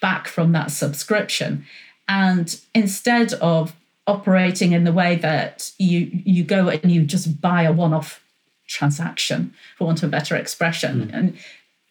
back 0.00 0.28
from 0.28 0.52
that 0.52 0.70
subscription. 0.70 1.64
And 2.08 2.60
instead 2.74 3.34
of 3.34 3.74
operating 4.06 4.72
in 4.72 4.84
the 4.84 4.92
way 4.92 5.16
that 5.16 5.70
you 5.78 6.10
you 6.12 6.42
go 6.42 6.68
and 6.68 6.90
you 6.90 7.04
just 7.04 7.40
buy 7.40 7.62
a 7.62 7.72
one-off 7.72 8.22
transaction, 8.66 9.54
for 9.76 9.84
want 9.84 10.02
of 10.02 10.08
a 10.08 10.10
better 10.10 10.36
expression. 10.36 11.06
Mm. 11.06 11.14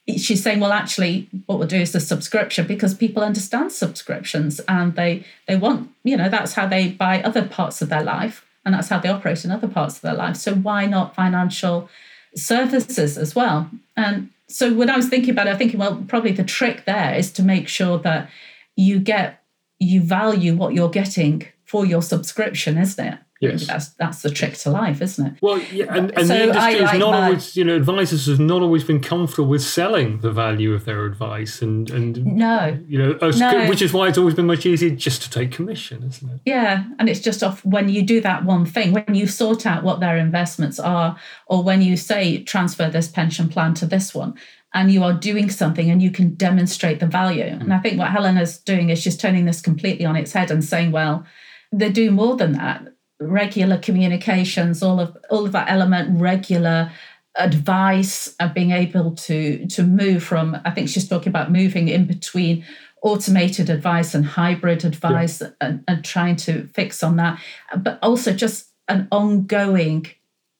And 0.07 0.19
she's 0.19 0.43
saying, 0.43 0.59
well, 0.59 0.71
actually, 0.71 1.29
what 1.45 1.59
we'll 1.59 1.67
do 1.67 1.77
is 1.77 1.91
the 1.91 1.99
subscription 1.99 2.67
because 2.67 2.93
people 2.93 3.23
understand 3.23 3.71
subscriptions 3.71 4.59
and 4.61 4.95
they 4.95 5.25
they 5.47 5.55
want, 5.55 5.89
you 6.03 6.17
know, 6.17 6.29
that's 6.29 6.53
how 6.53 6.67
they 6.67 6.89
buy 6.89 7.21
other 7.21 7.45
parts 7.45 7.81
of 7.81 7.89
their 7.89 8.03
life 8.03 8.45
and 8.65 8.73
that's 8.73 8.89
how 8.89 8.99
they 8.99 9.09
operate 9.09 9.43
in 9.45 9.51
other 9.51 9.67
parts 9.67 9.95
of 9.95 10.01
their 10.01 10.13
life. 10.13 10.35
So 10.35 10.53
why 10.53 10.85
not 10.85 11.15
financial 11.15 11.89
services 12.35 13.17
as 13.17 13.35
well? 13.35 13.69
And 13.95 14.29
so 14.47 14.73
when 14.73 14.89
I 14.89 14.97
was 14.97 15.09
thinking 15.09 15.31
about 15.31 15.47
it, 15.47 15.51
I'm 15.51 15.57
thinking, 15.57 15.79
well, 15.79 16.03
probably 16.07 16.31
the 16.31 16.43
trick 16.43 16.85
there 16.85 17.13
is 17.13 17.31
to 17.33 17.43
make 17.43 17.67
sure 17.67 17.99
that 17.99 18.29
you 18.75 18.99
get 18.99 19.43
you 19.79 20.01
value 20.01 20.55
what 20.55 20.73
you're 20.73 20.89
getting 20.89 21.45
for 21.65 21.85
your 21.85 22.01
subscription, 22.01 22.77
isn't 22.77 23.05
it? 23.13 23.19
Yes. 23.41 23.67
That's 23.67 23.89
that's 23.91 24.21
the 24.21 24.29
trick 24.29 24.55
to 24.55 24.69
life, 24.69 25.01
isn't 25.01 25.25
it? 25.25 25.33
Well, 25.41 25.59
yeah, 25.71 25.95
and, 25.95 26.11
and 26.17 26.27
so 26.27 26.33
the 26.33 26.43
industry 26.43 26.85
has 26.85 26.99
not 26.99 27.11
my... 27.11 27.25
always, 27.25 27.55
you 27.55 27.63
know, 27.63 27.75
advisors 27.77 28.25
have 28.25 28.39
not 28.39 28.61
always 28.61 28.83
been 28.83 28.99
comfortable 28.99 29.47
with 29.47 29.61
selling 29.61 30.19
the 30.19 30.31
value 30.31 30.73
of 30.73 30.83
their 30.83 31.05
advice, 31.05 31.61
and 31.61 31.89
and 31.89 32.25
no, 32.25 32.77
you 32.85 32.97
know, 32.97 33.31
no. 33.31 33.69
which 33.69 33.81
is 33.81 33.93
why 33.93 34.09
it's 34.09 34.17
always 34.17 34.35
been 34.35 34.45
much 34.45 34.65
easier 34.65 34.89
just 34.89 35.21
to 35.21 35.29
take 35.29 35.53
commission, 35.53 36.03
isn't 36.03 36.29
it? 36.29 36.41
Yeah, 36.45 36.83
and 36.99 37.07
it's 37.07 37.21
just 37.21 37.41
off 37.41 37.63
when 37.63 37.87
you 37.87 38.01
do 38.01 38.19
that 38.21 38.43
one 38.43 38.65
thing, 38.65 38.91
when 38.91 39.15
you 39.15 39.25
sort 39.25 39.65
out 39.65 39.83
what 39.83 40.01
their 40.01 40.17
investments 40.17 40.77
are, 40.77 41.17
or 41.47 41.63
when 41.63 41.81
you 41.81 41.95
say 41.95 42.43
transfer 42.43 42.89
this 42.89 43.07
pension 43.07 43.47
plan 43.47 43.73
to 43.75 43.85
this 43.85 44.13
one, 44.13 44.33
and 44.73 44.91
you 44.91 45.01
are 45.01 45.13
doing 45.13 45.49
something 45.49 45.89
and 45.89 46.01
you 46.01 46.11
can 46.11 46.35
demonstrate 46.35 46.99
the 46.99 47.07
value. 47.07 47.45
Mm. 47.45 47.61
And 47.61 47.73
I 47.73 47.79
think 47.79 47.97
what 47.97 48.11
Helena's 48.11 48.57
doing 48.57 48.89
is 48.89 48.99
she's 48.99 49.17
turning 49.17 49.45
this 49.45 49.61
completely 49.61 50.05
on 50.05 50.17
its 50.17 50.33
head 50.33 50.51
and 50.51 50.63
saying, 50.63 50.91
well, 50.91 51.25
they 51.71 51.89
do 51.89 52.11
more 52.11 52.35
than 52.35 52.51
that 52.53 52.87
regular 53.19 53.77
communications, 53.77 54.81
all 54.81 54.99
of 54.99 55.17
all 55.29 55.45
of 55.45 55.51
that 55.51 55.69
element, 55.69 56.19
regular 56.19 56.91
advice 57.35 58.35
and 58.39 58.53
being 58.53 58.71
able 58.71 59.15
to 59.15 59.65
to 59.67 59.83
move 59.83 60.23
from 60.23 60.57
I 60.65 60.71
think 60.71 60.89
she's 60.89 61.07
talking 61.07 61.29
about 61.29 61.51
moving 61.51 61.87
in 61.87 62.05
between 62.05 62.65
automated 63.01 63.69
advice 63.69 64.13
and 64.13 64.25
hybrid 64.25 64.83
advice 64.83 65.41
yeah. 65.41 65.49
and, 65.61 65.83
and 65.87 66.03
trying 66.03 66.35
to 66.35 66.67
fix 66.67 67.01
on 67.01 67.15
that, 67.15 67.39
but 67.77 67.99
also 68.01 68.33
just 68.33 68.67
an 68.87 69.07
ongoing 69.11 70.07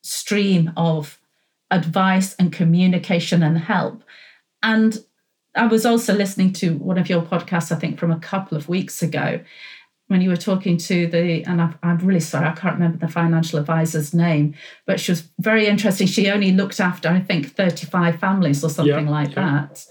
stream 0.04 0.72
of 0.78 1.20
advice 1.72 2.36
and 2.36 2.54
communication 2.54 3.44
and 3.44 3.58
help. 3.58 4.04
And 4.64 5.04
I 5.56 5.68
was 5.68 5.86
also 5.86 6.14
listening 6.14 6.54
to 6.54 6.78
one 6.78 6.98
of 6.98 7.10
your 7.10 7.22
podcasts, 7.22 7.72
I 7.72 7.80
think, 7.80 8.00
from 8.00 8.12
a 8.12 8.20
couple 8.20 8.58
of 8.58 8.70
weeks 8.70 9.02
ago, 9.02 9.42
when 10.10 10.22
you 10.22 10.30
were 10.30 10.38
talking 10.38 10.76
to 10.76 11.06
the, 11.08 11.44
and 11.44 11.62
i 11.62 11.72
am 11.84 12.00
really 12.00 12.20
sorry, 12.20 12.48
I 12.48 12.54
can't 12.54 12.74
remember 12.74 12.98
the 12.98 13.12
financial 13.12 13.60
advisor's 13.60 14.12
name, 14.12 14.56
but 14.88 15.00
she 15.00 15.12
was 15.12 15.30
very 15.38 15.68
interesting. 15.68 16.08
She 16.08 16.32
only 16.32 16.52
looked 16.52 16.80
after, 16.80 17.10
I 17.10 17.20
think, 17.20 17.56
35 17.56 18.20
families 18.20 18.64
or 18.64 18.72
something 18.72 19.06
yeah, 19.06 19.12
like 19.12 19.36
yeah. 19.36 19.68
that. 19.68 19.86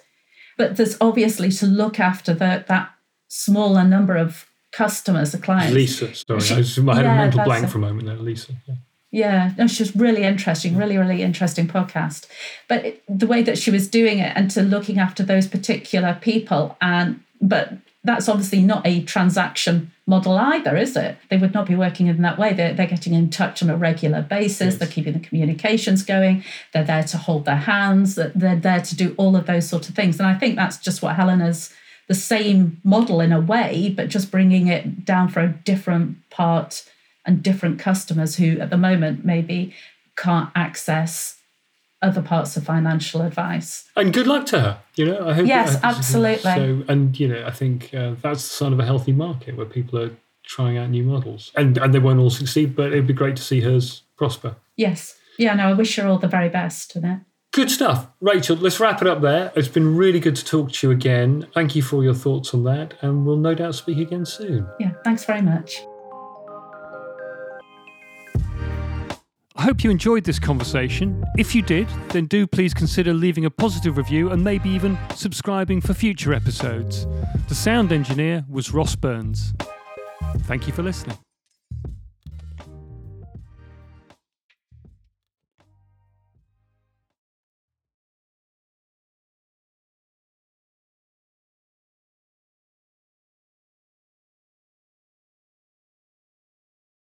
But 0.56 0.76
there's 0.76 0.96
obviously 1.00 1.52
to 1.52 1.66
look 1.66 2.00
after 2.00 2.34
the, 2.34 2.64
that 2.66 2.90
smaller 3.28 3.84
number 3.84 4.16
of 4.16 4.46
customers, 4.72 5.30
the 5.30 5.38
clients. 5.38 5.72
Lisa, 5.72 6.12
sorry, 6.12 6.40
she, 6.40 6.54
I, 6.54 6.58
was, 6.58 6.78
I, 6.80 6.94
had 6.96 7.04
yeah, 7.04 7.12
a 7.12 7.16
mental 7.16 7.44
blank 7.44 7.66
a, 7.66 7.68
for 7.68 7.78
a 7.78 7.80
moment 7.80 8.06
there, 8.06 8.16
Lisa. 8.16 8.52
Yeah. 8.66 8.74
Yeah, 9.10 9.52
no, 9.56 9.68
she 9.68 9.84
was 9.84 9.94
really 9.94 10.24
interesting, 10.24 10.76
really, 10.76 10.98
really 10.98 11.22
interesting 11.22 11.68
podcast. 11.68 12.26
But 12.68 12.84
it, 12.84 13.02
the 13.08 13.26
way 13.28 13.42
that 13.42 13.56
she 13.56 13.70
was 13.70 13.88
doing 13.88 14.18
it 14.18 14.32
and 14.34 14.50
to 14.50 14.62
looking 14.62 14.98
after 14.98 15.22
those 15.22 15.46
particular 15.46 16.18
people, 16.20 16.76
and 16.82 17.22
but 17.40 17.72
that's 18.04 18.28
obviously 18.28 18.60
not 18.60 18.86
a 18.86 19.02
transaction 19.04 19.92
model 20.08 20.38
either, 20.38 20.74
is 20.74 20.96
it? 20.96 21.18
They 21.28 21.36
would 21.36 21.52
not 21.52 21.66
be 21.66 21.76
working 21.76 22.06
in 22.06 22.22
that 22.22 22.38
way. 22.38 22.54
They're, 22.54 22.72
they're 22.72 22.86
getting 22.86 23.12
in 23.12 23.28
touch 23.28 23.62
on 23.62 23.68
a 23.68 23.76
regular 23.76 24.22
basis. 24.22 24.72
Yes. 24.72 24.76
They're 24.76 24.88
keeping 24.88 25.12
the 25.12 25.20
communications 25.20 26.02
going. 26.02 26.42
They're 26.72 26.82
there 26.82 27.04
to 27.04 27.18
hold 27.18 27.44
their 27.44 27.56
hands. 27.56 28.14
They're 28.14 28.56
there 28.56 28.80
to 28.80 28.96
do 28.96 29.14
all 29.18 29.36
of 29.36 29.46
those 29.46 29.68
sort 29.68 29.88
of 29.88 29.94
things. 29.94 30.18
And 30.18 30.26
I 30.26 30.34
think 30.34 30.56
that's 30.56 30.78
just 30.78 31.02
what 31.02 31.14
Helena's 31.14 31.74
the 32.08 32.14
same 32.14 32.80
model 32.82 33.20
in 33.20 33.32
a 33.32 33.40
way, 33.40 33.92
but 33.94 34.08
just 34.08 34.30
bringing 34.30 34.68
it 34.68 35.04
down 35.04 35.28
for 35.28 35.40
a 35.40 35.48
different 35.48 36.28
part 36.30 36.88
and 37.26 37.42
different 37.42 37.78
customers 37.78 38.36
who 38.36 38.58
at 38.60 38.70
the 38.70 38.78
moment 38.78 39.26
maybe 39.26 39.74
can't 40.16 40.48
access 40.56 41.37
other 42.02 42.22
parts 42.22 42.56
of 42.56 42.64
financial 42.64 43.22
advice. 43.22 43.88
And 43.96 44.12
good 44.12 44.26
luck 44.26 44.46
to 44.46 44.60
her. 44.60 44.80
You 44.94 45.06
know, 45.06 45.28
I 45.28 45.34
hope. 45.34 45.46
Yes, 45.46 45.78
absolutely. 45.82 46.42
So, 46.42 46.82
and 46.88 47.18
you 47.18 47.28
know, 47.28 47.44
I 47.46 47.50
think 47.50 47.92
uh, 47.94 48.14
that's 48.20 48.42
the 48.42 48.54
sign 48.54 48.72
of 48.72 48.80
a 48.80 48.84
healthy 48.84 49.12
market 49.12 49.56
where 49.56 49.66
people 49.66 49.98
are 49.98 50.10
trying 50.44 50.78
out 50.78 50.90
new 50.90 51.04
models, 51.04 51.52
and 51.56 51.76
and 51.78 51.92
they 51.92 51.98
won't 51.98 52.20
all 52.20 52.30
succeed, 52.30 52.74
but 52.76 52.92
it'd 52.92 53.06
be 53.06 53.12
great 53.12 53.36
to 53.36 53.42
see 53.42 53.60
hers 53.60 54.02
prosper. 54.16 54.56
Yes. 54.76 55.16
Yeah, 55.38 55.54
no, 55.54 55.68
I 55.68 55.72
wish 55.72 55.94
her 55.96 56.06
all 56.08 56.18
the 56.18 56.26
very 56.26 56.48
best 56.48 56.96
it. 56.96 57.20
Good 57.52 57.70
stuff. 57.70 58.08
Rachel, 58.20 58.56
let's 58.56 58.78
wrap 58.80 59.00
it 59.00 59.08
up 59.08 59.20
there. 59.20 59.52
It's 59.56 59.68
been 59.68 59.96
really 59.96 60.20
good 60.20 60.36
to 60.36 60.44
talk 60.44 60.72
to 60.72 60.86
you 60.86 60.90
again. 60.92 61.46
Thank 61.54 61.74
you 61.76 61.82
for 61.82 62.02
your 62.02 62.14
thoughts 62.14 62.52
on 62.52 62.64
that, 62.64 62.94
and 63.00 63.24
we'll 63.24 63.36
no 63.36 63.54
doubt 63.54 63.74
speak 63.74 63.98
again 63.98 64.26
soon. 64.26 64.68
Yeah, 64.78 64.92
thanks 65.04 65.24
very 65.24 65.42
much. 65.42 65.80
I 69.58 69.62
hope 69.62 69.82
you 69.82 69.90
enjoyed 69.90 70.22
this 70.22 70.38
conversation. 70.38 71.24
If 71.36 71.52
you 71.52 71.62
did, 71.62 71.88
then 72.10 72.26
do 72.26 72.46
please 72.46 72.72
consider 72.72 73.12
leaving 73.12 73.44
a 73.44 73.50
positive 73.50 73.96
review 73.96 74.30
and 74.30 74.44
maybe 74.44 74.68
even 74.68 74.96
subscribing 75.16 75.80
for 75.80 75.94
future 75.94 76.32
episodes. 76.32 77.08
The 77.48 77.56
sound 77.56 77.90
engineer 77.90 78.44
was 78.48 78.72
Ross 78.72 78.94
Burns. 78.94 79.54
Thank 80.42 80.68
you 80.68 80.72
for 80.72 80.84
listening. 80.84 81.18